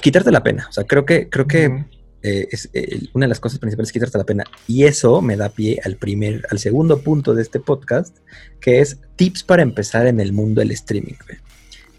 quitarte 0.00 0.30
la 0.30 0.42
pena. 0.42 0.66
O 0.68 0.72
sea, 0.72 0.84
creo 0.84 1.04
que, 1.04 1.28
creo 1.28 1.46
que 1.46 1.84
eh, 2.22 2.46
es 2.52 2.70
eh, 2.72 3.00
una 3.14 3.24
de 3.24 3.28
las 3.30 3.40
cosas 3.40 3.58
principales 3.58 3.88
es 3.88 3.92
quitarte 3.92 4.18
la 4.18 4.24
pena. 4.24 4.44
Y 4.68 4.84
eso 4.84 5.20
me 5.22 5.36
da 5.36 5.48
pie 5.48 5.80
al 5.84 5.96
primer, 5.96 6.42
al 6.50 6.58
segundo 6.58 7.02
punto 7.02 7.34
de 7.34 7.42
este 7.42 7.58
podcast, 7.60 8.18
que 8.60 8.80
es 8.80 8.98
tips 9.16 9.42
para 9.42 9.62
empezar 9.62 10.06
en 10.06 10.20
el 10.20 10.32
mundo 10.32 10.60
del 10.60 10.70
streaming. 10.72 11.14
güey. 11.26 11.38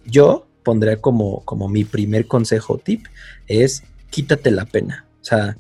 Yo 0.06 0.48
pondré 0.64 0.98
como, 1.02 1.44
como 1.46 1.68
mi 1.68 1.84
primer 1.84 2.26
consejo 2.28 2.78
tip 2.78 3.06
es 3.48 3.84
quítate 4.10 4.52
la 4.52 4.66
pena. 4.66 5.06
O 5.22 5.26
sea, 5.26 5.58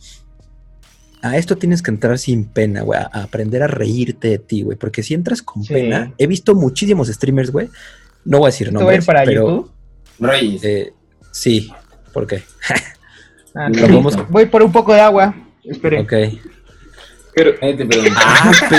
a 1.24 1.38
esto 1.38 1.56
tienes 1.56 1.82
que 1.82 1.90
entrar 1.90 2.18
sin 2.20 2.46
pena, 2.46 2.82
güey, 2.82 3.00
a, 3.00 3.04
aprender 3.06 3.64
a 3.64 3.68
reírte 3.68 4.28
de 4.28 4.38
ti, 4.40 4.62
güey, 4.62 4.78
porque 4.78 5.02
si 5.04 5.14
entras 5.14 5.42
con 5.42 5.64
Sí. 5.64 5.74
pena, 5.74 6.14
he 6.18 6.28
visto 6.28 6.54
muchísimos 6.54 7.08
streamers, 7.08 7.52
güey, 7.52 7.70
no 8.26 8.40
voy 8.40 8.48
a 8.48 8.52
decir 8.52 8.68
¿Esto 8.68 8.80
va 8.86 8.92
a 8.92 8.96
ir 8.96 9.00
nombres, 9.00 9.06
para 9.06 9.24
pero 9.24 9.42
YouTube? 9.48 9.72
Reyes. 10.20 10.64
eh, 10.64 10.94
sí, 11.32 11.72
¿por 12.14 12.28
qué? 12.28 12.44
Ah, 13.56 13.70
vamos- 13.90 14.18
Voy 14.30 14.46
por 14.48 14.64
un 14.64 14.72
poco 14.72 14.94
de 14.94 15.00
agua. 15.02 15.34
Espere. 15.64 16.02
Ok. 16.02 16.14
Pero, 17.36 17.52
Ahí 17.62 17.76
te 17.78 17.86
pregunto. 17.86 18.14
Ah, 18.18 18.52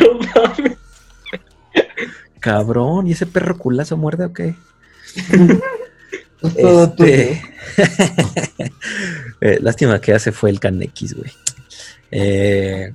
no 0.00 0.18
mames. 0.34 0.76
cabrón, 2.40 3.06
¿y 3.06 3.12
ese 3.12 3.26
perro 3.26 3.56
culazo 3.58 3.96
muerde 3.96 4.24
o 4.24 4.32
qué? 4.32 4.54
Este, 6.54 7.42
eh, 9.40 9.58
lástima 9.60 10.00
que 10.00 10.12
ya 10.12 10.18
se 10.18 10.32
fue 10.32 10.50
el 10.50 10.60
Canex, 10.60 11.14
güey. 11.14 11.30
Eh, 12.10 12.92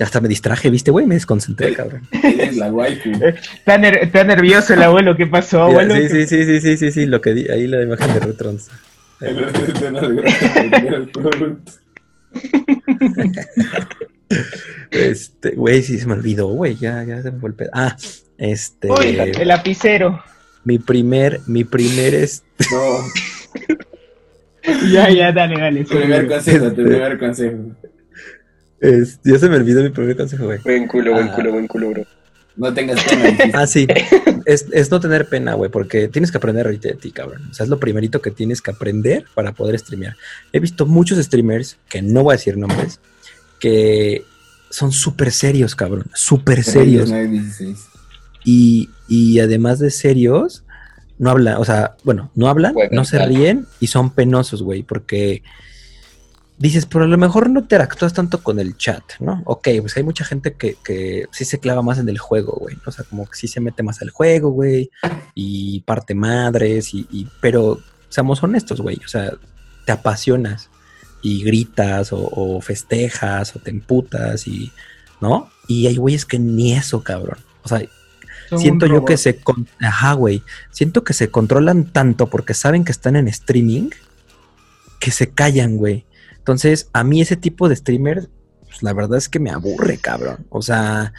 hasta 0.00 0.20
me 0.20 0.28
distraje, 0.28 0.70
¿viste, 0.70 0.90
güey? 0.90 1.06
Me 1.06 1.14
desconcentré, 1.14 1.72
cabrón. 1.74 2.08
La 2.54 2.72
waifu. 2.72 3.10
Está, 3.10 3.76
ner- 3.78 3.98
está 4.02 4.24
nervioso 4.24 4.74
el 4.74 4.82
abuelo. 4.82 5.16
¿Qué 5.16 5.26
pasó, 5.26 5.62
abuelo? 5.62 5.94
sí, 5.94 6.08
sí, 6.08 6.26
sí, 6.26 6.44
sí, 6.44 6.60
sí, 6.60 6.76
sí, 6.76 6.90
sí, 6.92 7.06
lo 7.06 7.20
que 7.20 7.34
di, 7.34 7.48
ahí 7.48 7.66
la 7.66 7.82
imagen 7.82 8.12
de 8.14 8.20
Retrons. 8.20 8.68
Este, 14.90 15.50
güey, 15.52 15.82
sí 15.82 15.98
se 15.98 16.06
me 16.06 16.14
olvidó, 16.14 16.48
güey, 16.48 16.76
ya, 16.76 17.02
ya 17.04 17.22
se 17.22 17.30
me 17.30 17.40
fue 17.40 17.50
el 17.50 17.54
pedo. 17.54 17.70
Ah, 17.72 17.96
este, 18.36 18.90
Uy, 18.90 19.18
el 19.18 19.48
lapicero. 19.48 20.22
Mi 20.68 20.78
primer, 20.78 21.40
mi 21.46 21.64
primer, 21.64 22.14
es, 22.14 22.42
No, 22.70 23.00
Ya, 24.92 25.08
ya, 25.10 25.32
dale, 25.32 25.58
dale. 25.58 25.84
tu 25.84 25.96
primer 25.98 26.28
consejo, 26.28 26.68
tu 26.72 26.82
primer 26.84 27.18
consejo. 27.18 27.56
es- 28.80 29.18
ya 29.24 29.38
se 29.38 29.48
me 29.48 29.56
olvidó 29.56 29.82
mi 29.82 29.88
primer 29.88 30.14
consejo, 30.16 30.44
güey. 30.44 30.58
Buen 30.62 30.86
culo, 30.86 31.12
buen 31.14 31.28
Ah. 31.28 31.34
culo, 31.34 31.52
buen 31.52 31.66
culo, 31.66 31.90
bro. 31.90 32.04
No 32.56 32.74
tengas 32.74 33.02
pena. 33.04 33.24
Ah, 33.54 33.66
sí. 33.66 33.86
Es, 34.44 34.66
es 34.72 34.90
no 34.90 35.00
tener 35.00 35.26
pena, 35.28 35.54
güey, 35.54 35.70
porque 35.70 36.08
tienes 36.08 36.30
que 36.30 36.36
aprender 36.38 36.66
a 36.66 36.68
reírte 36.68 36.88
de 36.88 36.94
ti, 36.94 37.12
cabrón. 37.12 37.48
O 37.50 37.54
sea, 37.54 37.64
es 37.64 37.70
lo 37.70 37.78
primerito 37.80 38.20
que 38.20 38.30
tienes 38.30 38.60
que 38.60 38.70
aprender 38.72 39.24
para 39.34 39.52
poder 39.52 39.78
streamear. 39.78 40.16
He 40.52 40.60
visto 40.60 40.84
muchos 40.84 41.18
streamers, 41.24 41.78
que 41.88 42.02
no 42.02 42.22
voy 42.24 42.34
a 42.34 42.36
decir 42.36 42.56
nombres, 42.58 43.00
que 43.60 44.22
son 44.70 44.92
súper 44.92 45.30
serios, 45.32 45.74
cabrón. 45.74 46.04
Súper 46.14 46.62
serios. 46.64 47.08
916. 47.10 47.78
Y, 48.44 48.88
y 49.08 49.40
además 49.40 49.78
de 49.78 49.90
serios, 49.90 50.64
no 51.18 51.30
hablan, 51.30 51.56
o 51.56 51.64
sea, 51.64 51.96
bueno, 52.04 52.30
no 52.34 52.48
hablan, 52.48 52.74
no 52.92 53.04
se 53.04 53.18
ríen 53.26 53.66
y 53.80 53.88
son 53.88 54.10
penosos, 54.10 54.62
güey, 54.62 54.82
porque 54.82 55.42
dices, 56.58 56.86
pero 56.86 57.04
a 57.04 57.08
lo 57.08 57.18
mejor 57.18 57.50
no 57.50 57.60
interactúas 57.60 58.12
tanto 58.12 58.42
con 58.42 58.58
el 58.58 58.76
chat, 58.76 59.02
¿no? 59.20 59.42
Ok, 59.44 59.68
pues 59.80 59.96
hay 59.96 60.02
mucha 60.02 60.24
gente 60.24 60.54
que, 60.54 60.76
que 60.84 61.26
sí 61.30 61.44
se 61.44 61.60
clava 61.60 61.82
más 61.82 61.98
en 61.98 62.08
el 62.08 62.18
juego, 62.18 62.56
güey, 62.60 62.76
o 62.84 62.90
sea, 62.90 63.04
como 63.04 63.26
que 63.26 63.36
sí 63.36 63.46
se 63.48 63.60
mete 63.60 63.82
más 63.82 64.02
al 64.02 64.10
juego, 64.10 64.50
güey, 64.50 64.90
y 65.34 65.80
parte 65.80 66.14
madres, 66.14 66.94
y, 66.94 67.06
y- 67.10 67.28
pero 67.40 67.78
seamos 68.08 68.42
honestos, 68.42 68.80
güey, 68.80 68.98
o 69.04 69.08
sea, 69.08 69.32
te 69.84 69.92
apasionas. 69.92 70.70
y 71.20 71.42
gritas 71.42 72.12
o, 72.12 72.18
o 72.32 72.60
festejas 72.60 73.56
o 73.56 73.58
te 73.58 73.70
emputas 73.70 74.46
y, 74.46 74.70
¿no? 75.20 75.50
Y 75.66 75.88
hay 75.88 75.96
güeyes 75.96 76.24
que 76.24 76.38
ni 76.38 76.74
eso, 76.74 77.02
cabrón. 77.02 77.38
O 77.64 77.68
sea, 77.68 77.82
Son 78.48 78.58
siento 78.58 78.86
yo 78.86 79.04
que 79.04 79.16
se... 79.16 79.36
con- 79.36 79.66
Ajá, 79.80 80.12
güey. 80.14 80.42
Siento 80.70 81.04
que 81.04 81.12
se 81.12 81.30
controlan 81.30 81.84
tanto 81.92 82.28
porque 82.28 82.54
saben 82.54 82.84
que 82.84 82.92
están 82.92 83.16
en 83.16 83.28
streaming 83.28 83.90
que 85.00 85.10
se 85.10 85.30
callan, 85.30 85.76
güey. 85.76 86.06
Entonces, 86.36 86.88
a 86.92 87.04
mí 87.04 87.20
ese 87.20 87.36
tipo 87.36 87.68
de 87.68 87.76
streamer, 87.76 88.28
pues, 88.66 88.82
la 88.82 88.92
verdad 88.92 89.18
es 89.18 89.28
que 89.28 89.38
me 89.38 89.50
aburre, 89.50 89.98
cabrón. 89.98 90.46
O 90.48 90.62
sea, 90.62 91.12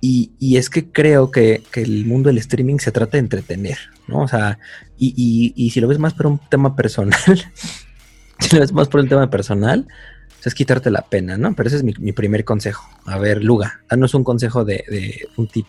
y, 0.00 0.32
y 0.38 0.56
es 0.58 0.70
que 0.70 0.90
creo 0.90 1.30
que, 1.30 1.62
que 1.72 1.82
el 1.82 2.04
mundo 2.06 2.28
del 2.28 2.38
streaming 2.38 2.78
se 2.78 2.92
trata 2.92 3.12
de 3.12 3.20
entretener, 3.20 3.78
¿no? 4.06 4.20
O 4.22 4.28
sea, 4.28 4.58
y, 4.98 5.14
y- 5.16 5.52
y 5.56 5.70
si 5.70 5.80
lo 5.80 5.88
ves 5.88 5.98
más 5.98 6.14
por 6.14 6.26
un 6.26 6.38
tema 6.50 6.76
personal, 6.76 7.14
si 8.38 8.54
lo 8.54 8.60
ves 8.60 8.72
más 8.72 8.88
por 8.88 9.00
un 9.00 9.08
tema 9.08 9.28
personal, 9.30 9.86
pues 10.28 10.46
es 10.48 10.54
quitarte 10.54 10.90
la 10.90 11.02
pena, 11.02 11.36
¿no? 11.36 11.54
Pero 11.54 11.66
ese 11.66 11.76
es 11.76 11.82
mi, 11.82 11.92
mi 11.98 12.12
primer 12.12 12.44
consejo. 12.44 12.88
A 13.04 13.18
ver, 13.18 13.42
Luga, 13.44 13.80
danos 13.90 14.14
un 14.14 14.24
consejo 14.24 14.64
de, 14.64 14.84
de 14.88 15.28
un 15.36 15.46
tip 15.48 15.66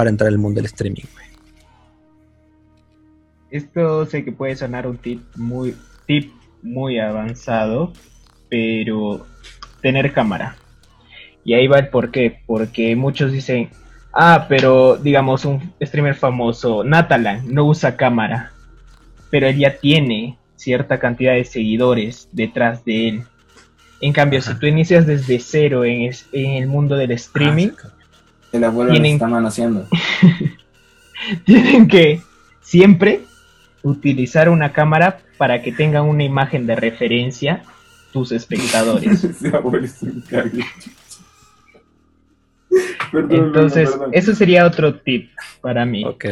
para 0.00 0.08
entrar 0.08 0.28
al 0.28 0.38
mundo 0.38 0.56
del 0.60 0.64
streaming, 0.64 1.02
güey. 1.12 1.26
Esto 3.50 4.06
sé 4.06 4.24
que 4.24 4.32
puede 4.32 4.56
sonar 4.56 4.86
un 4.86 4.96
tip 4.96 5.20
muy, 5.36 5.76
tip 6.06 6.32
muy 6.62 6.98
avanzado, 6.98 7.92
pero 8.48 9.26
tener 9.82 10.14
cámara. 10.14 10.56
Y 11.44 11.52
ahí 11.52 11.66
va 11.66 11.78
el 11.80 11.88
por 11.88 12.10
qué. 12.12 12.40
Porque 12.46 12.96
muchos 12.96 13.30
dicen, 13.30 13.68
ah, 14.14 14.46
pero 14.48 14.96
digamos 14.96 15.44
un 15.44 15.70
streamer 15.82 16.14
famoso, 16.14 16.82
Natalan, 16.82 17.52
no 17.52 17.66
usa 17.66 17.94
cámara. 17.98 18.52
Pero 19.30 19.48
él 19.48 19.58
ya 19.58 19.76
tiene 19.78 20.38
cierta 20.56 20.98
cantidad 20.98 21.34
de 21.34 21.44
seguidores 21.44 22.26
detrás 22.32 22.86
de 22.86 23.08
él. 23.08 23.22
En 24.00 24.14
cambio, 24.14 24.38
Ajá. 24.38 24.54
si 24.54 24.58
tú 24.60 24.64
inicias 24.66 25.06
desde 25.06 25.38
cero 25.40 25.84
en, 25.84 26.02
es- 26.02 26.26
en 26.32 26.52
el 26.52 26.68
mundo 26.68 26.96
del 26.96 27.10
streaming, 27.10 27.68
El 28.52 28.64
abuelo 28.64 28.90
Tienen- 28.92 29.12
lo 29.12 29.16
está 29.16 29.28
manoseando. 29.28 29.86
tienen 31.44 31.86
que 31.88 32.20
siempre 32.60 33.22
utilizar 33.82 34.48
una 34.48 34.72
cámara 34.72 35.20
para 35.38 35.62
que 35.62 35.72
tengan 35.72 36.04
una 36.04 36.24
imagen 36.24 36.66
de 36.66 36.76
referencia 36.76 37.62
tus 38.12 38.32
espectadores. 38.32 39.24
Ese 39.24 39.54
abuelo 39.56 39.84
es 39.86 40.02
un 40.02 40.20
cague. 40.28 40.64
Perdón, 43.12 43.32
Entonces, 43.46 43.84
perdón, 43.90 43.98
perdón. 44.10 44.14
eso 44.14 44.34
sería 44.34 44.66
otro 44.66 44.94
tip 45.00 45.30
para 45.60 45.84
mí, 45.84 46.04
Ok. 46.04 46.24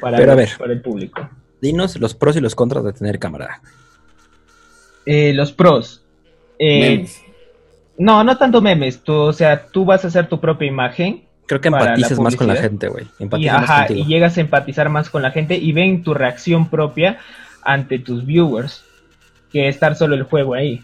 para, 0.00 0.16
Pero 0.18 0.30
a 0.32 0.34
el- 0.34 0.38
ver. 0.38 0.48
para 0.58 0.72
el 0.72 0.80
público. 0.80 1.28
Dinos 1.60 1.96
los 2.00 2.14
pros 2.14 2.36
y 2.36 2.40
los 2.40 2.54
contras 2.54 2.84
de 2.84 2.92
tener 2.92 3.18
cámara. 3.18 3.60
Eh, 5.06 5.32
los 5.34 5.52
pros. 5.52 6.02
Eh, 6.58 6.80
Memes. 6.80 7.20
No, 7.98 8.24
no 8.24 8.36
tanto 8.38 8.60
memes. 8.60 9.00
Tú, 9.02 9.12
o 9.12 9.32
sea, 9.32 9.66
tú 9.66 9.84
vas 9.84 10.04
a 10.04 10.08
hacer 10.08 10.28
tu 10.28 10.40
propia 10.40 10.68
imagen 10.68 11.28
Creo 11.48 11.62
que 11.62 11.68
empatizas 11.68 12.18
más 12.20 12.36
con 12.36 12.46
la 12.46 12.56
gente, 12.56 12.88
güey. 12.88 13.06
y, 13.18 13.22
Empatizas 13.22 13.60
más 13.62 13.70
ajá, 13.70 13.92
y 13.92 14.04
llegas 14.04 14.36
a 14.36 14.42
empatizar 14.42 14.90
más 14.90 15.08
con 15.08 15.22
la 15.22 15.30
gente 15.30 15.56
y 15.56 15.72
ven 15.72 16.02
tu 16.02 16.12
reacción 16.12 16.68
propia 16.68 17.20
ante 17.62 17.98
tus 17.98 18.26
viewers 18.26 18.84
que 19.50 19.66
estar 19.66 19.96
solo 19.96 20.14
el 20.14 20.24
juego 20.24 20.52
ahí. 20.52 20.82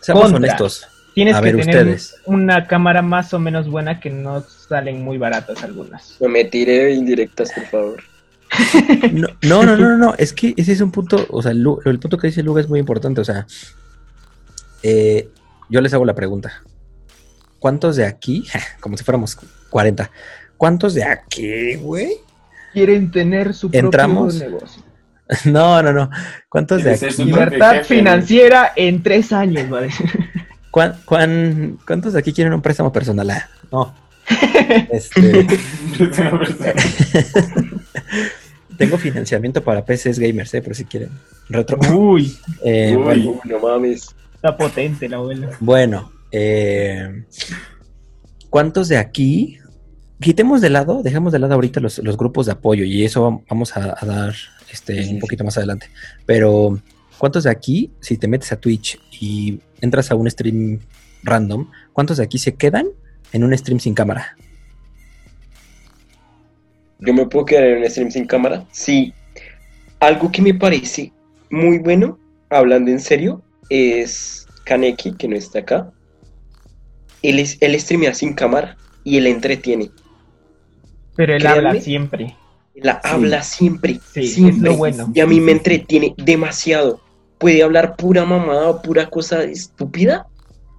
Seamos 0.00 0.24
contra. 0.24 0.36
honestos. 0.36 0.86
Tienes 1.14 1.34
A 1.34 1.40
que 1.40 1.46
ver, 1.46 1.64
tener 1.64 1.76
ustedes. 1.76 2.20
una 2.26 2.66
cámara 2.66 3.00
más 3.00 3.32
o 3.32 3.38
menos 3.38 3.70
buena 3.70 4.00
que 4.00 4.10
no 4.10 4.42
salen 4.42 5.02
muy 5.02 5.16
baratas 5.16 5.64
algunas. 5.64 6.18
No 6.20 6.28
me 6.28 6.44
tire 6.44 6.92
indirectas, 6.92 7.52
por 7.52 7.64
favor. 7.64 8.02
No, 9.42 9.64
no, 9.64 9.64
no, 9.64 9.76
no, 9.76 9.96
no, 9.96 10.14
es 10.18 10.32
que 10.32 10.54
ese 10.56 10.72
es 10.72 10.80
un 10.80 10.92
punto, 10.92 11.26
o 11.30 11.42
sea, 11.42 11.50
el, 11.52 11.66
el 11.86 11.98
punto 11.98 12.16
que 12.16 12.28
dice 12.28 12.42
Luga 12.42 12.60
es 12.60 12.68
muy 12.68 12.78
importante, 12.78 13.20
o 13.20 13.24
sea, 13.24 13.46
eh, 14.82 15.28
yo 15.68 15.80
les 15.80 15.92
hago 15.94 16.04
la 16.04 16.14
pregunta. 16.14 16.62
¿Cuántos 17.58 17.96
de 17.96 18.06
aquí, 18.06 18.46
como 18.80 18.96
si 18.96 19.04
fuéramos 19.04 19.36
40, 19.70 20.10
cuántos 20.56 20.94
de 20.94 21.04
aquí, 21.04 21.74
güey? 21.76 22.12
Quieren 22.72 23.10
tener 23.10 23.54
su 23.54 23.68
¿Entramos? 23.72 24.36
propio 24.36 24.50
negocio. 24.58 24.82
No, 25.44 25.82
no, 25.82 25.92
no, 25.92 26.08
¿cuántos 26.48 26.84
de 26.84 26.92
aquí? 26.92 27.06
Libertad 27.24 27.72
jefe, 27.78 27.96
financiera 27.96 28.72
en 28.76 29.02
tres 29.02 29.32
años, 29.32 29.68
¿vale? 29.68 29.88
¿Cuán- 30.70 30.94
cuán- 31.04 31.78
¿Cuántos 31.84 32.12
de 32.12 32.20
aquí 32.20 32.32
quieren 32.32 32.52
un 32.52 32.62
préstamo 32.62 32.92
personal? 32.92 33.30
Ah, 33.30 33.48
no. 33.72 33.92
Este, 34.90 35.46
tengo 38.78 38.98
financiamiento 38.98 39.62
para 39.64 39.84
PCs 39.84 40.18
gamers, 40.18 40.52
eh, 40.54 40.62
por 40.62 40.74
si 40.74 40.84
quieren. 40.84 41.10
Retro. 41.48 41.78
Uy, 41.94 42.36
Eh, 42.64 42.94
Uy. 42.96 43.02
bueno, 43.02 43.40
no 43.44 43.58
mames. 43.60 44.14
Está 44.46 44.56
potente 44.56 45.08
la 45.08 45.16
abuela. 45.16 45.50
Bueno, 45.60 46.12
eh, 46.30 47.24
¿cuántos 48.50 48.88
de 48.88 48.96
aquí? 48.98 49.58
Quitemos 50.20 50.60
de 50.60 50.70
lado, 50.70 51.02
dejemos 51.02 51.32
de 51.32 51.38
lado 51.38 51.54
ahorita 51.54 51.80
los, 51.80 51.98
los 51.98 52.16
grupos 52.16 52.46
de 52.46 52.52
apoyo 52.52 52.84
y 52.84 53.04
eso 53.04 53.30
vam- 53.30 53.44
vamos 53.50 53.76
a, 53.76 53.96
a 53.98 54.06
dar 54.06 54.34
este, 54.70 55.04
Sí, 55.04 55.14
un 55.14 55.18
poquito 55.20 55.44
más 55.44 55.58
adelante. 55.58 55.88
Pero, 56.24 56.80
¿cuántos 57.18 57.44
de 57.44 57.50
aquí, 57.50 57.90
si 58.00 58.16
te 58.16 58.28
metes 58.28 58.50
a 58.52 58.56
Twitch 58.56 58.98
y 59.20 59.60
entras 59.80 60.10
a 60.10 60.14
un 60.14 60.30
stream 60.30 60.80
random, 61.22 61.70
cuántos 61.92 62.16
de 62.16 62.24
aquí 62.24 62.38
se 62.38 62.54
quedan 62.54 62.86
en 63.32 63.44
un 63.44 63.56
stream 63.56 63.78
sin 63.78 63.94
cámara? 63.94 64.36
Yo 66.98 67.12
me 67.12 67.26
puedo 67.26 67.44
quedar 67.44 67.64
en 67.64 67.78
un 67.82 67.90
stream 67.90 68.10
sin 68.10 68.26
cámara. 68.26 68.64
Sí. 68.72 69.12
Algo 70.00 70.32
que 70.32 70.40
me 70.40 70.54
parece 70.54 71.12
muy 71.50 71.78
bueno, 71.78 72.18
hablando 72.48 72.90
en 72.90 73.00
serio, 73.00 73.42
es 73.68 74.46
Kaneki, 74.64 75.12
que 75.12 75.28
no 75.28 75.36
está 75.36 75.60
acá. 75.60 75.90
Él, 77.22 77.38
es, 77.38 77.56
él 77.60 77.78
streamea 77.80 78.14
sin 78.14 78.34
cámara 78.34 78.76
y 79.04 79.16
él 79.16 79.26
entretiene. 79.26 79.90
Pero 81.16 81.34
él 81.34 81.40
Créanme. 81.42 81.68
habla 81.68 81.80
siempre. 81.80 82.36
La 82.74 82.94
Sí. 82.94 83.00
habla 83.04 83.42
siempre, 83.42 84.00
Sí, 84.12 84.20
es 84.20 84.34
siempre. 84.34 84.70
lo 84.70 84.76
bueno. 84.76 85.10
Y 85.14 85.20
a 85.20 85.26
mí 85.26 85.40
me 85.40 85.52
entretiene 85.52 86.14
demasiado. 86.18 87.00
Puede 87.38 87.62
hablar 87.62 87.96
pura 87.96 88.24
mamada 88.24 88.68
o 88.68 88.82
pura 88.82 89.08
cosa 89.08 89.42
estúpida, 89.44 90.26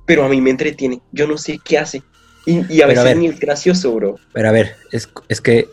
pero 0.06 0.24
a 0.24 0.30
mí 0.30 0.40
me 0.42 0.52
entretiene. 0.52 1.02
Yo 1.12 1.28
no 1.28 1.38
sé 1.38 1.60
qué 1.64 1.78
hace. 1.80 2.04
Y, 2.46 2.60
y 2.60 2.62
a 2.62 2.66
Pero 2.68 2.84
a 2.86 2.88
veces 2.88 3.04
ver. 3.04 3.18
ni 3.18 3.28
es 3.28 3.40
gracioso, 3.40 3.94
bro. 3.96 4.16
Pero 4.32 4.48
a 4.48 4.52
ver, 4.52 4.76
es, 4.92 5.10
es 5.28 5.42
que, 5.42 5.68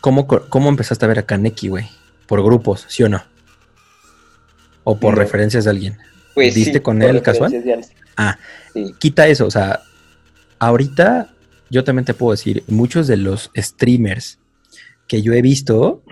¿cómo, 0.00 0.26
¿cómo 0.26 0.68
empezaste 0.68 1.04
a 1.04 1.08
ver 1.08 1.18
a 1.18 1.22
Kaneki, 1.26 1.68
güey? 1.68 1.88
¿Por 2.26 2.42
grupos, 2.44 2.84
sí 2.88 3.02
o 3.02 3.08
no? 3.08 3.22
¿O 4.84 4.98
por 4.98 5.14
No. 5.14 5.20
referencias 5.20 5.64
de 5.64 5.70
alguien? 5.70 5.98
Pues 6.38 6.54
¿Viste 6.54 6.74
sí, 6.74 6.80
con 6.80 7.02
él 7.02 7.20
casual? 7.20 7.52
Ah, 8.16 8.38
Sí. 8.72 8.94
quita 8.98 9.26
eso, 9.26 9.46
o 9.46 9.50
sea, 9.50 9.80
ahorita 10.60 11.34
yo 11.68 11.82
también 11.84 12.04
te 12.04 12.14
puedo 12.14 12.30
decir, 12.30 12.62
muchos 12.68 13.06
de 13.08 13.16
los 13.16 13.50
streamers 13.56 14.38
que 15.08 15.20
yo 15.22 15.32
he 15.32 15.42
visto 15.42 16.02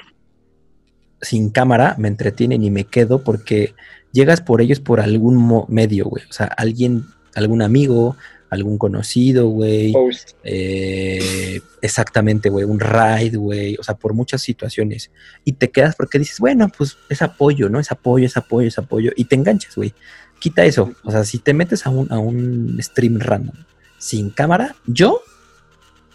sin 1.20 1.50
cámara 1.50 1.94
me 1.98 2.08
entretienen 2.08 2.64
y 2.64 2.70
me 2.70 2.84
quedo 2.84 3.22
porque 3.22 3.74
llegas 4.12 4.40
por 4.40 4.60
ellos 4.60 4.80
por 4.80 5.00
algún 5.00 5.64
medio, 5.68 6.06
güey. 6.06 6.24
O 6.28 6.32
sea, 6.32 6.46
alguien, 6.46 7.04
algún 7.34 7.62
amigo, 7.62 8.16
algún 8.50 8.78
conocido, 8.78 9.48
güey. 9.48 9.92
Host. 9.94 10.30
Eh, 10.44 11.60
exactamente, 11.82 12.48
güey, 12.48 12.64
un 12.64 12.80
ride, 12.80 13.36
güey, 13.36 13.76
o 13.78 13.82
sea, 13.82 13.96
por 13.96 14.14
muchas 14.14 14.42
situaciones. 14.42 15.10
Y 15.44 15.52
te 15.52 15.70
quedas 15.70 15.96
porque 15.96 16.18
dices, 16.18 16.38
bueno, 16.38 16.70
pues 16.76 16.96
es 17.08 17.22
apoyo, 17.22 17.68
¿no? 17.68 17.80
Es 17.80 17.90
apoyo, 17.90 18.26
es 18.26 18.36
apoyo, 18.36 18.68
es 18.68 18.78
apoyo. 18.78 19.10
Y 19.16 19.24
te 19.24 19.34
enganchas, 19.36 19.74
güey. 19.76 19.94
Quita 20.38 20.64
eso. 20.64 20.92
O 21.02 21.10
sea, 21.10 21.24
si 21.24 21.38
te 21.38 21.54
metes 21.54 21.86
a 21.86 21.90
un, 21.90 22.12
a 22.12 22.18
un 22.18 22.78
stream 22.80 23.18
random 23.18 23.56
sin 23.98 24.30
cámara, 24.30 24.76
yo, 24.86 25.20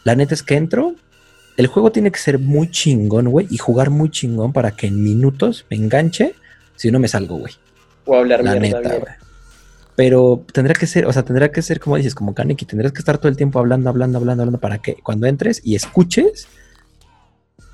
la 0.04 0.16
neta 0.16 0.34
es 0.34 0.44
que 0.44 0.56
entro. 0.56 0.96
El 1.58 1.68
juego 1.68 1.92
tiene 1.92 2.12
que 2.12 2.20
ser 2.20 2.40
muy 2.40 2.72
chingón, 2.72 3.30
güey, 3.30 3.48
y 3.50 3.58
jugar 3.58 3.90
muy 3.90 4.10
chingón 4.10 4.54
para 4.54 4.72
que 4.72 4.88
en 4.88 5.04
minutos 5.04 5.66
me 5.70 5.78
enganche. 5.78 6.34
Si 6.76 6.90
no 6.92 7.00
me 7.00 7.08
salgo, 7.08 7.38
güey. 7.38 7.54
O 8.06 8.16
hablar 8.16 8.44
La 8.44 8.56
mierda 8.56 8.80
neta, 8.80 8.90
bien. 8.90 9.02
güey. 9.02 9.14
Pero 10.02 10.44
tendrá 10.52 10.74
que 10.74 10.88
ser, 10.88 11.06
o 11.06 11.14
sea, 11.14 11.22
tendrá 11.22 11.52
que 11.52 11.62
ser 11.62 11.80
como 11.80 11.96
dices, 11.96 12.16
como 12.16 12.34
Kaneki, 12.34 12.66
tendrás 12.66 12.92
que 12.92 12.98
estar 12.98 13.20
todo 13.20 13.28
el 13.30 13.38
tiempo 13.38 13.60
hablando, 13.60 13.88
hablando, 13.88 14.18
hablando, 14.18 14.42
hablando 14.42 14.60
para 14.60 14.80
que 14.80 14.96
cuando 14.96 15.28
entres 15.28 15.62
y 15.64 15.76
escuches, 15.76 16.48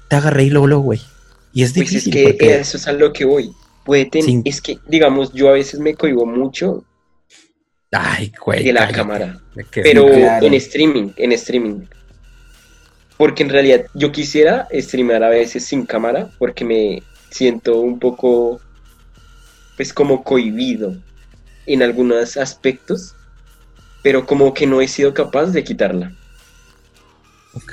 te 0.10 0.16
haga 0.18 0.30
reír 0.30 0.52
luego, 0.52 0.68
luego, 0.68 0.84
güey. 0.84 1.00
Y 1.54 1.64
es 1.64 1.72
Pues 1.72 1.88
es 1.88 1.90
difícil 2.04 2.12
que 2.14 2.24
porque 2.26 2.60
eso 2.60 2.76
es 2.76 2.86
a 2.86 2.92
lo 2.92 3.14
que 3.14 3.24
voy. 3.24 3.54
Puede 3.86 4.08
tener, 4.08 4.26
Sin- 4.26 4.42
es 4.44 4.60
que, 4.60 4.78
digamos, 4.90 5.32
yo 5.32 5.48
a 5.48 5.54
veces 5.54 5.80
me 5.80 5.96
cohibo 5.96 6.26
mucho 6.26 6.84
ay, 7.94 8.34
güey, 8.46 8.62
de 8.62 8.74
la 8.74 8.82
cállate. 8.82 8.96
cámara. 8.98 9.40
Pero 9.72 10.08
claro. 10.08 10.46
en 10.46 10.54
streaming, 10.56 11.12
en 11.16 11.32
streaming. 11.32 11.86
Porque 13.16 13.44
en 13.44 13.50
realidad 13.50 13.86
yo 13.94 14.12
quisiera 14.12 14.68
streamear 14.74 15.24
a 15.24 15.30
veces 15.30 15.64
sin 15.64 15.86
cámara 15.86 16.30
porque 16.40 16.66
me 16.66 17.04
siento 17.32 17.80
un 17.80 18.00
poco, 18.00 18.60
pues 19.78 19.94
como 19.94 20.26
cohibido 20.26 20.98
en 21.68 21.84
algunos 21.84 22.38
aspectos, 22.38 23.16
pero 24.04 24.26
como 24.26 24.54
que 24.54 24.66
no 24.66 24.82
he 24.82 24.88
sido 24.88 25.14
capaz 25.14 25.48
de 25.48 25.64
quitarla. 25.64 26.16
Ok. 27.54 27.72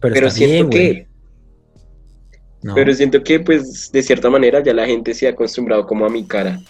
Pero, 0.00 0.14
Pero 0.14 0.26
está 0.28 0.38
bien, 0.40 0.50
siento 0.50 0.70
que 0.70 1.06
No. 2.62 2.74
Pero 2.74 2.94
siento 2.94 3.22
que, 3.22 3.40
pues, 3.40 3.90
de 3.92 4.02
cierta 4.02 4.30
manera 4.30 4.62
ya 4.62 4.72
la 4.74 4.86
gente 4.86 5.12
se 5.14 5.26
ha 5.26 5.30
acostumbrado 5.30 5.86
como 5.86 6.06
a 6.06 6.10
mi 6.10 6.26
cara. 6.26 6.60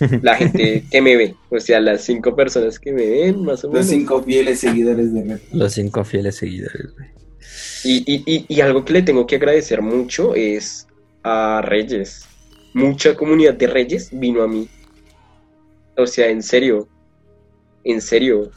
La 0.22 0.36
gente 0.36 0.84
que 0.90 1.00
me 1.02 1.16
ve, 1.16 1.36
o 1.50 1.60
sea, 1.60 1.78
las 1.78 2.02
cinco 2.04 2.34
personas 2.34 2.78
que 2.80 2.92
me 2.92 3.06
ven, 3.06 3.44
más 3.44 3.62
o 3.64 3.68
Los 3.68 3.86
menos. 3.86 3.86
cinco 3.86 4.22
fieles 4.22 4.60
seguidores 4.60 5.12
de 5.12 5.22
Retro. 5.22 5.48
Los 5.52 5.72
cinco 5.74 6.02
fieles 6.04 6.36
seguidores, 6.36 6.92
güey. 6.94 7.08
Y, 7.84 7.98
y, 8.12 8.22
y, 8.26 8.46
y 8.48 8.60
algo 8.62 8.84
que 8.84 8.94
le 8.94 9.02
tengo 9.02 9.26
que 9.26 9.36
agradecer 9.36 9.82
mucho 9.82 10.34
es 10.34 10.86
a 11.22 11.60
Reyes. 11.62 12.26
Mucha 12.74 13.14
comunidad 13.14 13.54
de 13.54 13.66
Reyes 13.66 14.08
vino 14.12 14.42
a 14.42 14.48
mí. 14.48 14.68
O 15.96 16.06
sea, 16.06 16.28
en 16.28 16.42
serio. 16.42 16.88
En 17.84 18.00
serio. 18.00 18.50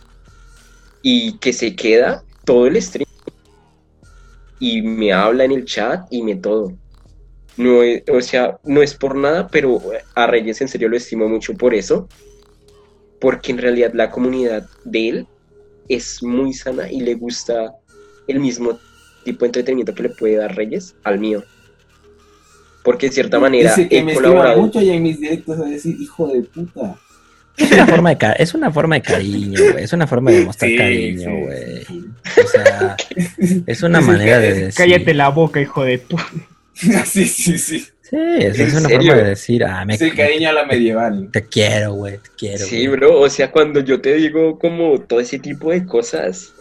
Y 1.02 1.38
que 1.38 1.52
se 1.52 1.76
queda 1.76 2.24
todo 2.46 2.68
el 2.68 2.82
stream. 2.82 3.10
Y 4.60 4.82
me 4.82 5.12
habla 5.12 5.44
en 5.44 5.52
el 5.52 5.66
chat 5.66 6.08
y 6.12 6.22
me 6.22 6.36
todo. 6.36 6.72
No 7.58 7.80
o 8.12 8.22
sea, 8.22 8.60
no 8.64 8.82
es 8.82 8.96
por 8.96 9.16
nada, 9.16 9.48
pero 9.48 9.82
a 10.14 10.28
Reyes 10.28 10.62
en 10.62 10.68
serio 10.68 10.90
lo 10.90 10.98
estimo 10.98 11.28
mucho 11.28 11.54
por 11.54 11.74
eso. 11.74 12.08
Porque 13.20 13.52
en 13.52 13.58
realidad 13.58 13.92
la 13.94 14.12
comunidad 14.12 14.70
de 14.84 15.10
él 15.10 15.28
es 15.90 16.24
muy 16.24 16.54
sana 16.54 16.92
y 16.92 17.02
le 17.02 17.16
gusta 17.16 17.74
el 18.28 18.40
mismo 18.40 18.80
tipo 19.24 19.42
de 19.42 19.48
entretenimiento 19.48 19.94
que 19.94 20.04
le 20.04 20.10
puede 20.10 20.36
dar 20.38 20.56
Reyes 20.56 20.96
al 21.04 21.20
mío. 21.20 21.44
Porque 22.86 23.08
de 23.08 23.12
cierta 23.14 23.40
manera 23.40 23.72
Dice 23.76 23.90
que 23.90 23.98
he 23.98 24.04
me 24.04 24.14
colaborado. 24.14 24.62
mucho 24.62 24.80
y 24.82 24.92
en 24.92 25.04
mis 25.04 25.20
directos 25.20 25.60
a 25.60 25.64
decir, 25.66 25.98
hijo 26.00 26.28
de 26.28 26.42
puta. 26.44 26.96
Es 27.58 27.72
una 27.72 27.88
forma 27.88 28.14
de, 28.16 28.36
es 28.38 28.54
una 28.54 28.72
forma 28.72 28.96
de 28.96 29.02
cariño, 29.02 29.60
güey. 29.72 29.84
Es 29.84 29.92
una 29.94 30.08
forma 30.08 30.32
de 30.32 30.42
mostrar 30.46 30.70
Sí, 30.72 30.78
cariño, 30.78 31.30
sí, 31.30 31.42
güey. 31.46 31.86
sí. 31.86 32.06
O 32.44 32.48
sea, 32.48 32.96
es 33.66 33.82
una 33.84 34.02
Sí, 34.02 34.08
manera 34.08 34.40
de 34.40 34.54
decir. 34.54 34.74
Cállate 34.76 35.14
la 35.14 35.30
boca, 35.30 35.60
hijo 35.62 35.84
de 35.84 35.98
puta. 36.00 36.26
sí, 37.06 37.26
sí, 37.26 37.58
sí. 37.58 37.80
Sí, 38.02 38.18
es, 38.38 38.60
es 38.60 38.74
¿En 38.74 38.80
una 38.80 38.90
serio? 38.90 39.08
forma 39.14 39.24
de 39.24 39.30
decir, 39.30 39.64
ah, 39.64 39.84
me 39.86 39.96
Es 39.96 40.02
el 40.02 40.14
cariño 40.16 40.50
a 40.50 40.54
la 40.54 40.66
medieval. 40.66 41.30
te 41.32 41.48
quiero, 41.48 41.94
güey, 41.94 42.18
te 42.18 42.30
quiero. 42.38 42.66
Sí, 42.66 42.86
güey. 42.86 43.00
bro, 43.00 43.20
o 43.22 43.30
sea, 43.30 43.50
cuando 43.52 43.80
yo 43.80 44.00
te 44.02 44.14
digo 44.14 44.60
como 44.60 45.00
todo 45.02 45.20
ese 45.22 45.40
tipo 45.40 45.72
de 45.72 45.86
cosas, 45.88 46.52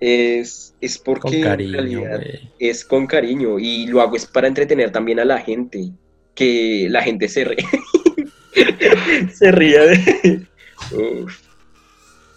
es, 0.00 0.74
es 0.80 0.98
porque 0.98 1.20
Con 1.22 1.34
en 1.34 1.42
cariño, 1.42 1.72
realidad 1.72 2.20
es 2.58 2.84
con 2.84 3.06
cariño 3.06 3.58
y 3.58 3.86
lo 3.86 4.00
hago 4.00 4.16
es 4.16 4.26
para 4.26 4.46
entretener 4.48 4.90
también 4.90 5.20
a 5.20 5.24
la 5.24 5.38
gente, 5.38 5.90
que 6.34 6.88
la 6.90 7.02
gente 7.02 7.28
se 7.28 7.44
ríe, 7.44 7.64
se 9.34 9.52
ría 9.52 9.82
de... 9.84 10.46
Uf, 10.92 11.46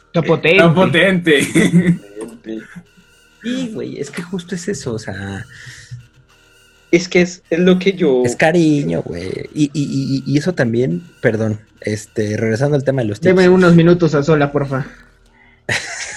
Está 0.07 0.23
potente. 0.23 0.57
Tan 0.57 0.73
potente. 0.73 1.43
Sí, 3.43 3.71
güey, 3.73 3.99
es 3.99 4.09
que 4.09 4.23
justo 4.23 4.55
es 4.55 4.67
eso, 4.67 4.93
o 4.93 4.99
sea, 4.99 5.45
Es 6.91 7.07
que 7.07 7.21
es, 7.21 7.43
es 7.49 7.59
lo 7.59 7.77
que 7.77 7.93
yo... 7.93 8.23
es 8.25 8.35
cariño, 8.35 9.03
güey. 9.03 9.29
Y, 9.53 9.65
y, 9.65 9.69
y, 9.73 10.23
y 10.25 10.37
eso 10.37 10.53
también, 10.53 11.03
perdón, 11.21 11.59
este, 11.81 12.35
regresando 12.37 12.75
al 12.75 12.83
tema 12.83 13.03
de 13.03 13.09
los 13.09 13.19
tips. 13.19 13.35
Deme 13.35 13.49
unos 13.49 13.75
minutos 13.75 14.15
a 14.15 14.23
sola, 14.23 14.51
porfa. 14.51 14.87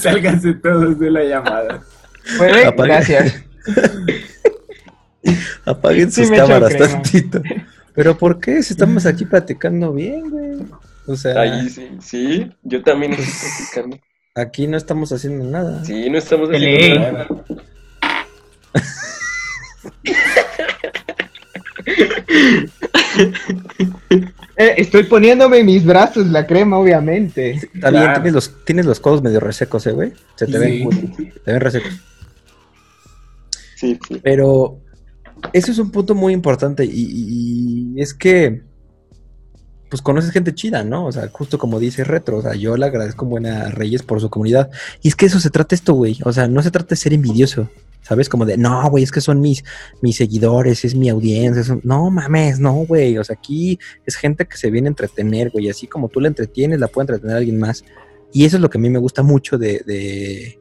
Sálganse 0.12 0.54
todos 0.54 0.98
de 0.98 1.10
la 1.10 1.22
llamada. 1.24 1.82
¿Puede? 2.38 2.66
Apague. 2.66 2.88
Gracias. 2.88 3.44
Apaguen 5.64 6.10
sus 6.10 6.30
cámaras 6.30 6.70
crema. 6.74 6.88
tantito. 6.88 7.42
Pero 7.94 8.16
¿por 8.16 8.40
qué? 8.40 8.62
Si 8.62 8.72
estamos 8.72 9.04
aquí 9.06 9.24
platicando 9.26 9.92
bien, 9.92 10.30
güey. 10.30 10.56
O 11.06 11.16
sea, 11.16 11.40
Ahí 11.40 11.68
sí, 11.68 11.88
sí, 12.00 12.50
yo 12.62 12.82
también 12.82 13.12
estoy 13.12 13.26
practicando. 13.26 13.98
aquí 14.34 14.66
no 14.66 14.76
estamos 14.76 15.12
haciendo 15.12 15.44
nada. 15.44 15.84
Sí, 15.84 16.08
no 16.08 16.18
estamos 16.18 16.48
haciendo 16.50 17.00
nada. 17.00 17.26
Eh, 24.62 24.74
estoy 24.76 25.04
poniéndome 25.04 25.58
en 25.60 25.66
mis 25.66 25.84
brazos 25.86 26.26
la 26.26 26.46
crema, 26.46 26.76
obviamente. 26.78 27.52
Está 27.52 27.90
bien, 27.90 28.02
Claro. 28.02 28.12
tienes 28.14 28.32
los, 28.34 28.64
tienes 28.66 28.84
los 28.86 29.00
codos 29.00 29.22
medio 29.22 29.40
resecos, 29.40 29.86
eh, 29.86 29.92
güey. 29.92 30.12
Se 30.36 30.46
te 30.46 30.58
ven, 30.58 30.88
Sí. 31.16 31.30
te 31.44 31.52
ven 31.52 31.60
resecos. 31.60 31.92
Sí, 33.76 33.98
sí. 34.06 34.20
Pero 34.22 34.80
eso 35.52 35.72
es 35.72 35.78
un 35.78 35.90
punto 35.90 36.14
muy 36.14 36.32
importante 36.34 36.84
y, 36.84 36.90
y- 36.90 37.92
y 37.96 38.00
es 38.02 38.12
que 38.12 38.62
pues 39.88 40.02
conoces 40.02 40.30
gente 40.30 40.54
chida, 40.54 40.84
¿no? 40.84 41.06
O 41.06 41.10
sea, 41.12 41.28
justo 41.32 41.58
como 41.58 41.80
dice 41.80 42.04
Retro, 42.04 42.36
o 42.36 42.42
sea, 42.42 42.54
yo 42.54 42.76
le 42.76 42.86
agradezco 42.86 43.26
buena 43.26 43.62
a 43.62 43.70
Reyes 43.70 44.04
por 44.04 44.20
su 44.20 44.30
comunidad. 44.30 44.70
Y 45.02 45.08
es 45.08 45.16
que 45.16 45.26
eso 45.26 45.40
se 45.40 45.50
trata 45.50 45.74
esto, 45.74 45.94
güey. 45.94 46.16
O 46.24 46.32
sea, 46.32 46.46
no 46.46 46.62
se 46.62 46.70
trata 46.70 46.90
de 46.90 46.96
ser 46.96 47.12
envidioso, 47.12 47.68
¿sabes? 48.02 48.28
Como 48.28 48.44
de, 48.44 48.56
no, 48.56 48.88
güey, 48.90 49.04
es 49.04 49.12
que 49.12 49.20
son 49.20 49.40
mis, 49.40 49.64
mis 50.02 50.16
seguidores, 50.16 50.84
es 50.84 50.94
mi 50.94 51.08
audiencia. 51.08 51.64
son-". 51.64 51.80
No 51.84 52.10
mames, 52.10 52.58
no, 52.58 52.72
güey. 52.72 53.18
O 53.18 53.24
sea, 53.24 53.36
aquí 53.38 53.78
es 54.06 54.16
gente 54.16 54.46
que 54.46 54.56
se 54.56 54.70
viene 54.70 54.88
a 54.88 54.90
entretener, 54.90 55.50
güey. 55.50 55.68
Así 55.68 55.86
como 55.86 56.08
tú 56.08 56.20
la 56.20 56.28
entretienes, 56.28 56.80
la 56.80 56.88
puede 56.88 57.04
entretener 57.04 57.36
alguien 57.36 57.58
más. 57.58 57.84
Y 58.32 58.44
eso 58.44 58.56
es 58.56 58.62
lo 58.62 58.70
que 58.70 58.78
a 58.78 58.80
mí 58.80 58.90
me 58.90 58.98
gusta 58.98 59.22
mucho 59.22 59.58
de, 59.58 59.82
de, 59.86 60.58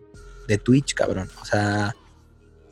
de 0.48 0.58
Twitch, 0.58 0.94
cabrón. 0.94 1.30
O 1.42 1.46
sea, 1.46 1.96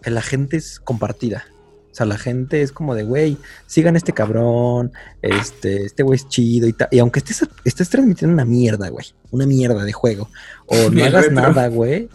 que 0.01 0.09
la 0.09 0.21
gente 0.21 0.57
es 0.57 0.79
compartida. 0.79 1.45
O 1.91 1.95
sea, 1.97 2.05
la 2.05 2.17
gente 2.19 2.61
es 2.61 2.71
como 2.71 2.93
de, 2.93 3.03
güey, 3.03 3.37
sigan 3.65 3.95
a 3.95 3.97
este 3.97 4.13
cabrón, 4.13 4.91
este, 5.23 5.85
este 5.85 6.03
güey 6.03 6.17
es 6.17 6.27
chido 6.27 6.67
y 6.67 6.73
tal. 6.73 6.89
Y 6.91 6.99
aunque 6.99 7.17
estés, 7.19 7.43
estés 7.63 7.89
transmitiendo 7.89 8.35
una 8.35 8.45
mierda, 8.45 8.89
güey, 8.89 9.07
una 9.31 9.47
mierda 9.47 9.83
de 9.83 9.93
juego, 9.93 10.29
o 10.67 10.75
no 10.91 11.03
hagas 11.03 11.25
retro. 11.25 11.41
nada, 11.41 11.67
güey. 11.69 12.07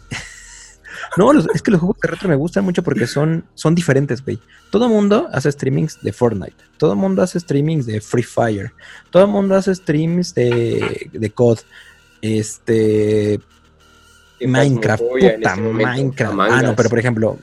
No, 1.16 1.32
los- 1.32 1.46
es 1.54 1.62
que 1.62 1.70
los 1.70 1.80
juegos 1.80 1.98
de 2.00 2.08
retro 2.08 2.28
me 2.28 2.34
gustan 2.36 2.64
mucho 2.64 2.82
porque 2.82 3.06
son, 3.06 3.44
son 3.54 3.74
diferentes, 3.74 4.24
güey. 4.24 4.38
Todo 4.70 4.86
el 4.86 4.90
mundo 4.90 5.28
hace 5.32 5.50
streamings 5.52 6.00
de 6.02 6.12
Fortnite, 6.12 6.56
todo 6.78 6.92
el 6.92 6.98
mundo 6.98 7.22
hace 7.22 7.38
streamings 7.40 7.84
de 7.86 8.00
Free 8.00 8.22
Fire, 8.22 8.72
todo 9.10 9.24
el 9.24 9.28
mundo 9.30 9.54
hace 9.54 9.74
streams 9.74 10.34
de, 10.34 11.10
de 11.12 11.30
COD, 11.30 11.58
este, 12.22 13.40
De 14.40 14.46
Minecraft, 14.46 15.02
puta 15.02 15.26
este 15.26 15.56
Minecraft. 15.60 16.34
Ah, 16.40 16.62
no, 16.62 16.74
pero 16.76 16.88
por 16.88 16.98
ejemplo, 16.98 17.38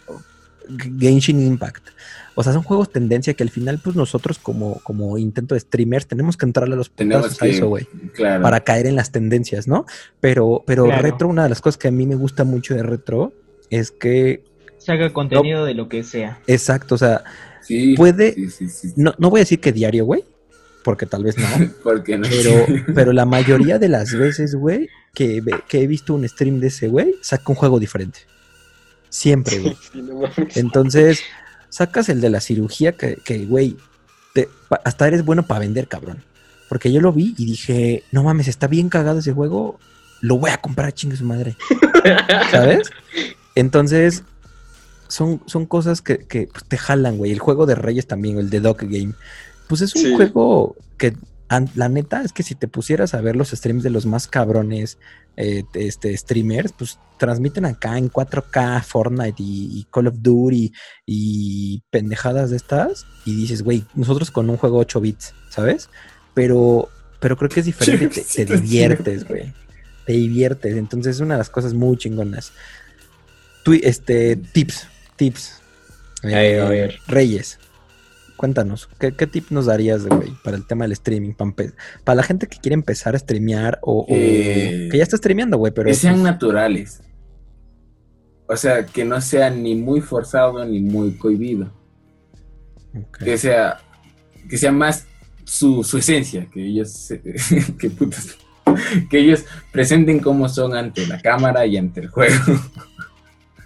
Genshin 1.00 1.40
Impact. 1.42 1.88
O 2.36 2.44
sea, 2.44 2.54
son 2.54 2.64
juegos 2.64 2.90
tendencia 2.92 3.34
que 3.34 3.44
al 3.44 3.50
final, 3.50 3.80
pues 3.84 3.98
nosotros 3.98 4.40
como, 4.40 4.80
como 4.84 5.18
intento 5.18 5.56
de 5.56 5.60
streamers 5.60 6.08
tenemos 6.08 6.38
que 6.38 6.46
entrarle 6.46 6.76
a 6.76 6.78
los 6.78 6.90
Tenemos 6.90 7.24
putazos 7.28 7.42
a 7.42 7.48
eso, 7.48 7.68
güey. 7.68 7.86
Claro. 8.14 8.42
Para 8.44 8.62
caer 8.62 8.86
en 8.88 8.96
las 8.96 9.12
tendencias, 9.12 9.68
¿no? 9.68 9.86
Pero, 10.22 10.64
pero 10.66 10.86
Claro. 10.86 11.02
retro, 11.02 11.28
una 11.28 11.44
de 11.44 11.50
las 11.50 11.60
cosas 11.60 11.78
que 11.78 11.90
a 11.90 11.92
mí 11.92 12.06
me 12.06 12.16
gusta 12.16 12.46
mucho 12.46 12.76
de 12.76 12.84
retro 12.84 13.34
es 13.70 13.92
que, 13.92 14.44
Saca 14.78 15.12
contenido 15.12 15.66
de 15.66 15.74
lo 15.74 15.90
que 15.90 16.04
sea. 16.04 16.40
exacto, 16.48 16.96
o 16.96 16.98
sea, 16.98 17.24
Sí, 17.62 17.94
puede- 17.96 18.34
Sí, 18.34 18.50
sí, 18.50 18.70
sí. 18.70 18.94
no, 18.96 19.14
no 19.18 19.30
voy 19.30 19.40
a 19.40 19.44
decir 19.44 19.60
que 19.60 19.72
diario, 19.72 20.06
güey, 20.06 20.24
porque 20.84 21.06
tal 21.06 21.24
vez 21.24 21.38
no. 21.38 21.46
Porque 21.84 22.18
no. 22.18 22.28
Pero, 22.28 22.66
pero 22.96 23.14
la 23.14 23.26
mayoría 23.26 23.78
de 23.78 23.90
las 23.90 24.14
veces, 24.18 24.56
güey, 24.56 24.90
que, 25.14 25.42
ve- 25.42 25.62
que 25.68 25.82
he 25.82 25.88
visto 25.88 26.14
un 26.14 26.28
stream 26.28 26.60
de 26.62 26.68
ese 26.68 26.88
güey, 26.88 27.16
saca 27.22 27.44
un 27.48 27.56
juego 27.56 27.80
diferente. 27.80 28.20
Siempre, 29.10 29.60
güey. 29.60 29.78
Entonces, 30.56 31.22
sacas 31.70 32.10
el 32.10 32.22
de 32.22 32.30
la 32.30 32.40
cirugía 32.42 32.94
que, 32.94 33.18
que, 33.24 33.46
güey, 33.46 33.76
te- 34.34 34.48
hasta 34.86 35.08
eres 35.08 35.26
bueno 35.26 35.46
para 35.46 35.60
vender, 35.60 35.88
cabrón. 35.88 36.24
Porque 36.70 36.92
yo 36.92 37.02
lo 37.02 37.12
vi 37.12 37.36
y 37.38 37.46
dije, 37.46 38.04
no 38.12 38.24
mames, 38.24 38.48
está 38.48 38.68
bien 38.68 38.90
cagado 38.90 39.20
ese 39.20 39.34
juego, 39.34 39.80
lo 40.22 40.38
voy 40.38 40.52
a 40.52 40.58
comprar, 40.58 40.94
chingue 40.94 41.18
su 41.18 41.26
madre. 41.26 41.56
¿Sabes? 42.52 42.90
Entonces, 43.56 44.24
son, 45.08 45.42
son 45.48 45.66
cosas 45.66 46.02
que, 46.02 46.20
que, 46.20 46.48
pues, 46.52 46.64
te 46.66 46.78
jalan, 46.78 47.18
güey. 47.18 47.32
El 47.32 47.40
juego 47.40 47.66
de 47.66 47.76
Reyes 47.76 48.08
también, 48.08 48.38
el 48.38 48.50
de 48.50 48.60
Dog 48.60 48.78
Game. 48.82 49.14
Pues 49.68 49.82
es 49.82 49.96
un 49.96 50.02
Sí. 50.04 50.16
juego 50.16 50.76
que, 50.98 51.16
la 51.76 51.90
neta, 51.90 52.22
es 52.22 52.32
que 52.32 52.44
si 52.44 52.54
te 52.54 52.68
pusieras 52.68 53.16
a 53.16 53.22
ver 53.22 53.36
los 53.36 53.50
streams 53.50 53.82
de 53.84 53.90
los 53.90 54.06
más 54.06 54.28
cabrones 54.28 55.00
eh, 55.36 55.64
este, 55.74 56.16
streamers, 56.16 56.74
pues 56.74 57.00
transmiten 57.18 57.66
acá 57.66 57.98
en 57.98 58.10
4K 58.12 58.84
Fortnite 58.84 59.42
y, 59.42 59.80
y 59.80 59.88
Call 59.92 60.08
of 60.08 60.16
Duty 60.20 60.72
y 61.08 61.82
pendejadas 61.90 62.52
de 62.52 62.58
estas. 62.58 63.06
Y 63.26 63.36
dices, 63.36 63.64
güey, 63.64 63.84
nosotros 63.96 64.30
con 64.32 64.50
un 64.50 64.58
juego 64.58 64.78
8 64.78 65.02
bits, 65.02 65.34
¿sabes? 65.50 65.90
Pero, 66.36 66.90
pero 67.20 67.36
creo 67.36 67.50
que 67.50 67.62
es 67.62 67.66
diferente, 67.66 68.24
te, 68.36 68.46
te 68.46 68.58
diviertes, 68.58 69.28
güey. 69.28 69.52
Te 70.06 70.14
diviertes. 70.14 70.76
Entonces 70.76 71.16
es 71.16 71.22
una 71.22 71.34
de 71.36 71.40
las 71.40 71.50
cosas 71.50 71.74
muy 71.74 71.98
chingonas. 71.98 72.52
Este, 73.84 74.36
tips, 74.36 74.88
tips. 75.16 75.62
A 76.24 76.28
ver, 76.28 76.62
a 76.62 76.70
ver. 76.70 77.00
Reyes. 77.08 77.60
Cuéntanos, 78.36 78.88
¿qué, 79.00 79.12
qué 79.14 79.28
tip 79.28 79.52
nos 79.52 79.66
darías, 79.66 80.06
güey, 80.06 80.32
para 80.44 80.56
el 80.56 80.66
tema 80.66 80.86
del 80.86 80.94
streaming? 80.94 81.34
Para, 81.34 81.54
para 82.06 82.16
la 82.16 82.24
gente 82.24 82.48
que 82.48 82.58
quiere 82.58 82.74
empezar 82.74 83.14
a 83.16 83.20
streamear 83.20 83.80
o, 83.82 84.02
o 84.02 84.06
Eh, 84.10 84.88
que 84.90 84.98
ya 84.98 85.04
está 85.04 85.18
streameando, 85.18 85.58
güey, 85.58 85.74
pero 85.74 85.88
que 85.88 85.94
sean 85.94 86.16
pues, 86.16 86.24
naturales. 86.24 87.02
O 88.48 88.56
sea, 88.56 88.86
que 88.86 89.04
no 89.04 89.20
sea 89.22 89.50
ni 89.50 89.76
muy 89.76 90.00
forzado 90.02 90.64
ni 90.66 90.80
muy 90.80 91.12
cohibido. 91.18 91.72
Que 93.24 93.38
sea, 93.38 93.80
que 94.50 94.58
sea 94.58 94.72
más 94.72 95.06
su, 95.44 95.84
su 95.84 95.98
esencia, 95.98 96.48
que 96.52 96.66
ellos, 96.66 96.92
se- 96.92 97.22
que 97.78 97.90
putas, 97.90 98.38
que 99.10 99.20
ellos 99.20 99.44
presenten 99.72 100.20
cómo 100.20 100.48
son 100.48 100.76
ante 100.76 101.06
la 101.08 101.20
cámara 101.22 101.66
y 101.66 101.76
ante 101.78 102.00
el 102.02 102.08
juego. 102.08 102.36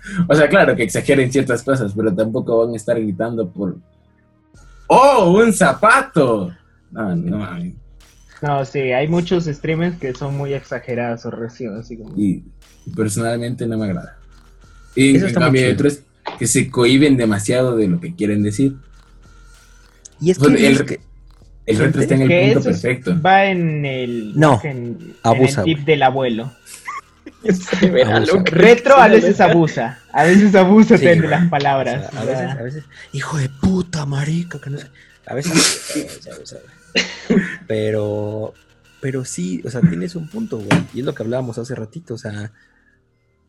O 0.28 0.36
sea, 0.36 0.50
claro 0.50 0.76
que 0.76 0.84
exageren 0.84 1.32
ciertas 1.32 1.64
cosas, 1.64 1.94
pero 1.96 2.14
tampoco 2.14 2.66
van 2.66 2.74
a 2.74 2.78
estar 2.78 3.00
gritando 3.00 3.50
por. 3.50 3.78
¡Oh, 4.88 5.32
un 5.42 5.54
zapato! 5.54 6.54
No, 6.92 7.16
no 7.16 7.38
mames. 7.38 7.74
No, 8.42 8.66
sí, 8.66 8.80
hay 8.92 9.08
muchos 9.08 9.46
streamers 9.46 9.98
que 9.98 10.14
son 10.14 10.36
muy 10.36 10.54
exagerados 10.54 11.26
o 11.26 11.32
recién, 11.32 11.74
así 11.78 11.98
como... 11.98 12.14
Y 12.18 12.44
personalmente 12.94 13.66
no 13.66 13.78
me 13.78 13.86
agrada. 13.86 14.18
Y 14.96 15.16
Eso 15.16 15.28
en 15.28 15.34
cambio 15.34 15.66
hay 15.66 15.72
otros 15.72 16.00
que 16.38 16.46
se 16.48 16.70
cohiben 16.70 17.16
demasiado 17.16 17.78
de 17.78 17.88
lo 17.88 18.02
que 18.02 18.14
quieren 18.14 18.44
decir. 18.44 18.76
Y 20.20 20.32
es 20.32 20.38
que, 20.38 20.44
Bueno, 20.44 20.58
el- 20.58 20.66
es 20.74 20.84
que- 20.84 21.00
El 21.66 21.78
reto 21.78 22.02
está 22.02 22.16
en 22.16 22.30
el 22.30 22.54
punto 22.54 22.64
perfecto. 22.70 23.22
va 23.26 23.46
en 23.46 23.86
el... 23.86 24.34
No, 24.38 24.60
en, 24.66 24.70
en 24.78 25.16
abusa, 25.24 25.62
el 25.62 25.66
tip 25.66 25.80
del 25.86 26.04
abuelo. 26.04 26.52
Se. 27.52 27.90
Retro 28.46 28.96
a 28.96 29.08
veces 29.08 29.40
abusa. 29.42 30.00
A 30.12 30.24
veces 30.24 30.56
abusa 30.56 30.98
Sí, 30.98 31.06
de 31.06 31.16
las 31.18 31.48
o 31.48 31.50
palabras. 31.50 32.10
sea, 32.12 32.22
a 32.22 32.26
veces, 32.26 32.50
a 32.52 32.62
veces, 32.64 32.84
hijo 33.12 33.38
de 33.38 33.50
puta, 33.50 34.06
marica, 34.06 34.60
que 34.60 34.70
no 34.70 34.78
sé. 34.78 34.90
A 35.26 35.34
veces, 35.36 36.28
a 36.28 36.38
veces, 36.38 36.60
pero, 37.68 38.54
pero 39.02 39.26
sí, 39.26 39.62
o 39.66 39.70
sea, 39.70 39.82
tienes 39.82 40.16
un 40.16 40.28
punto, 40.30 40.58
güey. 40.58 40.70
Y 40.94 41.00
es 41.00 41.06
lo 41.06 41.14
que 41.14 41.24
hablábamos 41.24 41.58
hace 41.58 41.76
ratito, 41.76 42.14
o 42.14 42.18
sea, 42.18 42.52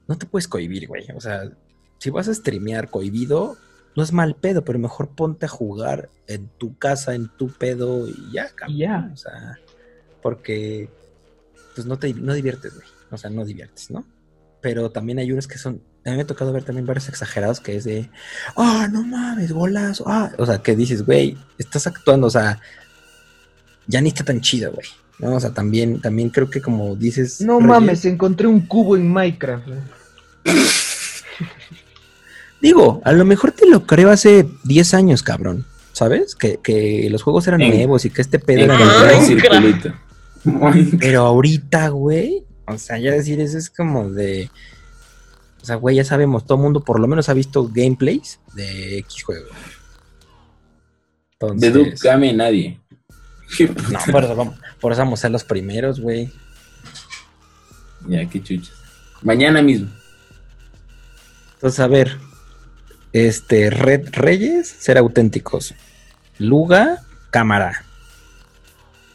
no 0.07 0.16
te 0.18 0.26
puedes 0.26 0.49
cohibir, 0.49 0.86
güey. 0.88 1.07
O 1.14 1.20
sea, 1.20 1.51
si 1.99 2.11
vas 2.11 2.28
a 2.28 2.34
streamear 2.34 2.90
cohibido, 2.90 3.57
no 3.97 4.03
es 4.03 4.12
mal 4.12 4.34
pedo, 4.36 4.64
pero 4.64 4.78
mejor 4.78 5.09
ponte 5.11 5.47
a 5.47 5.49
jugar 5.49 6.09
en 6.26 6.49
tu 6.59 6.76
casa, 6.78 7.14
en 7.14 7.28
tu 7.28 7.49
pedo 7.49 8.09
y 8.09 8.32
ya, 8.32 8.49
cabrón. 8.55 9.12
O 9.12 9.16
sea, 9.16 9.59
porque 10.22 10.88
pues 11.74 11.86
no 11.86 11.99
te 11.99 12.14
no 12.14 12.34
diviertes, 12.34 12.74
güey. 12.74 12.86
O 13.11 13.17
sea, 13.17 13.31
no 13.31 13.45
diviertes, 13.45 13.91
¿no? 13.91 14.05
Pero 14.61 14.91
también 14.91 15.19
hay 15.19 15.31
unos 15.31 15.47
que 15.47 15.59
son. 15.59 15.83
A 16.07 16.11
mí 16.11 16.17
me 16.17 16.23
ha 16.23 16.27
tocado 16.27 16.53
ver 16.53 16.65
también 16.65 16.87
varios 16.87 17.09
exagerados 17.09 17.61
que 17.61 17.77
es 17.77 17.85
de. 17.85 18.11
Ah, 18.57 18.89
no 18.91 19.03
mames, 19.03 19.53
golazo. 19.53 20.05
Ah, 20.07 20.33
o 20.39 20.47
sea, 20.47 20.63
que 20.63 20.75
dices, 20.77 21.05
güey, 21.05 21.37
estás 21.59 21.87
actuando, 21.87 22.27
o 22.27 22.31
sea, 22.31 22.61
ya 23.87 24.01
ni 24.01 24.09
está 24.09 24.25
tan 24.25 24.41
chido, 24.41 24.73
güey. 24.73 24.87
¿no? 25.19 25.37
O 25.37 25.41
sea, 25.41 25.53
también, 25.53 26.01
también 26.01 26.31
creo 26.31 26.51
que 26.51 26.61
como 26.61 26.97
dices. 26.97 27.41
No 27.41 27.59
Reyes, 27.59 27.69
mames, 27.69 28.05
encontré 28.05 28.47
un 28.47 28.67
cubo 28.67 28.97
en 28.97 29.11
Minecraft. 29.13 29.69
Digo, 32.61 33.03
a 33.05 33.13
lo 33.13 33.25
mejor 33.25 33.53
te 33.53 33.67
lo 33.69 33.87
creo 33.87 34.11
hace 34.11 34.47
10 34.65 34.95
años, 34.95 35.23
cabrón. 35.23 35.67
¿Sabes? 35.93 36.35
Que, 36.35 36.59
que 36.63 37.09
los 37.11 37.23
juegos 37.23 37.47
eran 37.47 37.61
En- 37.61 37.77
nuevos 37.77 38.05
y 38.05 38.11
que 38.11 38.23
este 38.23 38.39
pedo 38.41 38.65
era. 38.65 38.77
Pero 40.99 41.21
ahorita, 41.21 41.89
güey, 41.91 42.43
o 42.67 42.79
sea, 42.79 42.99
ya 42.99 43.12
decir 43.12 43.41
eso 43.41 43.59
es 43.59 43.71
como 43.71 44.11
de. 44.11 44.51
O 45.62 45.65
sea, 45.65 45.77
güey, 45.77 45.97
ya 45.97 46.05
sabemos, 46.05 46.45
todo 46.45 46.59
el 46.59 46.65
mundo 46.65 46.85
por 46.85 47.01
lo 47.01 47.07
menos 47.07 47.29
ha 47.29 47.35
visto 47.35 47.69
gameplays 47.73 48.41
de 48.55 48.99
X 48.99 49.23
juego. 49.25 49.49
De 51.55 51.71
Duke 51.71 51.97
Game 52.03 52.33
nadie. 52.33 52.81
No, 53.91 53.99
por 54.11 54.25
eso, 54.25 54.35
vamos, 54.35 54.59
por 54.81 54.93
eso 54.93 55.03
vamos 55.03 55.21
a 55.21 55.23
ser 55.23 55.31
los 55.31 55.45
primeros, 55.45 56.01
güey. 56.01 56.33
Ya, 58.09 58.29
qué 58.29 58.43
chuchas. 58.43 58.75
Mañana 59.23 59.62
mismo. 59.62 59.91
Entonces, 61.55 61.81
a 61.81 61.87
ver, 61.87 62.19
este, 63.12 63.71
Red 63.71 64.09
Reyes, 64.12 64.69
ser 64.69 64.99
auténticos. 64.99 65.75
Luga, 66.39 67.03
cámara. 67.31 67.85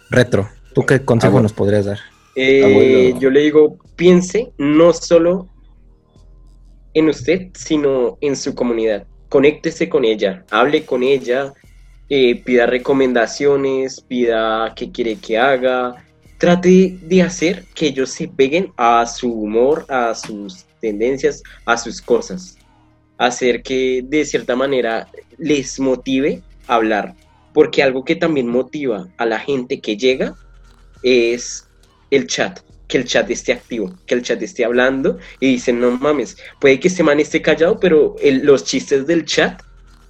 Retro, 0.09 0.49
¿tú 0.73 0.85
qué 0.85 1.03
consejo 1.03 1.33
bueno. 1.33 1.43
nos 1.43 1.53
podrías 1.53 1.85
dar? 1.85 1.99
Eh, 2.35 3.13
yo 3.19 3.29
le 3.29 3.41
digo, 3.41 3.77
piense 3.95 4.51
no 4.57 4.93
solo 4.93 5.47
en 6.93 7.09
usted, 7.09 7.49
sino 7.53 8.17
en 8.21 8.35
su 8.35 8.55
comunidad. 8.55 9.05
Conéctese 9.29 9.89
con 9.89 10.05
ella, 10.05 10.45
hable 10.49 10.85
con 10.85 11.03
ella, 11.03 11.53
eh, 12.09 12.35
pida 12.43 12.65
recomendaciones, 12.65 14.01
pida 14.01 14.73
qué 14.75 14.91
quiere 14.91 15.15
que 15.15 15.37
haga. 15.37 16.03
Trate 16.37 16.97
de 17.01 17.21
hacer 17.21 17.65
que 17.75 17.87
ellos 17.87 18.09
se 18.09 18.27
peguen 18.27 18.71
a 18.77 19.05
su 19.05 19.31
humor, 19.31 19.85
a 19.89 20.15
sus 20.15 20.65
tendencias, 20.81 21.43
a 21.65 21.77
sus 21.77 22.01
cosas. 22.01 22.57
Hacer 23.17 23.61
que 23.61 24.01
de 24.03 24.25
cierta 24.25 24.55
manera 24.55 25.07
les 25.37 25.79
motive 25.79 26.41
a 26.67 26.75
hablar. 26.75 27.15
Porque 27.53 27.83
algo 27.83 28.05
que 28.05 28.15
también 28.15 28.47
motiva 28.47 29.07
a 29.17 29.25
la 29.25 29.39
gente 29.39 29.81
que 29.81 29.97
llega 29.97 30.35
es 31.03 31.68
el 32.09 32.27
chat, 32.27 32.59
que 32.87 32.97
el 32.97 33.05
chat 33.05 33.29
esté 33.29 33.53
activo, 33.53 33.99
que 34.05 34.15
el 34.15 34.23
chat 34.23 34.41
esté 34.41 34.65
hablando 34.65 35.17
y 35.39 35.47
dicen, 35.53 35.79
no 35.79 35.91
mames, 35.97 36.37
puede 36.59 36.79
que 36.79 36.87
este 36.89 37.03
man 37.03 37.19
esté 37.19 37.41
callado, 37.41 37.79
pero 37.79 38.15
el- 38.19 38.45
los 38.45 38.63
chistes 38.65 39.05
del 39.07 39.25
chat 39.25 39.61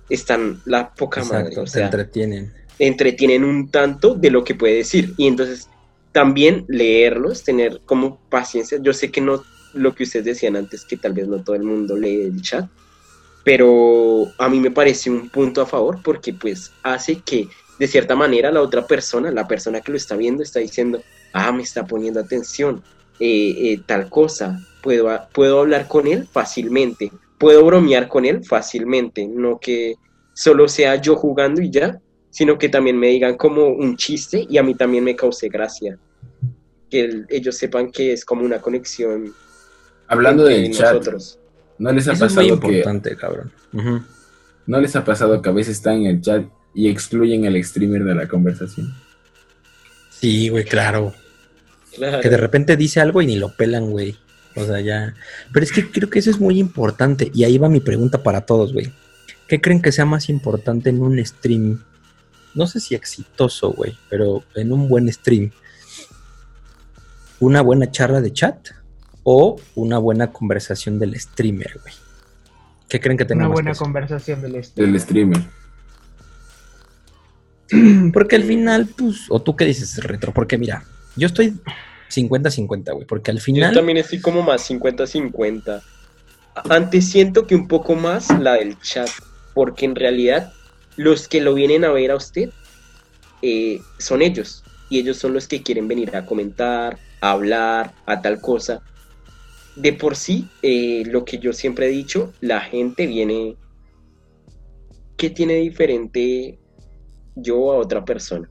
están 0.09 0.61
la 0.65 0.93
poca 0.95 1.23
madre, 1.25 1.59
o 1.59 1.67
se 1.67 1.79
sea, 1.79 1.85
entretienen. 1.85 2.53
entretienen 2.77 3.43
un 3.43 3.71
tanto 3.71 4.15
de 4.15 4.31
lo 4.31 4.43
que 4.43 4.55
puede 4.55 4.75
decir 4.77 5.13
y 5.17 5.27
entonces 5.27 5.69
también 6.11 6.65
leerlos, 6.67 7.43
tener 7.43 7.81
como 7.85 8.21
paciencia, 8.29 8.79
yo 8.81 8.93
sé 8.93 9.11
que 9.11 9.21
no, 9.21 9.47
lo 9.73 9.93
que 9.95 10.03
ustedes 10.03 10.25
decían 10.25 10.55
antes, 10.55 10.85
que 10.85 10.97
tal 10.97 11.13
vez 11.13 11.27
no 11.27 11.43
todo 11.43 11.55
el 11.55 11.63
mundo 11.63 11.97
lee 11.97 12.21
el 12.23 12.41
chat, 12.41 12.69
pero 13.43 14.35
a 14.37 14.49
mí 14.49 14.59
me 14.59 14.71
parece 14.71 15.09
un 15.09 15.29
punto 15.29 15.61
a 15.61 15.65
favor 15.65 16.01
porque 16.03 16.33
pues 16.33 16.77
hace 16.83 17.23
que 17.23 17.49
de 17.77 17.87
cierta 17.87 18.15
manera 18.15 18.51
la 18.51 18.61
otra 18.61 18.85
persona, 18.87 19.31
la 19.31 19.47
persona 19.47 19.81
que 19.81 19.91
lo 19.91 19.97
está 19.97 20.15
viendo, 20.17 20.43
está 20.43 20.59
diciendo, 20.59 21.05
ah, 21.33 21.51
me 21.51 21.63
está 21.63 21.85
poniendo 21.85 22.19
atención, 22.19 22.81
eh, 23.19 23.73
eh, 23.73 23.81
tal 23.85 24.09
cosa, 24.09 24.59
puedo, 24.81 25.09
puedo 25.33 25.59
hablar 25.61 25.87
con 25.87 26.07
él 26.07 26.27
fácilmente, 26.31 27.11
puedo 27.37 27.65
bromear 27.65 28.07
con 28.07 28.25
él 28.25 28.43
fácilmente, 28.45 29.27
no 29.27 29.59
que 29.59 29.95
solo 30.33 30.67
sea 30.67 30.95
yo 30.95 31.15
jugando 31.15 31.61
y 31.61 31.69
ya, 31.69 31.99
sino 32.29 32.57
que 32.57 32.69
también 32.69 32.97
me 32.97 33.07
digan 33.07 33.35
como 33.35 33.67
un 33.67 33.97
chiste 33.97 34.45
y 34.49 34.57
a 34.57 34.63
mí 34.63 34.75
también 34.75 35.03
me 35.03 35.15
cause 35.15 35.49
gracia. 35.49 35.97
Que 36.89 37.01
el- 37.01 37.25
ellos 37.29 37.55
sepan 37.57 37.91
que 37.91 38.13
es 38.13 38.23
como 38.25 38.43
una 38.43 38.59
conexión 38.61 39.33
Hablando 40.07 40.47
entre 40.47 40.63
del 40.63 40.73
chat, 40.73 40.93
nosotros. 40.93 41.39
¿no 41.77 41.91
les 41.91 42.07
ha 42.07 42.13
Eso 42.13 42.25
es 42.25 42.35
muy 42.35 42.49
pasado 42.49 42.59
que 42.59 42.67
importante, 42.67 43.15
cabrón. 43.15 43.51
No 44.65 44.79
les 44.79 44.95
ha 44.95 45.03
pasado 45.03 45.41
que 45.41 45.49
a 45.49 45.51
veces 45.53 45.77
están 45.77 45.97
en 46.01 46.05
el 46.07 46.21
chat 46.21 46.45
y 46.73 46.89
excluyen 46.89 47.45
al 47.45 47.61
streamer 47.63 48.03
de 48.03 48.15
la 48.15 48.27
conversación? 48.27 48.93
Sí, 50.19 50.49
güey, 50.49 50.65
claro. 50.65 51.13
Claro. 51.95 52.21
Que 52.21 52.29
de 52.29 52.37
repente 52.37 52.77
dice 52.77 52.99
algo 53.01 53.21
y 53.21 53.25
ni 53.27 53.35
lo 53.35 53.55
pelan, 53.55 53.89
güey. 53.91 54.17
O 54.55 54.65
sea, 54.65 54.79
ya. 54.79 55.13
Pero 55.53 55.63
es 55.63 55.71
que 55.71 55.89
creo 55.89 56.09
que 56.09 56.19
eso 56.19 56.29
es 56.29 56.39
muy 56.39 56.59
importante. 56.59 57.31
Y 57.33 57.43
ahí 57.43 57.57
va 57.57 57.69
mi 57.69 57.79
pregunta 57.79 58.21
para 58.23 58.41
todos, 58.45 58.73
güey. 58.73 58.91
¿Qué 59.47 59.59
creen 59.61 59.81
que 59.81 59.91
sea 59.91 60.05
más 60.05 60.29
importante 60.29 60.89
en 60.89 61.01
un 61.01 61.23
stream? 61.25 61.83
No 62.53 62.67
sé 62.67 62.79
si 62.79 62.95
exitoso, 62.95 63.71
güey, 63.71 63.97
pero 64.09 64.43
en 64.55 64.71
un 64.71 64.87
buen 64.87 65.11
stream. 65.11 65.51
¿Una 67.39 67.61
buena 67.61 67.89
charla 67.89 68.21
de 68.21 68.33
chat 68.33 68.69
o 69.23 69.59
una 69.75 69.97
buena 69.97 70.31
conversación 70.31 70.99
del 70.99 71.19
streamer, 71.19 71.79
güey? 71.81 71.93
¿Qué 72.87 72.99
creen 72.99 73.17
que 73.17 73.25
tenga 73.25 73.41
Una 73.41 73.49
más 73.49 73.55
buena 73.55 73.71
peso? 73.71 73.83
conversación 73.83 74.41
del 74.41 74.55
este. 74.55 74.81
Del 74.81 74.99
streamer. 74.99 75.41
Porque 78.13 78.35
al 78.35 78.43
final, 78.43 78.87
pues, 78.87 79.25
o 79.29 79.41
tú 79.41 79.55
qué 79.55 79.65
dices, 79.65 80.03
retro, 80.03 80.33
porque 80.33 80.57
mira, 80.57 80.83
yo 81.15 81.27
estoy 81.27 81.53
50-50, 82.09 82.93
güey, 82.93 83.05
porque 83.05 83.31
al 83.31 83.37
Yo 83.37 83.43
final... 83.43 83.73
también 83.73 83.97
estoy 83.97 84.19
como 84.19 84.41
más 84.41 84.69
50-50. 84.69 85.81
Antes 86.69 87.09
siento 87.09 87.45
que 87.45 87.55
un 87.55 87.67
poco 87.67 87.95
más 87.95 88.29
la 88.39 88.53
del 88.53 88.79
chat, 88.79 89.09
porque 89.53 89.85
en 89.85 89.95
realidad 89.95 90.51
los 90.97 91.27
que 91.27 91.41
lo 91.41 91.53
vienen 91.53 91.85
a 91.85 91.91
ver 91.91 92.11
a 92.11 92.15
usted 92.15 92.49
eh, 93.41 93.79
son 93.97 94.21
ellos, 94.21 94.63
y 94.89 94.99
ellos 94.99 95.17
son 95.17 95.33
los 95.33 95.47
que 95.47 95.61
quieren 95.61 95.87
venir 95.87 96.15
a 96.15 96.25
comentar, 96.25 96.97
a 97.21 97.31
hablar, 97.31 97.93
a 98.05 98.21
tal 98.21 98.41
cosa. 98.41 98.81
De 99.75 99.93
por 99.93 100.15
sí, 100.15 100.47
eh, 100.61 101.03
lo 101.05 101.23
que 101.23 101.37
yo 101.37 101.53
siempre 101.53 101.87
he 101.87 101.89
dicho, 101.89 102.33
la 102.41 102.61
gente 102.61 103.05
viene... 103.05 103.55
¿Qué 105.15 105.29
tiene 105.29 105.55
diferente 105.55 106.57
yo 107.41 107.71
a 107.71 107.77
otra 107.77 108.03
persona? 108.03 108.49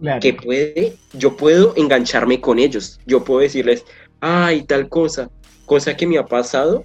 Claro. 0.00 0.20
que 0.20 0.32
puede, 0.32 0.96
yo 1.12 1.36
puedo 1.36 1.74
engancharme 1.76 2.40
con 2.40 2.58
ellos, 2.58 2.98
yo 3.04 3.22
puedo 3.22 3.40
decirles, 3.40 3.84
ay, 4.20 4.62
tal 4.62 4.88
cosa, 4.88 5.30
cosa 5.66 5.94
que 5.94 6.06
me 6.06 6.16
ha 6.16 6.24
pasado 6.24 6.84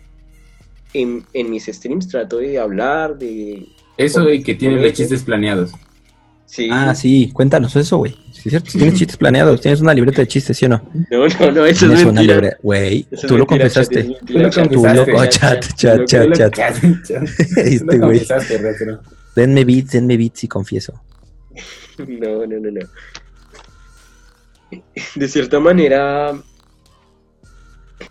en, 0.93 1.25
en 1.31 1.49
mis 1.49 1.65
streams, 1.65 2.09
trato 2.09 2.37
de 2.39 2.59
hablar, 2.59 3.17
de... 3.17 3.65
Eso 3.95 4.29
y 4.29 4.43
que 4.43 4.55
tiene 4.55 4.75
Con 4.75 4.83
los 4.83 4.93
chistes 4.93 5.23
planeados. 5.23 5.71
Sí, 6.45 6.69
Ah, 6.71 6.93
sí, 6.93 7.31
cuéntanos 7.33 7.75
eso, 7.75 7.97
güey. 7.97 8.11
Sí, 8.31 8.41
es 8.45 8.49
cierto, 8.49 8.71
tienes 8.73 8.95
chistes 8.95 9.17
planeados, 9.17 9.61
tienes 9.61 9.81
una 9.81 9.93
libreta 9.93 10.21
de 10.21 10.27
chistes, 10.27 10.57
¿sí 10.57 10.65
o 10.65 10.69
no? 10.69 10.81
no, 11.09 11.27
no, 11.27 11.51
no, 11.51 11.65
eso 11.65 11.91
es 11.91 12.03
una 12.03 12.21
libreta, 12.21 12.57
güey, 12.61 13.07
tú 13.27 13.37
lo 13.37 13.47
confesaste. 13.47 14.03
Tú 14.25 14.39
lo. 14.39 14.49
Tú 14.49 14.81
confesaste. 14.81 15.29
chat, 15.29 15.65
chat, 15.75 16.05
chat, 16.05 16.53
chat. 16.53 16.75
Este 17.57 17.97
güey. 17.97 18.21
Denme 19.35 19.65
beats, 19.65 19.91
denme 19.91 20.17
beats 20.17 20.43
y 20.43 20.47
confieso. 20.47 21.01
No, 21.97 22.45
no, 22.45 22.59
no, 22.59 22.71
no. 22.71 22.81
De 25.15 25.27
cierta 25.29 25.59
manera, 25.59 26.37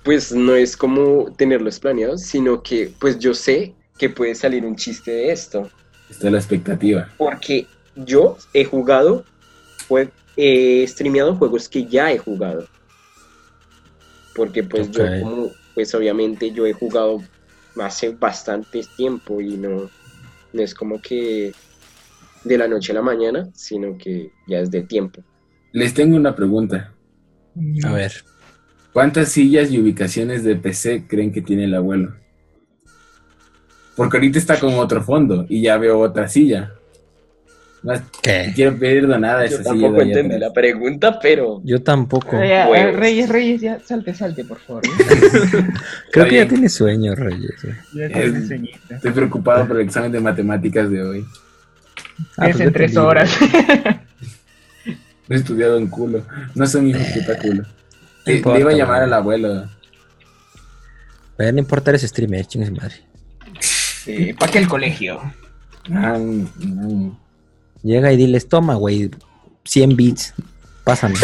pues 0.03 0.33
no 0.33 0.55
es 0.55 0.77
como 0.77 1.31
tenerlos 1.37 1.79
planeados, 1.79 2.23
sino 2.23 2.63
que 2.63 2.93
pues 2.99 3.19
yo 3.19 3.35
sé 3.35 3.75
que 3.99 4.09
puede 4.09 4.35
salir 4.35 4.65
un 4.65 4.77
chiste 4.77 5.11
de 5.11 5.33
esto. 5.33 5.69
Está 6.09 6.31
la 6.31 6.39
expectativa. 6.39 7.11
Porque 7.19 7.67
yo 7.97 8.39
he 8.55 8.65
jugado, 8.65 9.25
jue- 9.89 10.11
he 10.37 10.87
streameado 10.87 11.35
juegos 11.37 11.69
que 11.69 11.85
ya 11.87 12.11
he 12.13 12.19
jugado. 12.19 12.67
Porque 14.35 14.63
pues 14.65 14.91
yo 14.91 15.05
como, 15.21 15.51
pues 15.75 15.95
obviamente 15.95 16.51
yo 16.53 16.67
he 16.67 16.73
jugado 16.73 17.19
hace 17.81 18.11
bastante 18.11 18.83
tiempo 18.97 19.41
y 19.41 19.57
no, 19.57 19.91
no 20.55 20.63
es 20.63 20.75
como 20.75 21.01
que 21.03 21.53
de 22.45 22.59
la 22.59 22.69
noche 22.69 22.93
a 22.93 22.95
la 22.95 23.03
mañana, 23.03 23.51
sino 23.55 23.99
que 23.99 24.31
ya 24.47 24.61
es 24.61 24.71
de 24.71 24.83
tiempo. 24.83 25.23
Les 25.73 25.93
tengo 25.93 26.17
una 26.17 26.35
pregunta. 26.35 26.95
A 27.85 27.93
ver. 27.93 28.13
¿Cuántas 28.93 29.31
sillas 29.31 29.73
y 29.73 29.81
ubicaciones 29.81 30.45
de 30.45 30.55
PC 30.55 31.07
creen 31.09 31.33
que 31.33 31.43
tiene 31.43 31.65
el 31.65 31.75
abuelo? 31.75 32.15
Porque 33.97 34.19
ahorita 34.19 34.39
está 34.39 34.61
con 34.61 34.75
otro 34.75 35.03
fondo 35.03 35.47
y 35.49 35.63
ya 35.63 35.77
veo 35.79 35.99
otra 35.99 36.29
silla. 36.29 36.75
¿Qué? 38.23 38.53
quiero 38.55 38.79
pedir 38.79 39.07
donada 39.07 39.43
a 39.43 39.47
Yo 39.47 39.63
tampoco 39.63 40.01
entendí 40.01 40.35
atrás. 40.37 40.41
la 40.49 40.53
pregunta, 40.55 41.19
pero 41.21 41.61
Yo 41.65 41.83
tampoco. 41.83 42.37
Eh, 42.41 42.53
eh. 42.55 42.93
Reyes, 42.93 43.29
Reyes, 43.29 43.61
ya, 43.61 43.79
salte, 43.85 44.15
salte, 44.15 44.45
por 44.45 44.59
favor. 44.61 44.83
Creo 46.13 46.27
que 46.27 46.37
ya 46.37 46.49
tiene 46.49 46.69
sueño, 46.69 47.15
Reyes. 47.15 47.53
güey. 47.63 47.75
Ya 47.95 48.07
Es- 48.07 48.13
tienes 48.13 48.49
sueñito. 48.49 48.79
Estoy 48.95 49.11
preocupado 49.13 49.67
por 49.69 49.77
el 49.77 49.83
examen 49.87 50.11
de 50.13 50.21
matemáticas 50.21 50.91
de 50.91 51.03
hoy. 51.03 51.25
Ah, 52.39 52.47
es 52.49 52.57
pues 52.57 52.67
en 52.69 52.73
tres 52.73 52.97
horas. 52.97 53.31
No 55.27 55.37
he 55.37 55.39
estudiado 55.39 55.79
en 55.79 55.87
culo. 55.89 56.23
No 56.55 56.67
soy 56.67 56.83
mi 56.83 56.91
hijo 56.91 56.99
de 57.01 57.21
puta 57.21 57.39
culo. 57.39 57.63
No 57.63 57.69
Le- 58.27 58.35
importa, 58.37 58.55
le 58.59 58.61
iba 58.63 58.71
a 58.71 58.75
llamar 58.75 59.03
al 59.03 59.13
abuelo. 59.13 59.69
Güey, 61.37 61.53
no 61.53 61.59
importa, 61.59 61.91
eres 61.91 62.03
streamer, 62.03 62.47
chingue 62.47 62.67
su 62.69 62.75
madre. 62.75 62.95
¿Para 64.39 64.53
qué 64.53 64.59
el 64.59 64.69
colegio? 64.69 65.21
Ah, 65.93 66.17
mm, 66.19 67.17
Llega 67.85 68.13
y 68.13 68.17
diles, 68.17 68.49
toma, 68.49 68.75
güey, 68.75 69.11
100 69.65 69.97
bits, 69.97 70.35
pásame. 70.85 71.15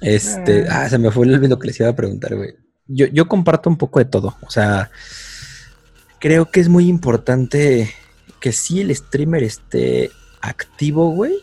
este, 0.00 0.66
ah, 0.68 0.88
se 0.88 0.98
me 0.98 1.10
fue 1.10 1.26
lo 1.26 1.58
que 1.58 1.66
les 1.66 1.80
iba 1.80 1.88
a 1.88 1.96
preguntar, 1.96 2.36
güey. 2.36 2.54
Yo, 2.86 3.06
yo 3.06 3.26
comparto 3.26 3.68
un 3.68 3.76
poco 3.76 3.98
de 3.98 4.04
todo, 4.04 4.36
o 4.46 4.50
sea, 4.50 4.90
creo 6.20 6.50
que 6.50 6.60
es 6.60 6.68
muy 6.68 6.88
importante 6.88 7.92
que 8.40 8.52
sí 8.52 8.80
el 8.80 8.94
streamer 8.94 9.42
esté 9.42 10.10
activo, 10.40 11.10
güey, 11.10 11.34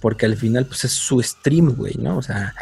porque 0.00 0.26
al 0.26 0.36
final, 0.36 0.66
pues 0.66 0.84
es 0.84 0.92
su 0.92 1.22
stream, 1.22 1.74
güey, 1.76 1.94
¿no? 1.98 2.18
O 2.18 2.22
sea, 2.22 2.54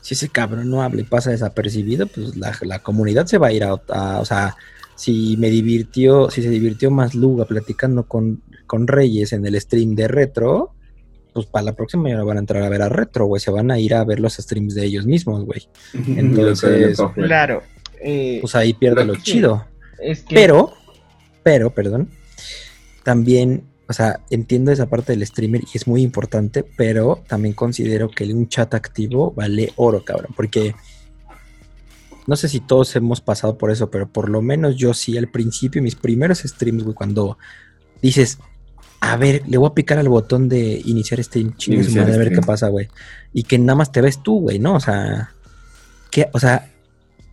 si 0.00 0.14
ese 0.14 0.28
cabrón 0.28 0.70
no 0.70 0.82
habla 0.82 1.00
y 1.00 1.04
pasa 1.04 1.30
desapercibido, 1.30 2.06
pues 2.06 2.36
la, 2.36 2.56
la 2.62 2.78
comunidad 2.80 3.26
se 3.26 3.38
va 3.38 3.48
a 3.48 3.52
ir 3.52 3.64
a, 3.64 3.74
a- 3.88 4.20
o 4.20 4.24
sea, 4.24 4.56
si 4.96 5.36
me 5.38 5.50
divirtió, 5.50 6.30
si 6.30 6.42
se 6.42 6.50
divirtió 6.50 6.90
más 6.90 7.14
Luga 7.14 7.44
platicando 7.44 8.06
con, 8.06 8.42
con 8.66 8.86
Reyes 8.86 9.32
en 9.32 9.44
el 9.46 9.60
stream 9.60 9.94
de 9.94 10.08
Retro, 10.08 10.72
pues 11.32 11.46
para 11.46 11.64
la 11.64 11.72
próxima 11.74 12.08
ya 12.08 12.16
no 12.16 12.24
van 12.26 12.36
a 12.36 12.40
entrar 12.40 12.62
a 12.62 12.68
ver 12.68 12.82
a 12.82 12.88
Retro, 12.88 13.26
güey, 13.26 13.40
se 13.40 13.50
van 13.50 13.70
a 13.70 13.78
ir 13.78 13.94
a 13.94 14.04
ver 14.04 14.20
los 14.20 14.34
streams 14.34 14.74
de 14.74 14.84
ellos 14.84 15.04
mismos, 15.04 15.44
güey. 15.44 15.68
Entonces, 16.16 16.96
Claro. 17.14 17.62
eh, 18.00 18.38
Pues 18.40 18.54
ahí 18.54 18.72
pierde 18.74 19.04
lo 19.04 19.16
chido. 19.16 19.66
es 20.00 20.22
que 20.22 20.34
Pero, 20.34 20.72
pero, 21.42 21.70
perdón, 21.74 22.08
también, 23.02 23.64
o 23.88 23.92
sea, 23.92 24.20
entiendo 24.30 24.70
esa 24.72 24.86
parte 24.88 25.12
del 25.12 25.26
streamer 25.26 25.62
y 25.72 25.76
es 25.76 25.86
muy 25.86 26.02
importante, 26.02 26.64
pero 26.76 27.22
también 27.28 27.54
considero 27.54 28.08
que 28.08 28.24
un 28.32 28.48
chat 28.48 28.72
activo 28.74 29.32
vale 29.32 29.72
oro, 29.76 30.04
cabrón, 30.04 30.32
porque 30.36 30.74
no 32.26 32.36
sé 32.36 32.48
si 32.48 32.60
todos 32.60 32.94
hemos 32.96 33.20
pasado 33.20 33.58
por 33.58 33.70
eso, 33.70 33.90
pero 33.90 34.08
por 34.08 34.28
lo 34.28 34.40
menos 34.42 34.76
yo 34.76 34.94
sí 34.94 35.16
al 35.18 35.28
principio, 35.28 35.82
mis 35.82 35.94
primeros 35.94 36.38
streams, 36.40 36.82
güey, 36.82 36.94
cuando 36.94 37.38
dices, 38.02 38.38
a 39.00 39.16
ver, 39.16 39.42
le 39.46 39.58
voy 39.58 39.68
a 39.70 39.74
picar 39.74 39.98
al 39.98 40.08
botón 40.08 40.48
de 40.48 40.80
iniciar 40.86 41.22
stream, 41.22 41.54
chingue 41.56 41.84
su 41.84 41.94
madre, 41.96 42.14
a 42.14 42.18
ver 42.18 42.32
qué 42.32 42.40
pasa, 42.40 42.68
güey. 42.68 42.88
Y 43.32 43.42
que 43.42 43.58
nada 43.58 43.76
más 43.76 43.92
te 43.92 44.00
ves 44.00 44.22
tú, 44.22 44.40
güey, 44.40 44.58
¿no? 44.58 44.74
O 44.76 44.80
sea, 44.80 45.30
¿qué, 46.10 46.28
o 46.32 46.38
sea, 46.40 46.70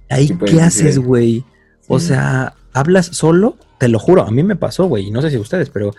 ahí 0.10 0.28
Sí, 0.28 0.34
puedes 0.34 0.56
qué 0.56 0.62
haces, 0.62 1.00
güey? 1.00 1.46
O 1.88 2.00
Sí. 2.00 2.08
sea, 2.08 2.54
hablas 2.74 3.06
solo, 3.08 3.58
te 3.78 3.88
lo 3.88 4.00
juro, 4.00 4.24
a 4.24 4.32
mí 4.32 4.44
me 4.44 4.56
pasó, 4.58 4.86
güey, 4.86 5.08
y 5.08 5.12
no 5.12 5.22
sé 5.22 5.30
si 5.30 5.38
ustedes, 5.38 5.70
pero 5.70 5.94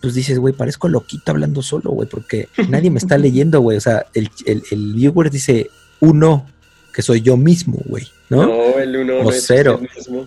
pues 0.00 0.14
dices, 0.14 0.38
güey, 0.38 0.54
parezco 0.54 0.88
loquito 0.88 1.30
hablando 1.32 1.60
solo, 1.60 1.90
güey, 1.90 2.08
porque 2.08 2.48
nadie 2.70 2.90
me 2.90 2.98
está 2.98 3.18
leyendo, 3.18 3.60
güey. 3.60 3.76
O 3.76 3.80
sea, 3.82 4.06
el, 4.14 4.30
el, 4.46 4.62
el 4.70 4.94
viewer 4.94 5.30
dice 5.30 5.68
uno, 6.00 6.46
que 6.94 7.02
soy 7.02 7.20
yo 7.20 7.36
mismo, 7.36 7.78
güey, 7.84 8.06
¿no? 8.30 8.46
no, 8.46 8.78
el 8.78 8.96
uno 8.96 9.18
O 9.18 9.22
no 9.24 9.30
es 9.30 9.44
cero. 9.46 9.78
el 9.82 9.88
mismo. 9.94 10.26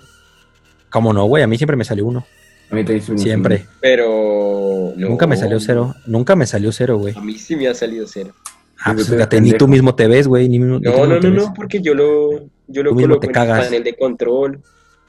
¿Cómo 0.90 1.12
no, 1.14 1.26
güey? 1.26 1.42
A 1.44 1.48
mí 1.48 1.58
siempre 1.58 1.76
me 1.76 1.84
salió 1.86 2.06
uno. 2.06 2.26
A 2.70 2.76
mí 2.76 2.84
también 2.84 3.02
se 3.06 3.12
me- 3.14 3.18
Siempre. 3.18 3.66
Pero 3.82 4.94
no. 4.96 5.10
Nunca 5.10 5.26
me 5.28 5.36
salió 5.38 5.60
cero. 5.60 5.96
Nunca 6.06 6.36
me 6.36 6.46
salió 6.46 6.72
cero, 6.72 6.98
güey. 6.98 7.16
A 7.18 7.22
mí 7.22 7.38
sí 7.40 7.56
me 7.56 7.68
ha 7.68 7.74
salido 7.74 8.06
cero. 8.08 8.34
Ah, 8.86 8.94
pues 8.94 9.10
fíjate, 9.10 9.40
ni 9.40 9.54
tú 9.54 9.68
mismo 9.68 9.96
te 9.96 10.08
ves, 10.08 10.28
güey. 10.28 10.50
Ni, 10.50 10.60
No, 10.60 10.80
no, 10.80 11.20
te 11.20 11.30
no, 11.30 11.46
no, 11.46 11.54
porque 11.56 11.82
yo 11.82 11.94
lo, 11.94 12.50
yo 12.68 12.84
lo 12.84 12.90
Tú 12.92 12.96
coloco 12.98 13.20
te 13.22 13.28
en 13.28 13.38
el 13.38 13.48
panel 13.48 13.84
de 13.84 13.96
control 13.96 14.62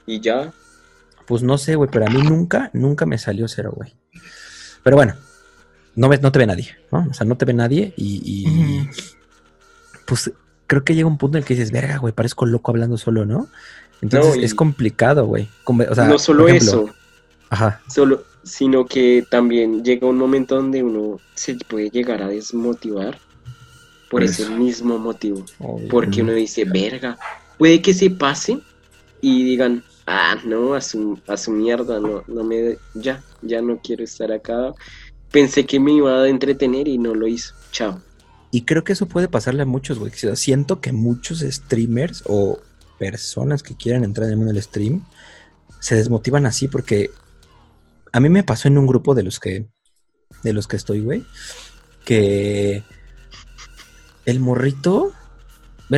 y 0.06 0.20
ya. 0.20 0.52
Pues 1.26 1.42
no 1.42 1.58
sé, 1.58 1.74
güey, 1.74 1.90
pero 1.90 2.06
a 2.06 2.10
mí 2.10 2.22
nunca, 2.22 2.70
nunca 2.72 3.04
me 3.06 3.18
salió 3.18 3.48
cero, 3.48 3.72
güey. 3.74 3.94
Pero 4.82 4.96
bueno, 4.96 5.14
no, 5.96 6.08
ves, 6.08 6.20
no 6.22 6.30
te 6.30 6.38
ve 6.38 6.46
nadie, 6.46 6.76
¿no? 6.92 7.06
O 7.10 7.14
sea, 7.14 7.26
no 7.26 7.36
te 7.36 7.46
ve 7.46 7.54
nadie 7.54 7.92
y, 7.96 8.86
pues 10.06 10.30
creo 10.66 10.84
que 10.84 10.94
llega 10.94 11.08
un 11.08 11.18
punto 11.18 11.36
en 11.36 11.42
el 11.42 11.46
que 11.46 11.54
dices, 11.54 11.70
verga, 11.70 11.98
güey, 11.98 12.12
parezco 12.12 12.46
loco 12.46 12.70
hablando 12.70 12.96
solo, 12.98 13.24
¿no? 13.26 13.48
Entonces 14.00 14.36
No, 14.36 14.42
es 14.42 14.54
complicado, 14.54 15.26
güey. 15.26 15.48
Conve- 15.64 15.88
O 15.90 15.94
sea, 15.94 16.04
no 16.08 16.18
solo 16.18 16.48
ejemplo, 16.48 16.70
eso, 16.86 16.94
Ajá. 17.50 17.80
solo, 17.88 18.24
sino 18.42 18.84
que 18.86 19.24
también 19.30 19.82
llega 19.84 20.06
un 20.06 20.18
momento 20.18 20.56
donde 20.56 20.82
uno 20.82 21.18
se 21.34 21.54
puede 21.68 21.90
llegar 21.90 22.22
a 22.22 22.28
desmotivar 22.28 23.18
por 24.10 24.22
ese 24.22 24.48
mismo 24.50 24.98
motivo. 24.98 25.44
obvio. 25.58 25.88
Porque 25.88 26.22
uno 26.22 26.32
dice, 26.32 26.64
verga, 26.64 27.16
puede 27.58 27.80
que 27.82 27.94
se 27.94 28.10
pase 28.10 28.60
y 29.20 29.44
digan, 29.44 29.82
ah, 30.06 30.36
no, 30.44 30.74
a 30.74 30.80
su, 30.80 31.18
a 31.26 31.36
su 31.36 31.50
mierda, 31.50 31.98
no, 31.98 32.22
no 32.26 32.44
me, 32.44 32.76
ya, 32.94 33.22
ya 33.42 33.62
no 33.62 33.78
quiero 33.82 34.04
estar 34.04 34.30
acá. 34.32 34.72
Pensé 35.30 35.64
que 35.66 35.80
me 35.80 35.92
iba 35.94 36.22
a 36.22 36.28
entretener 36.28 36.86
y 36.86 36.98
no 36.98 37.14
lo 37.14 37.26
hizo. 37.26 37.54
Chao. 37.72 38.00
Y 38.54 38.62
creo 38.62 38.84
que 38.84 38.92
eso 38.92 39.06
puede 39.08 39.26
pasarle 39.26 39.62
a 39.62 39.66
muchos, 39.66 39.98
güey. 39.98 40.12
Siento 40.12 40.80
que 40.80 40.92
muchos 40.92 41.40
streamers 41.40 42.22
o 42.26 42.60
personas 43.00 43.64
que 43.64 43.74
quieran 43.74 44.04
entrar 44.04 44.26
en 44.26 44.34
el 44.34 44.36
mundo 44.36 44.52
del 44.52 44.62
stream 44.62 45.04
se 45.80 45.96
desmotivan 45.96 46.46
así 46.46 46.68
porque 46.68 47.10
a 48.12 48.20
mí 48.20 48.28
me 48.28 48.44
pasó 48.44 48.68
en 48.68 48.78
un 48.78 48.86
grupo 48.86 49.16
de 49.16 49.24
los 49.24 49.40
que 49.40 49.66
de 50.44 50.52
los 50.52 50.68
que 50.68 50.76
estoy, 50.76 51.00
güey, 51.00 51.24
que 52.04 52.84
el 54.24 54.38
morrito, 54.38 55.12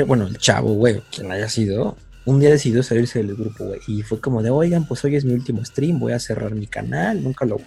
bueno, 0.06 0.26
el 0.26 0.38
chavo, 0.38 0.72
güey, 0.72 1.02
quien 1.14 1.30
haya 1.32 1.50
sido, 1.50 1.98
un 2.24 2.40
día 2.40 2.48
decidió 2.48 2.82
salirse 2.82 3.18
del 3.18 3.36
grupo, 3.36 3.66
güey, 3.66 3.80
y 3.86 4.02
fue 4.02 4.18
como 4.18 4.42
de, 4.42 4.48
oigan, 4.48 4.88
pues 4.88 5.04
hoy 5.04 5.16
es 5.16 5.26
mi 5.26 5.34
último 5.34 5.62
stream, 5.62 5.98
voy 5.98 6.12
a 6.14 6.20
cerrar 6.20 6.54
mi 6.54 6.66
canal, 6.66 7.22
nunca 7.22 7.44
lo- 7.44 7.60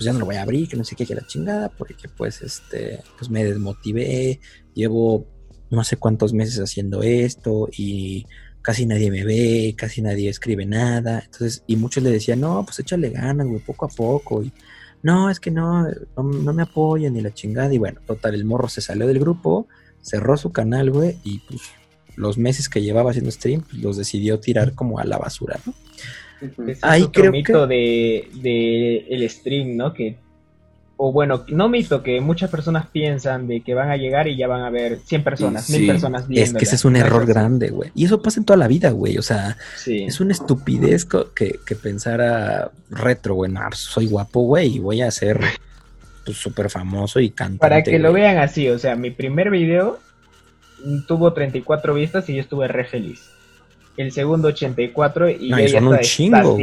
pues 0.00 0.06
ya 0.06 0.14
no 0.14 0.20
lo 0.20 0.24
voy 0.24 0.36
a 0.36 0.42
abrir, 0.42 0.66
que 0.66 0.78
no 0.78 0.84
sé 0.84 0.96
qué, 0.96 1.04
que 1.04 1.14
la 1.14 1.26
chingada, 1.26 1.68
porque 1.68 2.08
pues 2.08 2.40
este, 2.40 3.02
pues 3.18 3.30
me 3.30 3.44
desmotivé, 3.44 4.40
llevo 4.72 5.26
no 5.68 5.84
sé 5.84 5.98
cuántos 5.98 6.32
meses 6.32 6.58
haciendo 6.58 7.02
esto 7.02 7.68
y 7.70 8.24
casi 8.62 8.86
nadie 8.86 9.10
me 9.10 9.24
ve, 9.24 9.74
casi 9.76 10.00
nadie 10.00 10.30
escribe 10.30 10.64
nada, 10.64 11.20
entonces, 11.22 11.64
y 11.66 11.76
muchos 11.76 12.02
le 12.02 12.08
decían, 12.08 12.40
no, 12.40 12.64
pues 12.64 12.78
échale 12.78 13.10
ganas, 13.10 13.46
güey, 13.46 13.60
poco 13.60 13.84
a 13.84 13.88
poco, 13.88 14.42
y 14.42 14.50
no, 15.02 15.28
es 15.28 15.38
que 15.38 15.50
no, 15.50 15.82
no, 16.16 16.22
no 16.22 16.52
me 16.54 16.62
apoyan 16.62 17.12
ni 17.12 17.20
la 17.20 17.34
chingada, 17.34 17.74
y 17.74 17.76
bueno, 17.76 18.00
total, 18.06 18.34
el 18.34 18.46
morro 18.46 18.70
se 18.70 18.80
salió 18.80 19.06
del 19.06 19.18
grupo, 19.18 19.68
cerró 20.00 20.38
su 20.38 20.50
canal, 20.50 20.90
güey, 20.90 21.18
y 21.24 21.40
pues 21.40 21.60
los 22.16 22.38
meses 22.38 22.70
que 22.70 22.80
llevaba 22.80 23.10
haciendo 23.10 23.30
stream, 23.30 23.60
pues, 23.60 23.82
los 23.82 23.98
decidió 23.98 24.40
tirar 24.40 24.74
como 24.74 24.98
a 24.98 25.04
la 25.04 25.18
basura, 25.18 25.60
¿no? 25.66 25.74
Ese 26.40 26.72
es 26.72 26.78
Ahí 26.84 27.02
otro 27.02 27.22
creo 27.22 27.32
mito 27.32 27.66
de, 27.66 28.28
de 28.42 29.06
el 29.10 29.28
stream, 29.28 29.76
¿no? 29.76 29.92
Que, 29.92 30.16
o 30.96 31.12
bueno, 31.12 31.44
no 31.48 31.68
mito, 31.68 32.02
que 32.02 32.20
muchas 32.20 32.50
personas 32.50 32.86
piensan 32.88 33.46
de 33.46 33.62
que 33.62 33.72
van 33.74 33.90
a 33.90 33.96
llegar 33.96 34.28
y 34.28 34.36
ya 34.36 34.46
van 34.46 34.62
a 34.62 34.70
ver 34.70 34.98
100 34.98 35.24
personas, 35.24 35.64
Sí. 35.64 35.78
1000 35.78 35.86
personas 35.86 36.28
viendo. 36.28 36.50
Es 36.50 36.54
que 36.58 36.64
ese 36.64 36.76
es 36.76 36.84
un 36.84 36.96
error 36.96 37.24
grande, 37.26 37.70
güey. 37.70 37.90
Y 37.94 38.04
eso 38.04 38.20
pasa 38.20 38.38
en 38.40 38.44
toda 38.44 38.58
la 38.58 38.68
vida, 38.68 38.90
güey. 38.90 39.16
O 39.16 39.22
sea, 39.22 39.56
Sí. 39.76 40.04
es 40.04 40.20
una 40.20 40.32
estupidez 40.32 41.06
que, 41.06 41.58
que 41.66 41.74
pensar 41.74 42.20
a 42.20 42.70
retro, 42.90 43.34
güey. 43.34 43.50
No, 43.50 43.60
pues, 43.68 43.80
soy 43.80 44.06
guapo, 44.08 44.40
güey, 44.42 44.76
y 44.76 44.78
voy 44.78 45.00
a 45.00 45.10
ser 45.10 45.40
pues, 46.26 46.36
súper 46.36 46.68
famoso 46.68 47.18
y 47.18 47.30
cantante. 47.30 47.60
Para 47.60 47.82
que 47.82 47.98
lo 47.98 48.12
vean 48.12 48.36
así, 48.36 48.68
o 48.68 48.78
sea, 48.78 48.94
mi 48.94 49.10
primer 49.10 49.50
video 49.50 49.98
tuvo 51.08 51.32
34 51.32 51.94
vistas 51.94 52.28
y 52.28 52.34
yo 52.34 52.40
estuve 52.42 52.68
re 52.68 52.84
feliz. 52.84 53.22
El 53.96 54.12
segundo 54.12 54.48
84 54.48 55.30
y 55.30 55.48
No, 55.50 55.58
ya 55.60 55.68
son 55.68 55.88
un 55.88 55.94
estaba 55.96 56.02
chingo. 56.02 56.56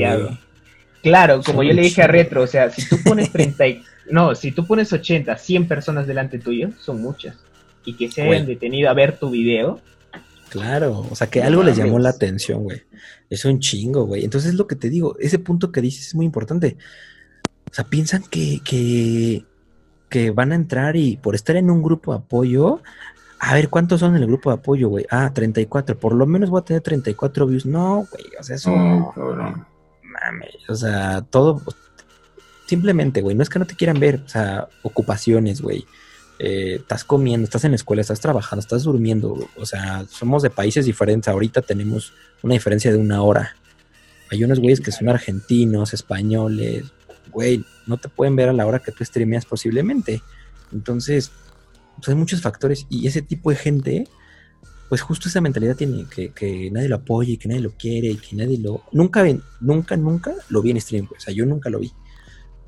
Claro, 1.03 1.41
como 1.43 1.59
Son 1.59 1.67
yo 1.67 1.73
le 1.73 1.81
dije 1.83 2.01
a. 2.01 2.07
Retro, 2.07 2.41
o 2.43 2.47
sea, 2.47 2.69
si 2.69 2.87
tú 2.87 2.97
pones 3.05 3.31
30, 3.31 3.67
y- 3.67 3.83
no, 4.09 4.33
si 4.35 4.51
tú 4.51 4.65
pones 4.65 4.91
80, 4.91 5.37
100 5.37 5.67
personas 5.67 6.07
delante 6.07 6.39
tuyo, 6.39 6.69
son 6.79 7.01
muchas. 7.01 7.35
y 7.85 7.93
que 7.93 8.09
se 8.11 8.21
hayan 8.21 8.45
detenido 8.45 8.89
a 8.89 8.93
ver 8.93 9.17
tu 9.17 9.29
video. 9.29 9.79
Claro, 10.49 11.05
o 11.09 11.15
sea, 11.15 11.27
que 11.27 11.41
algo 11.43 11.61
les 11.63 11.77
llamó 11.77 11.99
la 11.99 12.09
atención, 12.09 12.63
güey. 12.63 12.81
Es 13.29 13.45
un 13.45 13.59
chingo, 13.59 14.05
güey. 14.05 14.23
Entonces 14.25 14.51
es 14.51 14.57
lo 14.57 14.65
que 14.67 14.75
te 14.75 14.89
digo, 14.89 15.15
ese 15.19 15.39
punto 15.39 15.71
que 15.71 15.81
dices 15.81 16.07
es 16.07 16.15
muy 16.15 16.25
importante. 16.25 16.77
O 17.69 17.73
sea, 17.73 17.85
piensan 17.85 18.23
que, 18.29 18.61
que, 18.63 19.43
que 20.09 20.31
van 20.31 20.51
a 20.53 20.55
entrar 20.55 20.95
y 20.95 21.17
por 21.17 21.35
estar 21.35 21.55
en 21.57 21.69
un 21.69 21.81
grupo 21.83 22.11
de 22.13 22.19
apoyo, 22.19 22.81
a 23.39 23.53
ver, 23.53 23.69
¿cuántos 23.69 23.99
son 23.99 24.15
en 24.15 24.23
el 24.23 24.27
grupo 24.27 24.49
de 24.49 24.55
apoyo, 24.55 24.89
güey? 24.89 25.05
Ah, 25.09 25.31
34, 25.33 25.99
por 25.99 26.13
lo 26.13 26.25
menos 26.25 26.49
voy 26.49 26.61
a 26.61 26.65
tener 26.65 26.81
34 26.81 27.45
views. 27.45 27.65
No, 27.65 28.07
güey, 28.11 28.25
o 28.39 28.43
sea, 28.43 28.55
eso 28.55 28.71
cabrón. 29.15 29.65
mames, 30.01 30.55
o 30.67 30.75
sea, 30.75 31.21
todo, 31.21 31.61
simplemente, 32.65 33.21
güey, 33.21 33.35
no 33.35 33.43
es 33.43 33.49
que 33.49 33.59
no 33.59 33.65
te 33.65 33.75
quieran 33.75 33.99
ver, 33.99 34.23
o 34.25 34.29
sea, 34.29 34.67
ocupaciones, 34.83 35.61
güey. 35.61 35.85
Eh, 36.39 36.75
estás 36.79 37.03
comiendo, 37.03 37.45
estás 37.45 37.63
en 37.63 37.71
la 37.71 37.75
escuela, 37.75 38.01
estás 38.01 38.19
trabajando, 38.19 38.61
estás 38.61 38.83
durmiendo, 38.83 39.29
güey. 39.29 39.47
o 39.57 39.65
sea, 39.65 40.05
somos 40.09 40.43
de 40.43 40.49
países 40.49 40.85
diferentes, 40.85 41.27
ahorita 41.27 41.61
tenemos 41.61 42.13
una 42.43 42.53
diferencia 42.53 42.91
de 42.91 42.97
una 42.97 43.21
hora. 43.21 43.55
Hay 44.29 44.43
unos 44.43 44.59
güeyes 44.59 44.81
que 44.81 44.91
son 44.91 45.09
argentinos, 45.09 45.93
españoles, 45.93 46.91
güey, 47.31 47.63
no 47.85 47.97
te 47.97 48.09
pueden 48.09 48.35
ver 48.35 48.49
a 48.49 48.53
la 48.53 48.65
hora 48.65 48.79
que 48.79 48.91
tú 48.91 49.05
streameas 49.05 49.45
posiblemente. 49.45 50.21
Entonces, 50.71 51.31
pues 51.97 52.07
hay 52.09 52.15
muchos 52.15 52.41
factores 52.41 52.85
y 52.89 53.07
ese 53.07 53.21
tipo 53.21 53.49
de 53.49 53.55
gente, 53.57 54.07
pues 54.89 55.01
justo 55.01 55.27
esa 55.29 55.41
mentalidad 55.41 55.75
tiene, 55.75 56.05
que, 56.09 56.29
que 56.29 56.71
nadie 56.71 56.87
lo 56.89 56.95
apoye, 56.97 57.33
y 57.33 57.37
que 57.37 57.49
nadie 57.49 57.61
lo 57.61 57.71
quiere, 57.71 58.07
y 58.09 58.15
que 58.17 58.35
nadie 58.35 58.57
lo... 58.57 58.83
Nunca, 58.91 59.21
ven- 59.23 59.43
nunca, 59.59 59.97
nunca 59.97 60.33
lo 60.49 60.61
vi 60.61 60.71
en 60.71 60.79
stream, 60.81 61.07
güey. 61.07 61.17
o 61.17 61.21
sea, 61.21 61.33
yo 61.33 61.45
nunca 61.45 61.69
lo 61.69 61.79
vi, 61.79 61.91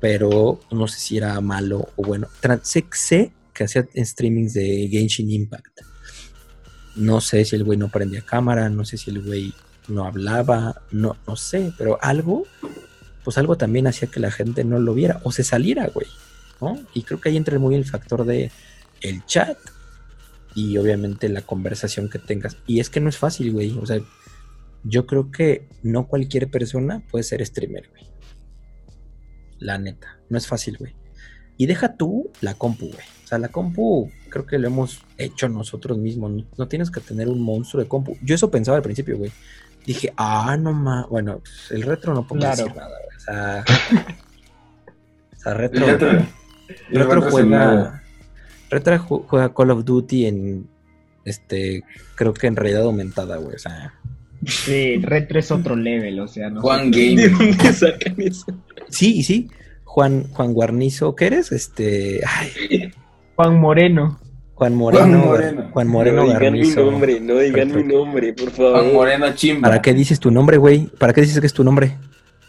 pero 0.00 0.60
no 0.70 0.86
sé 0.88 0.98
si 1.00 1.16
era 1.16 1.40
malo 1.40 1.88
o 1.96 2.02
bueno. 2.02 2.28
Sé, 2.62 2.84
sé 2.92 3.32
que 3.54 3.64
hacía 3.64 3.86
streamings 3.96 4.54
de 4.54 4.88
Genshin 4.90 5.30
Impact. 5.30 5.80
No 6.96 7.20
sé 7.20 7.44
si 7.44 7.56
el 7.56 7.64
güey 7.64 7.78
no 7.78 7.88
prendía 7.88 8.22
cámara, 8.22 8.68
no 8.68 8.84
sé 8.84 8.96
si 8.96 9.10
el 9.10 9.22
güey 9.22 9.54
no 9.88 10.04
hablaba, 10.04 10.82
no, 10.90 11.16
no 11.26 11.36
sé, 11.36 11.72
pero 11.78 11.98
algo, 12.02 12.44
pues 13.24 13.38
algo 13.38 13.56
también 13.56 13.86
hacía 13.86 14.08
que 14.08 14.20
la 14.20 14.30
gente 14.30 14.64
no 14.64 14.78
lo 14.78 14.94
viera 14.94 15.20
o 15.24 15.32
se 15.32 15.44
saliera, 15.44 15.86
güey, 15.88 16.06
¿no? 16.60 16.78
Y 16.94 17.02
creo 17.02 17.20
que 17.20 17.28
ahí 17.28 17.36
entra 17.36 17.58
muy 17.58 17.74
el 17.74 17.84
factor 17.84 18.24
de 18.24 18.50
el 19.00 19.24
chat 19.26 19.56
y 20.54 20.76
obviamente 20.78 21.28
la 21.28 21.42
conversación 21.42 22.08
que 22.10 22.18
tengas. 22.18 22.56
Y 22.66 22.80
es 22.80 22.90
que 22.90 23.00
no 23.00 23.08
es 23.08 23.16
fácil, 23.18 23.52
güey, 23.52 23.76
o 23.78 23.86
sea, 23.86 24.00
yo 24.84 25.06
creo 25.06 25.30
que 25.30 25.68
no 25.82 26.06
cualquier 26.06 26.50
persona 26.50 27.02
puede 27.10 27.22
ser 27.24 27.44
streamer, 27.44 27.88
güey. 27.90 28.04
La 29.58 29.78
neta, 29.78 30.18
no 30.28 30.38
es 30.38 30.46
fácil, 30.46 30.76
güey. 30.78 30.94
Y 31.58 31.66
deja 31.66 31.96
tú 31.96 32.30
la 32.40 32.54
compu, 32.54 32.86
güey. 32.86 33.04
O 33.24 33.26
sea, 33.26 33.38
la 33.38 33.48
compu 33.48 34.10
creo 34.30 34.46
que 34.46 34.58
lo 34.58 34.66
hemos 34.68 35.02
hecho 35.18 35.48
nosotros 35.50 35.98
mismos. 35.98 36.30
No, 36.30 36.46
no 36.56 36.68
tienes 36.68 36.90
que 36.90 37.00
tener 37.00 37.28
un 37.28 37.42
monstruo 37.42 37.82
de 37.82 37.88
compu. 37.88 38.16
Yo 38.22 38.34
eso 38.34 38.50
pensaba 38.50 38.78
al 38.78 38.82
principio, 38.82 39.18
güey. 39.18 39.30
Dije, 39.86 40.12
ah, 40.16 40.56
no 40.58 40.72
más. 40.72 41.06
Bueno, 41.08 41.40
pues, 41.40 41.70
el 41.70 41.82
retro 41.82 42.14
no 42.14 42.26
puedo 42.26 42.40
Claro. 42.40 42.56
decir 42.64 42.74
nada, 42.76 42.96
güey. 43.04 43.16
O 43.16 43.20
sea, 43.20 43.64
o 45.36 45.40
sea, 45.40 45.54
retro, 45.54 45.84
El 45.86 45.90
retro- 45.98 46.10
el 46.10 46.98
retro 46.98 47.20
retro 47.20 47.38
el 47.38 47.50
nuevo. 47.50 47.72
juega. 47.74 48.02
Retro 48.70 48.96
ju- 48.98 49.24
juega 49.26 49.52
Call 49.52 49.70
of 49.70 49.84
Duty 49.84 50.26
en. 50.26 50.66
Este. 51.24 51.82
Creo 52.14 52.32
que 52.32 52.46
en 52.46 52.56
realidad 52.56 52.82
aumentada, 52.82 53.36
güey. 53.36 53.56
O 53.56 53.58
sea. 53.58 53.94
Sí, 54.46 54.96
retro 55.02 55.38
es 55.38 55.50
otro 55.50 55.76
level, 55.76 56.18
o 56.20 56.26
sea, 56.26 56.48
no 56.48 56.62
Juan 56.62 56.90
¿De 56.90 57.14
Game. 57.14 57.28
dónde 57.28 57.72
sacan 57.74 58.14
eso? 58.18 58.46
Sí, 58.88 59.18
y 59.18 59.22
sí. 59.22 59.50
Juan, 59.84 60.28
Juan 60.32 60.54
Guarnizo, 60.54 61.14
¿qué 61.14 61.26
eres? 61.26 61.52
Este. 61.52 62.20
Ay, 62.26 62.90
Juan 63.36 63.58
Moreno. 63.60 64.18
Juan 64.54 64.74
Moreno. 64.74 65.00
Juan 65.02 65.18
Moreno. 65.26 65.68
Juan 65.72 65.88
Moreno 65.88 66.24
no 66.24 66.32
digan 66.38 66.52
mi 66.54 66.70
nombre, 66.70 67.20
no 67.20 67.38
digan 67.38 67.74
mi 67.74 67.82
nombre, 67.82 68.32
por 68.34 68.52
Juan 68.52 68.72
favor. 68.74 68.92
Moreno 68.92 69.34
Chimba. 69.34 69.68
¿Para 69.68 69.82
qué 69.82 69.92
dices 69.94 70.20
tu 70.20 70.30
nombre, 70.30 70.56
güey? 70.58 70.86
¿Para 70.98 71.12
qué 71.12 71.22
dices 71.22 71.40
que 71.40 71.46
es 71.46 71.52
tu 71.54 71.64
nombre? 71.64 71.96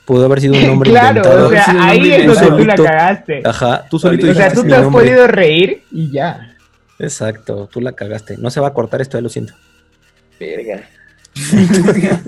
Pudo 0.06 0.26
haber 0.26 0.42
sido 0.42 0.56
un 0.56 0.68
nombre 0.68 0.90
claro, 0.92 1.18
inventado. 1.20 1.48
o 1.48 1.52
sea, 1.52 1.66
ahí 1.88 2.12
es 2.12 2.26
donde 2.28 2.48
tú 2.58 2.66
la 2.66 2.76
cagaste. 2.76 3.42
Ajá, 3.46 3.86
tú 3.90 4.00
solito 4.00 4.28
O 4.28 4.32
O 4.32 4.34
sea, 4.34 4.52
tú 4.54 4.64
te 4.64 4.74
has 4.76 4.84
nombre. 4.84 5.06
podido 5.06 5.28
reír 5.28 5.84
y 5.92 6.12
ya. 6.12 6.56
Exacto, 7.00 7.68
tú 7.72 7.82
la 7.82 7.94
cagaste. 7.94 8.38
No 8.38 8.50
se 8.52 8.60
va 8.60 8.68
a 8.70 8.74
cortar 8.74 9.02
esto, 9.02 9.18
ya 9.18 9.22
lo 9.22 9.30
siento. 9.30 9.54
Verga. 10.40 10.84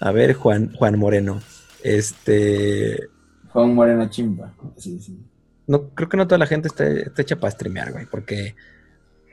A 0.00 0.12
ver, 0.12 0.34
Juan, 0.34 0.72
Juan 0.74 0.98
Moreno. 0.98 1.40
Este. 1.82 3.08
Juan 3.50 3.74
Moreno 3.74 4.08
Chimba. 4.10 4.54
Sí, 4.76 4.98
sí. 5.00 5.18
No, 5.66 5.90
creo 5.90 6.08
que 6.08 6.16
no 6.16 6.26
toda 6.26 6.38
la 6.38 6.46
gente 6.46 6.68
está, 6.68 6.86
está 6.88 7.22
hecha 7.22 7.36
para 7.36 7.50
streamear, 7.50 7.92
güey. 7.92 8.06
Porque 8.06 8.54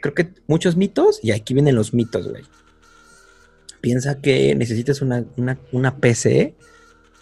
creo 0.02 0.14
que 0.14 0.34
muchos 0.48 0.76
mitos, 0.76 1.20
y 1.24 1.32
aquí 1.32 1.54
vienen 1.54 1.76
los 1.76 1.94
mitos, 1.94 2.28
güey. 2.28 2.44
Piensa 3.82 4.20
que 4.20 4.56
necesitas 4.56 5.02
una, 5.02 5.24
una, 5.38 5.58
una 5.72 5.98
PC 5.98 6.56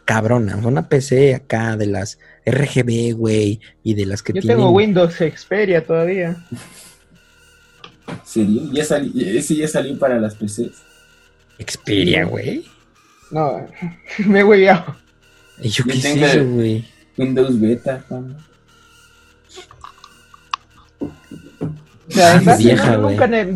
cabrona, 0.06 0.56
una 0.58 0.88
PC 0.90 1.36
acá 1.36 1.78
de 1.78 1.88
las 1.88 2.20
RGB, 2.46 3.14
güey, 3.16 3.62
y 3.84 3.94
de 3.94 4.06
las 4.06 4.22
que 4.22 4.34
Yo 4.34 4.42
tienen... 4.42 4.58
tengo 4.58 4.72
Windows 4.72 5.16
Xperia 5.16 5.86
todavía. 5.86 6.36
¿Serio? 8.26 8.64
¿Ya 8.74 8.84
¿Ese 8.84 9.56
ya 9.56 9.68
salió 9.68 9.98
para 9.98 10.20
las 10.20 10.36
PCs? 10.36 10.82
Xperia, 11.60 12.26
güey. 12.26 12.66
No, 13.32 13.68
me 14.26 14.40
he 14.40 14.44
hueveado. 14.44 14.98
¿Y 15.62 15.70
yo 15.70 15.84
Yo 15.86 15.94
qué 15.94 16.00
tengo 16.00 16.56
güey? 16.56 16.86
Windows 17.18 17.60
Beta, 17.60 18.04
Juan. 18.08 18.38
Ah, 22.16 22.56
vieja, 22.58 22.98
no, 22.98 23.10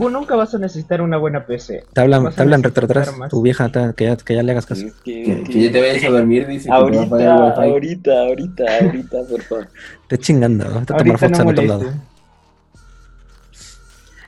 nunca, 0.09 0.35
vas 0.35 0.53
a 0.55 0.57
necesitar 0.57 1.01
una 1.01 1.17
buena 1.17 1.45
PC. 1.45 1.83
Te 1.93 2.01
hablan, 2.01 2.33
te 2.33 2.41
hablan 2.41 2.61
necesitar 2.61 2.83
retro 2.83 2.99
atrás, 3.01 3.17
más. 3.17 3.29
tu 3.29 3.41
vieja, 3.41 3.69
te- 3.69 3.93
que 3.95 4.05
ya, 4.05 4.15
que 4.17 4.35
ya 4.35 4.43
le 4.43 4.51
hagas 4.51 4.65
caso. 4.65 4.85
Es 4.85 4.93
que- 5.03 5.23
Que, 5.23 5.43
que- 5.43 5.51
que 5.51 5.61
ya 5.63 5.71
te 5.71 5.81
vayas 5.81 6.03
a 6.03 6.09
dormir, 6.09 6.47
dice 6.47 6.65
que 6.65 6.71
Ahorita, 6.73 7.01
wifi. 7.05 7.23
ahorita, 7.25 8.11
ahorita, 8.19 8.63
ahorita, 8.81 9.17
por 9.29 9.41
favor. 9.43 9.67
Te 10.07 10.17
chingando, 10.17 10.63
te 10.65 10.69
tomar 10.85 10.97
Ahorita 10.99 11.17
fotos 11.17 11.37
no 11.39 11.43
en 11.43 11.49
otro 11.49 11.65
lado. 11.65 11.93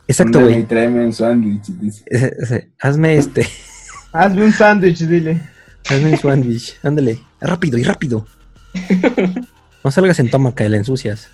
Exacto, 0.07 0.41
güey. 0.41 0.63
tráeme 0.63 1.05
un 1.05 1.13
sándwich, 1.13 1.65
dice. 1.79 2.03
Ese- 2.07 2.35
ese, 2.39 2.69
Hazme 2.79 3.17
este, 3.17 3.47
Hazme 4.13 4.45
un 4.45 4.53
sándwich, 4.53 4.99
dile. 5.01 5.39
hazme 5.87 6.11
un 6.13 6.17
sandwich. 6.17 6.77
Ándale, 6.83 7.19
rápido 7.39 7.77
y 7.77 7.83
rápido. 7.83 8.25
No 9.81 9.91
salgas 9.91 10.19
en 10.19 10.29
toma 10.29 10.53
que 10.53 10.67
la 10.67 10.75
ensucias. 10.75 11.29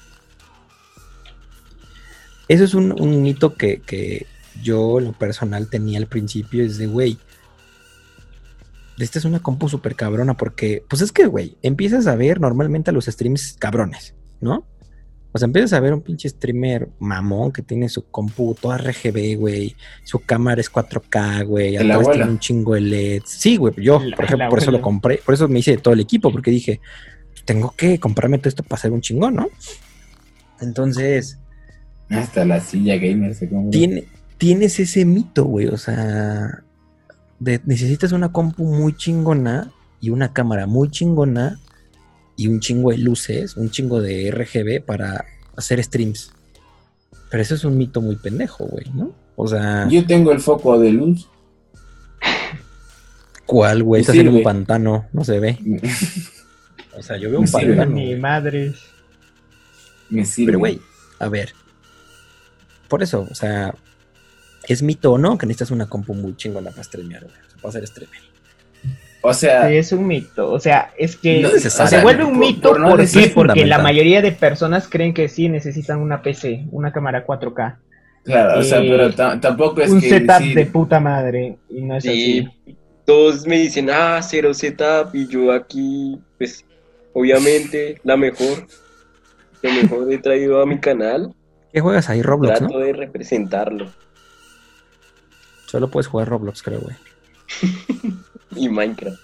Eso 2.47 2.63
es 2.63 2.73
un, 2.73 2.99
un 2.99 3.21
mito 3.23 3.55
que, 3.55 3.81
que 3.81 4.25
yo, 4.61 4.99
lo 4.99 5.13
personal, 5.13 5.69
tenía 5.69 5.97
al 5.99 6.07
principio. 6.07 6.63
Es 6.63 6.77
de, 6.77 6.87
güey, 6.87 7.17
esta 8.99 9.19
es 9.19 9.25
una 9.25 9.39
compu 9.39 9.67
súper 9.67 9.95
cabrona 9.95 10.35
porque, 10.35 10.83
pues 10.87 11.01
es 11.01 11.11
que, 11.11 11.25
güey, 11.25 11.57
empiezas 11.61 12.07
a 12.07 12.15
ver 12.15 12.39
normalmente 12.39 12.91
a 12.91 12.93
los 12.93 13.05
streams 13.05 13.57
cabrones, 13.59 14.15
¿no? 14.39 14.65
O 15.33 15.37
sea, 15.37 15.47
empiezas 15.47 15.73
a 15.73 15.81
ver 15.81 15.93
un 15.93 16.01
pinche 16.01 16.29
streamer 16.29 16.87
mamón 16.97 17.51
que 17.51 17.61
tiene 17.61 17.89
su 17.89 18.05
compu 18.09 18.55
toda 18.55 18.77
RGB, 18.77 19.35
güey. 19.37 19.75
Su 20.05 20.19
cámara 20.19 20.61
es 20.61 20.71
4K, 20.71 21.45
güey. 21.45 21.75
Atrás 21.75 22.07
tiene 22.13 22.31
un 22.31 22.39
chingo 22.39 22.73
de 22.75 22.79
LEDs. 22.79 23.29
Sí, 23.31 23.57
güey, 23.57 23.73
yo, 23.77 23.99
La- 23.99 24.15
por 24.15 24.23
ejemplo, 24.23 24.47
por 24.49 24.59
eso 24.59 24.71
lo 24.71 24.81
compré. 24.81 25.17
Por 25.25 25.33
eso 25.33 25.49
me 25.49 25.59
hice 25.59 25.71
de 25.71 25.77
todo 25.79 25.93
el 25.93 25.99
equipo, 25.99 26.31
porque 26.31 26.51
dije, 26.51 26.79
pues, 27.33 27.43
tengo 27.43 27.73
que 27.75 27.99
comprarme 27.99 28.37
todo 28.37 28.47
esto 28.47 28.63
para 28.63 28.81
ser 28.81 28.93
un 28.93 29.01
chingón, 29.01 29.35
¿no? 29.35 29.49
Entonces, 30.61 31.37
Hasta 32.09 32.45
la 32.45 32.59
silla 32.59 32.97
gamer 32.97 33.33
se 33.35 33.49
compra. 33.49 33.71
tiene, 33.71 34.05
tienes 34.37 34.79
ese 34.79 35.05
mito, 35.05 35.45
güey. 35.45 35.67
O 35.67 35.77
sea, 35.77 36.63
de- 37.39 37.61
necesitas 37.65 38.11
una 38.11 38.31
compu 38.31 38.63
muy 38.65 38.95
chingona 38.95 39.71
y 40.01 40.09
una 40.11 40.31
cámara 40.33 40.67
muy 40.67 40.89
chingona 40.91 41.59
y 42.37 42.47
un 42.47 42.59
chingo 42.59 42.91
de 42.91 42.97
luces, 42.99 43.55
un 43.57 43.69
chingo 43.71 44.01
de 44.01 44.29
RGB 44.31 44.83
para 44.85 45.25
hacer 45.55 45.83
streams. 45.83 46.31
Pero 47.31 47.41
eso 47.41 47.55
es 47.55 47.63
un 47.65 47.77
mito 47.77 48.01
muy 48.01 48.17
pendejo, 48.17 48.65
güey, 48.65 48.85
¿no? 48.93 49.11
O 49.35 49.47
sea, 49.47 49.87
Yo 49.89 50.05
tengo 50.05 50.31
el 50.31 50.39
foco 50.39 50.79
de 50.79 50.91
luz. 50.91 51.27
¿cuál, 53.45 53.83
güey? 53.83 54.01
Estás 54.01 54.15
en 54.15 54.27
un 54.29 54.43
pantano, 54.43 55.05
no 55.13 55.23
se 55.23 55.39
ve. 55.39 55.57
O 56.97 57.03
sea, 57.03 57.17
yo 57.17 57.29
veo 57.29 57.39
un 57.39 57.43
Me 57.43 57.47
sirve. 57.49 57.75
pantano. 57.75 57.91
Mi 57.93 58.05
güey. 58.05 58.19
madre. 58.21 58.73
Me 60.09 60.23
sirve. 60.23 60.45
Pero, 60.45 60.59
güey, 60.59 60.79
a 61.19 61.27
ver. 61.27 61.53
Por 62.87 63.03
eso, 63.03 63.27
o 63.29 63.35
sea, 63.35 63.73
¿es 64.67 64.81
mito 64.83 65.13
o 65.13 65.17
no 65.17 65.37
que 65.37 65.45
necesitas 65.45 65.71
una 65.71 65.87
compu 65.87 66.13
muy 66.13 66.35
chingona 66.35 66.71
para 66.71 66.83
streamear, 66.83 67.23
güey? 67.23 67.35
O 67.35 67.49
sea, 67.49 67.57
para 67.61 67.69
hacer 67.69 67.83
streaming. 67.83 68.19
O 69.21 69.33
sea, 69.33 69.67
Sí, 69.69 69.75
es 69.77 69.91
un 69.91 70.05
mito. 70.05 70.51
O 70.51 70.59
sea, 70.59 70.91
es 70.97 71.15
que 71.15 71.41
No 71.41 71.49
se 71.49 72.01
vuelve 72.01 72.23
un 72.23 72.37
mito 72.37 72.69
por 72.69 72.79
no 72.79 72.89
¿por 72.89 72.99
decir 72.99 73.23
qué? 73.23 73.29
Porque 73.33 73.65
la 73.65 73.79
mayoría 73.79 74.21
de 74.21 74.31
personas 74.31 74.87
creen 74.87 75.13
que 75.15 75.27
sí 75.29 75.49
necesitan 75.49 75.99
una 75.99 76.21
PC, 76.21 76.65
una 76.71 76.91
cámara 76.91 77.25
4K, 77.25 77.77
claro, 78.23 78.59
o 78.59 78.63
sea, 78.63 78.79
eh, 78.81 78.87
pero 78.87 79.11
ta- 79.13 79.39
tampoco 79.39 79.81
es 79.81 79.89
un 79.89 79.99
que 79.99 80.09
setup 80.09 80.35
decir- 80.39 80.55
de 80.55 80.65
puta 80.67 80.99
madre. 80.99 81.57
Y 81.69 81.81
no 81.81 81.95
es 81.97 82.03
Sí, 82.03 82.47
así. 82.65 82.77
todos 83.03 83.47
me 83.47 83.57
dicen, 83.57 83.89
ah, 83.91 84.19
cero 84.21 84.53
setup, 84.53 85.15
y 85.15 85.27
yo 85.27 85.51
aquí, 85.51 86.19
pues, 86.37 86.63
obviamente, 87.13 87.99
la 88.03 88.17
mejor, 88.17 88.67
lo 89.63 89.71
mejor 89.71 90.13
he 90.13 90.19
traído 90.19 90.61
a 90.61 90.67
mi 90.67 90.77
canal, 90.79 91.33
¿Qué 91.75 91.81
juegas 91.81 92.09
ahí? 92.09 92.21
Roblox, 92.21 92.59
Trato 92.59 92.73
¿no? 92.73 92.79
de 92.79 92.93
representarlo. 92.93 93.91
Solo 95.65 95.91
puedes 95.91 96.07
jugar 96.07 96.29
Roblox, 96.29 96.63
creo, 96.63 96.79
güey. 96.79 96.95
Y 98.55 98.69
Minecraft. 98.69 99.19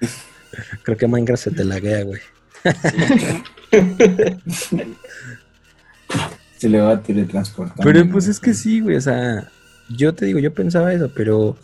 Creo 0.84 0.96
que 0.96 1.08
Minecraft 1.08 1.42
se 1.42 1.50
te 1.50 1.64
laguea, 1.64 2.04
güey. 2.04 2.20
Se 6.56 6.68
le 6.68 6.80
va 6.80 6.92
a 6.92 7.02
teletransportar. 7.02 7.84
Pero 7.84 8.08
pues 8.08 8.28
es 8.28 8.38
que 8.38 8.54
sí, 8.54 8.78
güey, 8.78 8.94
o 8.94 9.00
sea, 9.00 9.50
yo 9.88 10.14
te 10.14 10.26
digo, 10.26 10.38
yo 10.38 10.54
pensaba 10.54 10.92
eso, 10.94 11.10
pero 11.12 11.56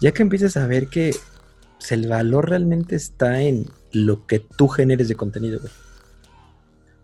ya 0.00 0.10
que 0.10 0.22
empiezas 0.22 0.56
a 0.56 0.66
ver 0.66 0.88
que 0.88 1.14
pues, 1.78 1.92
el 1.92 2.08
valor 2.08 2.48
realmente 2.48 2.96
está 2.96 3.40
en 3.40 3.70
lo 3.92 4.26
que 4.26 4.40
tú 4.40 4.66
generes 4.66 5.06
de 5.06 5.14
contenido, 5.14 5.60
güey. 5.60 5.72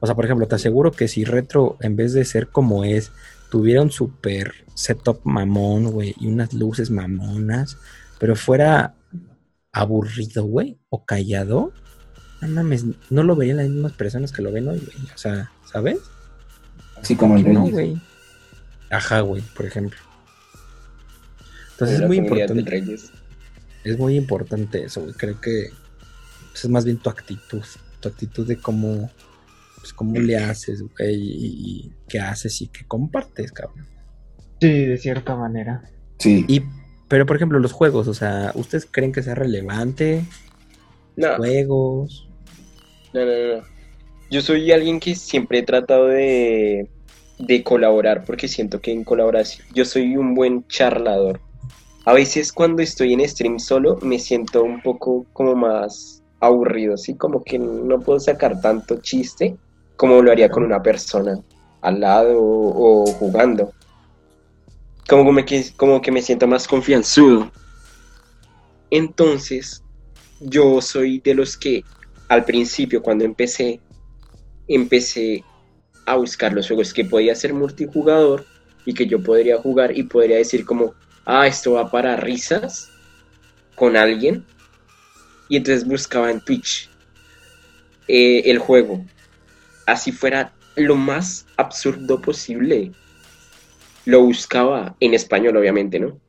O 0.03 0.07
sea, 0.07 0.17
por 0.17 0.25
ejemplo, 0.25 0.49
te 0.49 0.57
aseguro 0.57 0.91
que 0.91 1.07
si 1.07 1.25
Retro, 1.25 1.77
en 1.81 1.95
vez 1.95 2.13
de 2.13 2.25
ser 2.25 2.49
como 2.49 2.83
es, 2.83 3.13
tuviera 3.53 3.83
un 3.83 3.93
super 3.93 4.53
setup 4.75 5.21
mamón, 5.23 5.93
güey, 5.93 6.17
y 6.19 6.27
unas 6.27 6.53
luces 6.53 6.91
mamonas, 6.91 7.79
pero 8.19 8.35
fuera 8.35 8.97
aburrido, 9.71 10.43
güey, 10.43 10.77
o 10.89 11.05
callado, 11.05 11.73
no 12.41 12.49
mames, 12.49 12.85
no 13.11 13.23
lo 13.23 13.37
verían 13.37 13.59
las 13.59 13.69
mismas 13.69 13.93
personas 13.93 14.33
que 14.33 14.43
lo 14.43 14.51
ven 14.51 14.67
hoy, 14.67 14.81
güey. 14.81 15.07
O 15.15 15.19
sea, 15.19 15.53
¿sabes? 15.71 16.01
Así 17.01 17.15
como 17.15 17.37
el 17.37 17.53
No, 17.53 17.69
güey. 17.69 17.97
Ajá, 18.91 19.21
güey, 19.21 19.43
por 19.55 19.67
ejemplo. 19.67 20.01
Entonces 21.75 22.01
es 22.01 22.07
muy 22.09 22.17
importante. 22.17 22.97
Es 23.85 23.99
muy 23.99 24.17
importante 24.17 24.83
eso, 24.83 25.03
güey. 25.03 25.15
Creo 25.15 25.41
que 25.41 25.71
pues, 26.51 26.65
es 26.65 26.71
más 26.71 26.85
bien 26.85 26.97
tu 26.97 27.09
actitud. 27.09 27.63
Tu 28.01 28.09
actitud 28.09 28.45
de 28.49 28.57
cómo, 28.57 29.09
pues, 29.83 29.93
cómo 29.93 30.17
le 30.17 30.37
haces, 30.37 30.81
güey, 30.81 31.17
y, 31.17 31.47
y 31.87 31.93
qué 32.09 32.21
haces 32.21 32.63
y 32.63 32.69
qué 32.69 32.85
compartes, 32.87 33.51
cabrón. 33.51 33.85
Sí, 34.61 34.87
de 34.87 34.97
cierta 34.97 35.35
manera. 35.35 35.83
Sí. 36.19 36.45
Y, 36.47 36.63
pero 37.09 37.27
por 37.27 37.35
ejemplo, 37.35 37.59
los 37.59 37.73
juegos, 37.73 38.07
o 38.07 38.15
sea, 38.15 38.53
¿ustedes 38.55 38.87
creen 38.89 39.11
que 39.11 39.25
sea 39.25 39.35
relevante? 39.35 40.25
No, 41.17 41.35
Juegos. 41.37 42.29
no, 43.13 43.25
no, 43.25 43.57
no. 43.57 43.65
Yo 44.31 44.41
soy 44.41 44.71
alguien 44.71 45.01
que 45.01 45.17
siempre 45.17 45.59
he 45.59 45.63
tratado 45.65 46.07
de, 46.07 46.89
de 47.41 47.63
colaborar 47.65 48.25
porque 48.25 48.47
siento 48.47 48.81
que 48.81 48.93
en 48.93 49.03
colaboración 49.03 49.67
yo 49.75 49.85
soy 49.85 50.17
un 50.17 50.35
buen 50.35 50.65
charlador. 50.69 51.41
A 52.05 52.13
veces 52.13 52.53
cuando 52.53 52.83
estoy 52.83 53.13
en 53.15 53.29
stream 53.29 53.59
solo 53.59 53.99
me 54.01 54.21
siento 54.21 54.63
un 54.63 54.81
poco 54.81 55.27
como 55.33 55.57
más 55.57 56.23
aburrido, 56.39 56.97
¿sí? 56.97 57.15
Como 57.15 57.43
que 57.43 57.59
no 57.59 58.01
puedo 58.01 58.21
sacar 58.21 58.61
tanto 58.61 59.01
chiste 59.01 59.57
como 60.03 60.21
lo 60.21 60.33
haría 60.33 60.51
con 60.51 60.65
una 60.65 60.83
persona 60.83 61.41
al 61.81 62.01
lado 62.01 62.37
o, 62.37 63.07
jugando. 63.07 63.73
Como 65.09 65.33
que, 65.45 65.65
como 65.77 66.03
que 66.03 66.11
me 66.11 66.21
siento 66.21 66.49
más 66.49 66.67
confianzudo. 66.67 67.53
Entonces, 68.91 69.85
yo 70.41 70.81
soy 70.81 71.21
de 71.21 71.37
los 71.37 71.57
que 71.57 71.85
al 72.27 72.45
principio, 72.45 73.01
cuando 73.01 73.25
empecé, 73.25 73.81
empecé 74.67 75.45
a 76.05 76.17
buscar 76.17 76.53
los 76.53 76.67
juegos 76.67 76.93
que 76.93 77.05
podía 77.05 77.37
ser 77.37 77.55
multijugador 77.55 78.45
y 78.85 78.95
que 78.95 79.07
yo 79.07 79.23
podría 79.23 79.59
jugar 79.59 79.97
y 79.97 80.03
podría 80.03 80.39
decir 80.39 80.65
como, 80.65 80.95
ah, 81.27 81.47
esto 81.47 81.75
va 81.75 81.89
para 81.93 82.17
risas 82.17 82.91
con 83.77 83.97
alguien. 83.97 84.45
Y 85.49 85.59
entonces 85.59 85.87
buscaba 85.87 86.29
en 86.29 86.41
Twitch 86.41 86.91
eh, 88.09 88.43
el 88.47 88.59
juego. 88.59 89.05
Así 89.87 90.13
fuera 90.13 90.55
lo 90.77 90.97
más 90.97 91.47
absurdo 91.57 92.21
posible. 92.21 92.95
Lo 94.05 94.23
buscaba 94.23 94.97
en 95.01 95.15
español, 95.15 95.57
obviamente, 95.57 95.99
¿no? 95.99 96.21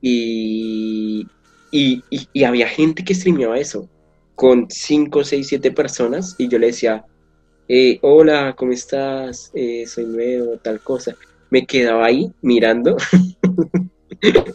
Y, 0.00 1.28
y, 1.70 2.04
y- 2.10 2.28
y 2.32 2.44
había 2.44 2.68
gente 2.68 3.04
que 3.04 3.14
streameaba 3.14 3.58
eso 3.58 3.88
con 4.34 4.66
5, 4.70 5.24
6, 5.24 5.48
7 5.48 5.72
personas 5.72 6.36
y 6.38 6.48
yo 6.48 6.58
le 6.58 6.68
decía, 6.68 7.04
eh, 7.68 7.98
hola, 8.02 8.54
¿cómo 8.56 8.72
estás? 8.72 9.50
Eh, 9.54 9.86
soy 9.86 10.06
nuevo, 10.06 10.58
tal 10.58 10.82
cosa. 10.82 11.16
Me 11.50 11.66
quedaba 11.66 12.06
ahí 12.06 12.30
mirando, 12.42 12.96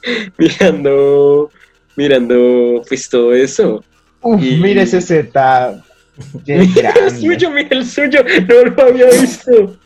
mirando, 0.37 1.51
mirando, 1.95 2.81
pues 2.87 3.09
todo 3.09 3.33
eso. 3.33 3.85
Uf, 4.21 4.41
Y- 4.41 4.57
mira 4.57 4.81
ese 4.83 5.01
setup. 5.01 5.83
El 6.47 7.11
suyo, 7.19 7.49
mira 7.51 7.69
el 7.71 7.85
suyo, 7.85 8.19
no 8.47 8.63
lo 8.71 8.83
había 8.83 9.07
visto. 9.21 9.77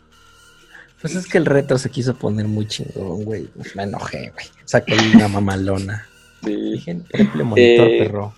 Pues 1.00 1.14
es 1.14 1.26
que 1.26 1.38
el 1.38 1.46
retro 1.46 1.78
se 1.78 1.90
quiso 1.90 2.14
poner 2.14 2.46
muy 2.46 2.66
chingón, 2.66 3.24
güey. 3.24 3.44
Pues 3.56 3.74
me 3.76 3.84
enojé, 3.84 4.30
güey. 4.34 4.46
Sacó 4.64 4.92
una 5.14 5.28
mamalona. 5.28 6.06
Sí. 6.44 6.54
Dije, 6.54 7.00
triple 7.10 7.42
monitor, 7.42 7.88
Eh, 7.88 7.98
perro. 8.04 8.32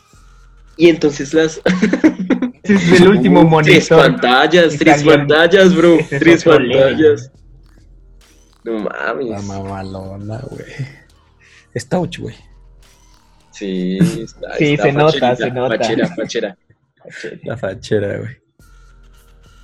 Y 0.79 0.89
entonces 0.89 1.35
las 1.35 1.61
es 2.63 3.01
el 3.01 3.09
último 3.09 3.43
Uh, 3.43 3.61
Tres 3.63 3.91
monitor. 3.91 3.99
pantallas, 3.99 4.77
tres 4.79 5.03
pantallas, 5.05 5.75
bro. 5.77 5.99
Es 5.99 6.09
Tres 6.09 6.45
pantallas. 6.45 7.31
No 8.65 8.79
La 8.85 9.13
mames. 9.15 9.45
mamalona, 9.45 10.39
güey. 10.49 10.65
Es 11.75 11.87
touch, 11.87 12.19
güey. 12.21 12.37
Sí, 13.53 13.99
está, 14.23 14.57
Sí, 14.57 14.73
está 14.73 14.83
se 14.85 14.93
nota, 14.93 15.37
se 15.37 15.51
nota. 15.51 15.77
Fachera, 16.17 16.57
fachera. 17.03 17.41
La 17.45 17.57
fachera, 17.57 18.19
güey. 18.19 18.41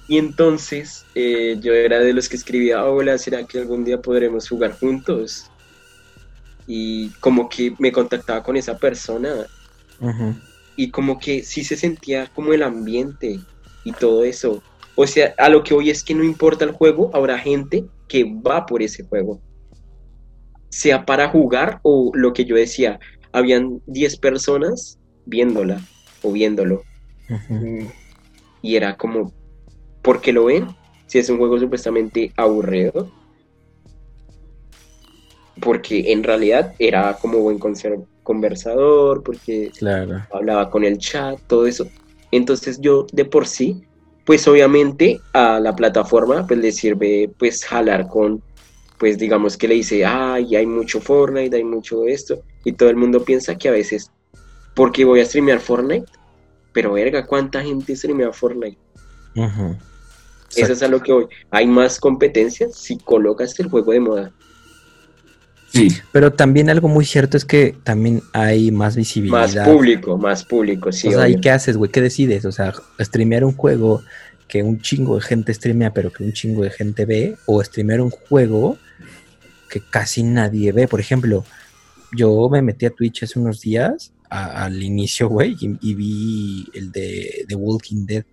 Y 0.09 0.19
entonces 0.19 1.05
eh, 1.15 1.59
yo 1.61 1.75
era 1.75 1.99
de 1.99 2.13
los 2.13 2.29
que 2.29 2.37
escribía, 2.37 2.85
hola, 2.85 3.19
¿será 3.19 3.45
que 3.45 3.59
algún 3.59 3.85
día 3.85 4.01
podremos 4.01 4.49
jugar 4.49 4.73
juntos? 4.73 5.51
Y 6.67 7.11
como 7.21 7.49
que 7.49 7.75
me 7.79 7.91
contactaba 7.91 8.43
con 8.43 8.57
esa 8.57 8.79
persona 8.79 9.47
y 10.77 10.91
como 10.91 11.19
que 11.19 11.43
sí 11.43 11.65
se 11.65 11.77
sentía 11.77 12.27
como 12.35 12.53
el 12.53 12.63
ambiente 12.63 13.41
y 13.85 13.93
todo 13.93 14.25
eso. 14.25 14.63
O 14.95 15.07
sea, 15.07 15.35
a 15.39 15.49
lo 15.49 15.63
que 15.65 15.75
hoy 15.75 15.91
es 15.91 16.05
que 16.05 16.15
no 16.15 16.25
importa 16.25 16.65
el 16.65 16.73
juego, 16.73 17.11
habrá 17.15 17.39
gente 17.39 17.85
que 18.09 18.25
va 18.25 18.67
por 18.67 18.83
ese 18.83 19.05
juego. 19.05 19.41
Sea 20.69 21.05
para 21.05 21.29
jugar 21.29 21.81
o 21.83 22.13
lo 22.15 22.33
que 22.33 22.45
yo 22.45 22.57
decía, 22.57 22.99
habían 23.33 23.81
10 23.87 24.19
personas 24.19 24.99
viéndola 25.25 25.81
o 26.23 26.33
viéndolo. 26.33 26.83
Mm, 27.29 27.89
Y 28.63 28.77
era 28.77 28.97
como, 28.97 29.35
¿por 30.03 30.21
qué 30.21 30.33
lo 30.33 30.47
ven? 30.47 30.77
Si 31.07 31.19
es 31.19 31.29
un 31.31 31.39
juego 31.39 31.59
supuestamente 31.59 32.33
aburrido. 32.37 33.13
Porque 35.61 36.13
en 36.13 36.23
realidad 36.23 36.75
era 36.79 37.19
como 37.19 37.39
buen 37.41 37.59
conversador, 38.23 39.23
porque 39.23 39.73
Claro. 39.79 40.27
hablaba 40.31 40.71
con 40.71 40.85
el 40.85 40.99
chat, 40.99 41.41
todo 41.47 41.67
eso. 41.67 41.91
Entonces 42.31 42.79
yo 42.81 43.07
de 43.13 43.25
por 43.25 43.47
sí, 43.47 43.83
pues 44.25 44.47
obviamente 44.49 45.25
a 45.33 45.61
la 45.61 45.75
plataforma 45.75 46.47
pues 46.47 46.61
le 46.61 46.73
sirve 46.73 47.31
pues 47.39 47.65
jalar 47.65 48.09
con, 48.09 48.43
pues 48.99 49.19
digamos 49.19 49.57
que 49.57 49.69
le 49.69 49.77
dice, 49.77 50.05
ay, 50.05 50.57
hay 50.57 50.67
mucho 50.67 51.01
Fortnite, 51.01 51.57
hay 51.57 51.65
mucho 51.65 52.07
esto, 52.07 52.43
y 52.65 52.75
todo 52.75 52.91
el 52.91 52.97
mundo 52.97 53.25
piensa 53.25 53.57
que 53.57 53.69
a 53.69 53.73
veces, 53.73 54.13
porque 54.75 55.05
voy 55.05 55.21
a 55.21 55.25
streamear 55.27 55.61
Fortnite, 55.61 56.07
pero 56.77 56.93
verga, 56.93 57.25
¿cuánta 57.25 57.63
gente 57.63 57.97
streamea 57.97 58.35
Fortnite? 58.35 58.77
Eso 60.55 60.73
es 60.75 60.83
a 60.83 60.89
lo 60.89 61.03
que 61.03 61.11
voy. 61.11 61.27
Hay 61.51 61.67
más 61.67 61.99
competencia 61.99 62.69
si 62.71 62.99
colocas 62.99 63.59
el 63.59 63.71
juego 63.71 63.93
de 63.93 64.01
moda. 64.01 64.33
Sí. 65.73 65.89
Pero 66.13 66.35
también 66.35 66.69
algo 66.69 66.89
muy 66.89 67.07
cierto 67.07 67.39
es 67.39 67.47
que 67.47 67.75
también 67.83 68.23
hay 68.35 68.71
más 68.73 68.95
visibilidad. 68.95 69.55
Más 69.55 69.67
público, 69.67 70.19
más 70.19 70.45
público, 70.45 70.93
sí. 70.93 71.09
o 71.09 71.13
sea, 71.13 71.31
¿y 71.31 71.41
qué 71.41 71.49
haces, 71.49 71.79
güey? 71.79 71.91
¿Qué 71.91 72.03
decides? 72.03 72.45
O 72.45 72.53
sea, 72.53 72.75
streamear 73.01 73.47
un 73.47 73.53
juego 73.57 74.03
que 74.47 74.63
un 74.63 74.79
chingo 74.83 75.15
de 75.15 75.23
gente 75.23 75.55
streamea, 75.55 75.95
pero 75.95 76.13
que 76.13 76.25
un 76.25 76.35
chingo 76.35 76.63
de 76.63 76.71
gente 76.71 77.07
ve, 77.07 77.39
o 77.47 77.65
streamear 77.65 78.03
un 78.03 78.11
juego 78.11 78.77
que 79.71 79.81
casi 79.81 80.23
nadie 80.25 80.73
ve. 80.73 80.89
Por 80.89 81.01
ejemplo, 81.01 81.43
yo 82.15 82.51
me 82.51 82.61
metí 82.61 82.85
a 82.85 82.91
Twitch 82.91 83.23
hace 83.23 83.39
unos 83.39 83.63
días, 83.63 84.13
a- 84.31 84.65
al 84.65 84.83
inicio, 84.83 85.29
güey, 85.29 85.57
y, 85.61 85.79
y 85.81 85.95
vi 85.95 86.69
el 86.75 86.93
de 86.93 87.45
The 87.49 87.55
Walking 87.55 88.07
Dead. 88.07 88.25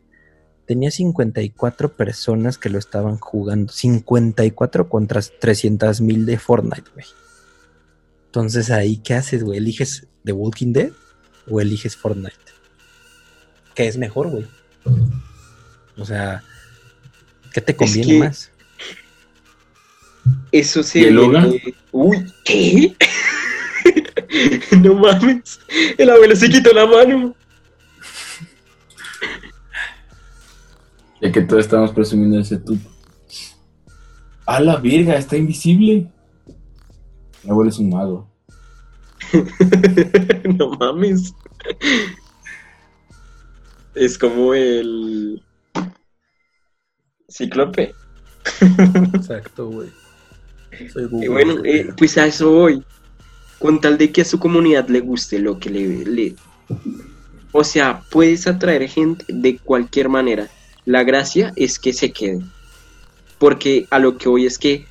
Tenía 0.66 0.92
54 0.92 1.96
personas 1.98 2.58
que 2.58 2.70
lo 2.70 2.80
estaban 2.80 3.18
jugando. 3.18 3.72
54 3.72 4.88
contra 4.90 5.22
300 5.22 6.00
mil 6.02 6.26
de 6.26 6.38
Fortnite, 6.40 6.90
güey. 6.94 7.06
Entonces 8.28 8.72
ahí, 8.72 8.98
¿qué 8.98 9.14
haces, 9.16 9.44
güey? 9.44 9.58
¿Eliges 9.60 10.08
The 10.24 10.32
Walking 10.32 10.74
Dead 10.74 10.92
o 11.50 11.60
eliges 11.60 11.96
Fortnite? 11.98 12.34
¿Qué 13.76 13.88
es 13.88 13.98
mejor, 13.98 14.30
güey? 14.30 14.46
O 15.98 16.06
sea, 16.06 16.44
¿qué 17.54 17.62
te 17.62 17.76
conviene 17.76 18.08
que- 18.14 18.20
más? 18.20 18.50
Eso 20.52 20.82
¿Y 20.94 21.04
el 21.06 21.16
Logan? 21.16 21.52
Uy, 21.92 22.26
¿qué? 22.46 22.96
no 24.82 24.96
mames. 24.96 25.60
El 25.98 26.10
abuelo 26.10 26.36
se 26.36 26.50
quitó 26.50 26.72
la 26.74 26.86
mano. 26.86 27.36
Ya 31.22 31.32
que 31.32 31.42
todos 31.42 31.66
estamos 31.66 31.92
presumiendo 31.92 32.40
ese 32.40 32.58
tubo. 32.58 32.82
A 34.46 34.60
la 34.60 34.78
verga, 34.78 35.16
está 35.16 35.38
invisible. 35.38 36.12
Mi 37.44 37.50
abuelo 37.50 37.70
es 37.70 37.80
un 37.80 37.90
mago. 37.90 38.30
no 40.58 40.72
mames. 40.72 41.34
Es 43.96 44.18
como 44.18 44.54
el 44.54 45.42
cíclope. 47.30 47.94
Exacto, 49.14 49.68
güey. 49.70 49.90
Soy 50.92 51.08
Y 51.22 51.28
bueno, 51.28 51.64
eh, 51.64 51.94
pues 51.96 52.18
a 52.18 52.26
eso 52.26 52.52
voy. 52.52 52.84
Con 53.64 53.80
tal 53.80 53.98
de 53.98 54.12
que 54.12 54.22
a 54.22 54.26
su 54.26 54.40
comunidad 54.40 54.90
le 54.90 55.00
guste 55.00 55.40
lo 55.40 55.58
que 55.58 55.70
le, 55.70 56.04
le- 56.04 56.36
O 57.54 57.64
sea, 57.64 58.04
puedes 58.12 58.46
atraer 58.46 58.90
gente 58.90 59.24
de 59.30 59.58
cualquier 59.58 60.10
manera. 60.10 60.50
La 60.84 61.06
gracia 61.06 61.54
es 61.56 61.80
que 61.80 61.94
se 61.94 62.12
queden. 62.12 62.52
Porque 63.40 63.86
a 63.90 64.00
lo 64.00 64.18
que 64.18 64.28
voy 64.28 64.46
es 64.46 64.58
que 64.58 64.86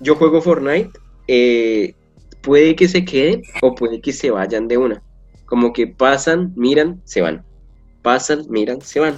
yo 0.00 0.16
juego 0.16 0.42
Fortnite, 0.42 0.90
eh, 1.28 1.94
puede 2.40 2.74
que 2.74 2.88
se 2.88 3.04
queden 3.04 3.42
o 3.62 3.76
puede 3.76 4.00
que 4.00 4.12
se 4.12 4.32
vayan 4.32 4.66
de 4.66 4.78
una. 4.78 5.00
Como 5.46 5.72
que 5.72 5.86
pasan, 5.86 6.52
miran, 6.56 7.00
se 7.04 7.20
van. 7.20 7.44
Pasan, 8.02 8.46
miran, 8.48 8.80
se 8.82 8.98
van. 8.98 9.16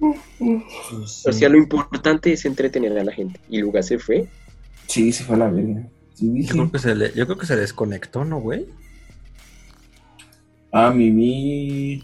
O 0.00 1.32
sea, 1.32 1.48
lo 1.48 1.56
importante 1.56 2.32
es 2.32 2.44
entretener 2.46 2.98
a 2.98 3.04
la 3.04 3.12
gente. 3.12 3.38
Y 3.48 3.58
Lucas 3.58 3.86
se 3.86 4.00
fue. 4.00 4.26
Sí, 4.88 5.12
se 5.12 5.22
fue 5.22 5.36
a 5.36 5.38
la 5.38 5.50
verga. 5.50 5.86
Sí, 6.22 6.44
Yo 6.44 6.54
creo, 6.54 6.70
que 6.70 6.78
se 6.78 6.94
le, 6.94 7.12
yo 7.14 7.26
creo 7.26 7.36
que 7.36 7.46
se 7.46 7.56
desconectó, 7.56 8.24
¿no, 8.24 8.38
güey? 8.40 8.68
Ah, 10.70 10.92
Mimi. 10.94 12.00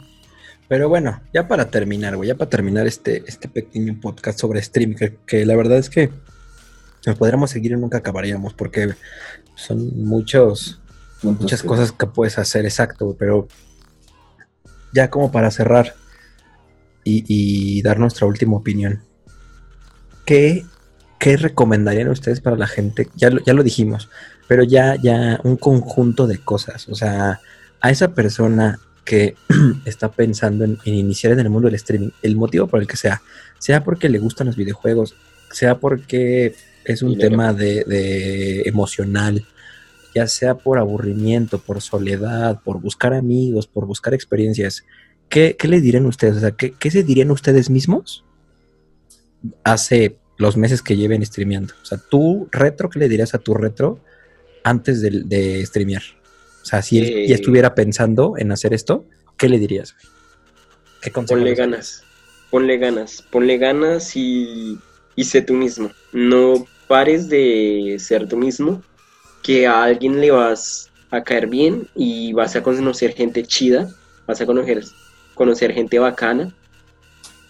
Pero 0.67 0.89
bueno, 0.89 1.21
ya 1.33 1.47
para 1.47 1.71
terminar, 1.71 2.17
güey, 2.17 2.27
ya 2.27 2.35
para 2.35 2.51
terminar 2.51 2.89
este, 2.89 3.23
este 3.29 3.49
pequeño 3.49 4.01
podcast 4.01 4.41
sobre 4.41 4.61
stream, 4.61 4.97
que, 4.97 5.19
que 5.25 5.47
la 5.47 5.55
verdad 5.55 5.79
es 5.79 5.89
que 5.89 6.11
nos 7.07 7.17
podríamos 7.17 7.53
seguir 7.53 7.71
y 7.71 7.77
nunca 7.77 7.99
acabaríamos, 7.99 8.55
porque 8.55 8.93
son 9.55 10.05
muchos, 10.05 10.81
muchas 11.23 11.63
cosas 11.63 11.93
que 11.93 12.07
puedes 12.09 12.39
hacer, 12.39 12.65
exacto, 12.65 13.05
güey, 13.05 13.17
pero 13.17 13.47
ya 14.93 15.11
como 15.11 15.31
para 15.31 15.53
cerrar 15.53 15.95
y, 17.05 17.23
y 17.29 17.83
dar 17.83 18.01
nuestra 18.01 18.27
última 18.27 18.57
opinión, 18.57 19.05
¿qué, 20.25 20.65
qué 21.19 21.37
recomendarían 21.37 22.09
ustedes 22.09 22.41
para 22.41 22.57
la 22.57 22.67
gente? 22.67 23.09
Ya 23.17 23.31
lo, 23.31 23.43
ya 23.45 23.53
lo 23.53 23.63
dijimos, 23.63 24.09
pero 24.47 24.63
ya, 24.63 24.97
ya 24.97 25.41
un 25.45 25.57
conjunto 25.57 26.27
de 26.27 26.39
cosas, 26.39 26.89
o 26.89 26.95
sea, 26.95 27.41
a 27.81 27.91
esa 27.91 28.15
persona 28.15 28.81
que 29.05 29.35
está 29.85 30.11
pensando 30.11 30.65
en, 30.65 30.79
en 30.85 30.95
iniciar 30.95 31.33
en 31.33 31.41
el 31.41 31.51
mundo 31.51 31.69
del 31.69 31.77
streaming, 31.77 32.11
el 32.23 32.37
motivo 32.37 32.67
por 32.67 32.81
el 32.81 32.87
que 32.87 32.97
sea, 32.97 33.23
sea 33.59 33.85
porque 33.85 34.09
le 34.09 34.19
gustan 34.19 34.47
los 34.47 34.57
videojuegos, 34.57 35.15
sea 35.51 35.79
porque 35.79 36.55
es 36.85 37.03
un 37.03 37.11
Dinero. 37.11 37.31
tema 37.31 37.53
de, 37.53 37.85
de 37.85 38.63
emocional, 38.63 39.45
ya 40.15 40.27
sea 40.27 40.55
por 40.55 40.79
aburrimiento, 40.79 41.59
por 41.59 41.81
soledad, 41.81 42.61
por 42.63 42.81
buscar 42.81 43.15
amigos, 43.15 43.67
por 43.67 43.87
buscar 43.87 44.15
experiencias, 44.15 44.85
¿qué, 45.29 45.57
qué 45.59 45.69
le 45.69 45.81
dirían 45.81 46.07
ustedes? 46.07 46.37
O 46.37 46.41
sea, 46.41 46.53
¿qué, 46.53 46.73
qué 46.79 46.91
se 46.91 47.03
dirían 47.03 47.31
ustedes 47.31 47.71
mismos 47.71 48.25
hace 49.65 50.17
los 50.39 50.57
meses 50.57 50.83
que 50.83 50.97
lleven 50.97 51.25
streameando? 51.25 51.75
O 51.83 51.85
sea, 51.85 51.99
tú, 51.99 52.49
retro, 52.51 52.89
¿qué 52.89 52.99
le 53.01 53.09
dirías 53.09 53.35
a 53.35 53.39
tu 53.39 53.55
retro 53.55 54.01
antes 54.65 55.01
de, 55.03 55.23
de 55.25 55.65
streamear? 55.67 56.03
O 56.63 56.65
sea, 56.65 56.83
si 56.83 56.99
él 56.99 57.05
Eh. 57.07 57.29
ya 57.29 57.35
estuviera 57.35 57.75
pensando 57.75 58.35
en 58.39 58.51
hacer 58.53 58.73
esto, 58.75 59.05
¿qué 59.37 59.49
le 59.49 59.59
dirías? 59.59 59.95
¿Qué 61.01 61.11
consejo 61.11 61.39
Ponle 61.39 61.55
ganas, 61.55 62.03
ponle 62.51 62.79
ganas, 62.79 63.23
ponle 63.31 63.59
ganas 63.59 64.17
y, 64.17 64.79
y 65.17 65.25
sé 65.25 65.43
tú 65.43 65.55
mismo. 65.55 65.91
No 66.13 66.67
pares 66.89 67.29
de 67.29 67.97
ser 67.99 68.29
tú 68.29 68.37
mismo, 68.37 68.83
que 69.43 69.67
a 69.67 69.85
alguien 69.85 70.21
le 70.21 70.31
vas 70.31 70.91
a 71.11 71.23
caer 71.23 71.47
bien 71.47 71.89
y 71.95 72.33
vas 72.33 72.57
a 72.57 72.63
conocer 72.63 73.15
gente 73.15 73.43
chida, 73.45 73.89
vas 74.27 74.41
a 74.41 74.47
conocer, 74.47 74.85
conocer 75.35 75.73
gente 75.73 75.99
bacana. 75.99 76.55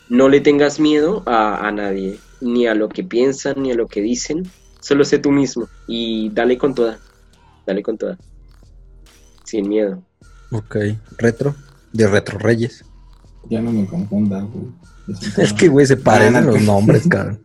No 0.09 0.29
le 0.29 0.41
tengas 0.41 0.81
miedo 0.81 1.23
a, 1.27 1.67
a 1.67 1.71
nadie, 1.73 2.19
ni 2.41 2.67
a 2.67 2.75
lo 2.75 2.89
que 2.89 3.05
piensan, 3.05 3.63
ni 3.63 3.73
a 3.73 3.75
lo 3.75 3.87
que 3.89 4.01
dicen. 4.01 4.45
Solo 4.81 5.05
sé 5.05 5.19
tú 5.19 5.31
mismo 5.33 5.69
y 5.87 6.31
dale 6.31 6.57
con 6.57 6.75
toda, 6.75 6.99
dale 7.67 7.83
con 7.83 7.99
toda. 7.99 8.17
Sin 9.45 9.69
miedo. 9.69 10.03
Ok, 10.51 10.77
retro, 11.19 11.55
de 11.93 12.07
Retro 12.07 12.39
Reyes. 12.39 12.85
Ya 13.51 13.61
no 13.61 13.73
me 13.73 13.87
confundas, 13.87 14.45
güey. 14.51 14.67
Es 15.39 15.53
que, 15.53 15.69
güey, 15.69 15.87
se 15.87 15.97
parecen 15.97 16.35
no, 16.35 16.41
los 16.53 16.57
que- 16.57 16.63
nombres, 16.63 17.07
cabrón. 17.11 17.43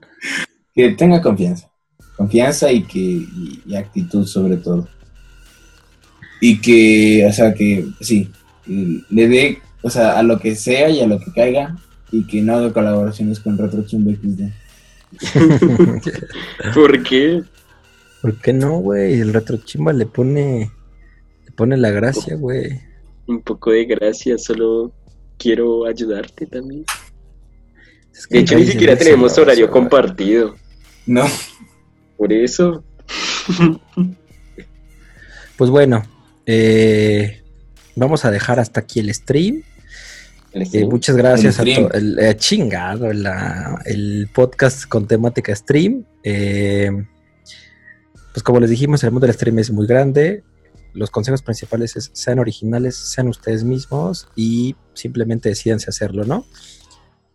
Que 0.73 0.91
tenga 0.91 1.21
confianza. 1.21 1.69
Confianza 2.15 2.71
y 2.71 2.83
que 2.83 2.99
y, 2.99 3.61
y 3.65 3.75
actitud 3.75 4.25
sobre 4.27 4.57
todo. 4.57 4.87
Y 6.41 6.59
que, 6.61 7.25
o 7.27 7.31
sea, 7.33 7.53
que 7.53 7.87
sí, 8.01 8.29
le 8.65 9.27
dé, 9.27 9.61
o 9.81 9.89
sea, 9.89 10.19
a 10.19 10.23
lo 10.23 10.39
que 10.39 10.55
sea 10.55 10.89
y 10.89 10.99
a 11.01 11.07
lo 11.07 11.19
que 11.19 11.31
caiga 11.33 11.75
y 12.13 12.27
que 12.27 12.41
no 12.41 12.55
haga 12.55 12.71
colaboraciones 12.71 13.39
con 13.39 13.57
Retro 13.57 13.83
Chumbo 13.85 14.11
XD. 14.11 14.43
¿Por 16.73 17.03
qué? 17.03 17.43
¿Por 18.21 18.39
qué 18.39 18.53
no, 18.53 18.77
güey? 18.77 19.19
El 19.19 19.33
retro 19.33 19.57
chimba 19.57 19.91
le 19.91 20.05
pone, 20.05 20.71
le 21.45 21.51
pone 21.51 21.75
la 21.75 21.89
gracia, 21.89 22.35
güey. 22.35 22.79
Un 23.27 23.41
poco 23.41 23.71
de 23.71 23.85
gracia, 23.85 24.37
solo 24.37 24.93
quiero 25.37 25.87
ayudarte 25.87 26.45
también. 26.45 26.85
Es 28.13 28.27
que 28.27 28.35
De 28.35 28.41
hecho, 28.41 28.57
ni 28.57 28.65
siquiera 28.65 28.95
tenemos 28.95 29.31
sabroso, 29.31 29.41
horario 29.41 29.71
compartido. 29.71 30.55
No, 31.07 31.25
Por 32.15 32.31
eso, 32.31 32.83
Pues 35.57 35.69
bueno, 35.69 36.03
eh, 36.45 37.41
vamos 37.95 38.23
a 38.23 38.31
dejar 38.31 38.59
hasta 38.59 38.81
aquí 38.81 38.99
el 38.99 39.13
stream. 39.13 39.63
Eh, 40.53 40.85
muchas 40.85 41.15
gracias 41.15 41.59
a 41.59 41.63
El 41.63 41.69
stream. 41.71 41.87
todos. 41.89 42.01
El, 42.01 42.19
eh, 42.19 42.35
chingado, 42.37 43.11
la- 43.13 43.81
el 43.85 44.29
podcast 44.33 44.85
con 44.87 45.07
temática 45.07 45.55
stream. 45.55 46.05
Eh, 46.23 46.91
pues 48.33 48.43
como 48.43 48.59
les 48.59 48.69
dijimos, 48.69 49.03
el 49.03 49.11
mundo 49.11 49.27
del 49.27 49.35
stream 49.35 49.59
es 49.59 49.71
muy 49.71 49.87
grande. 49.87 50.43
Los 50.93 51.09
consejos 51.09 51.41
principales 51.41 51.95
es 51.95 52.11
sean 52.13 52.37
originales, 52.39 52.95
sean 52.95 53.27
ustedes 53.27 53.63
mismos 53.63 54.27
y 54.35 54.75
simplemente 54.93 55.49
decidanse 55.49 55.89
hacerlo, 55.89 56.23
¿no? 56.23 56.45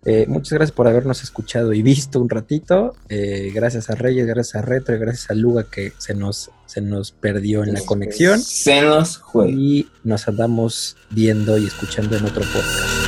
Eh, 0.05 0.27
muchas 0.29 0.53
gracias 0.53 0.71
por 0.75 0.87
habernos 0.87 1.25
escuchado 1.25 1.73
y 1.73 1.83
visto 1.83 2.21
un 2.21 2.29
ratito. 2.31 2.95
Eh, 3.09 3.51
gracias 3.53 3.91
a 3.91 3.97
Reyes, 3.97 4.27
gracias 4.29 4.55
a 4.55 4.65
Retro 4.65 4.95
y 4.95 4.99
gracias 4.99 5.29
a 5.31 5.35
Luga 5.35 5.65
que 5.69 5.93
se 5.99 6.15
nos, 6.15 6.51
se 6.67 6.81
nos 6.81 7.11
perdió 7.11 7.65
en 7.65 7.75
la 7.75 7.81
conexión. 7.83 8.41
se 8.41 8.81
nos 8.83 9.17
juega. 9.19 9.51
Y 9.51 9.89
nos 10.05 10.29
andamos 10.29 10.97
viendo 11.11 11.59
y 11.59 11.67
escuchando 11.67 12.17
en 12.17 12.25
otro 12.27 12.43
podcast. 12.45 13.08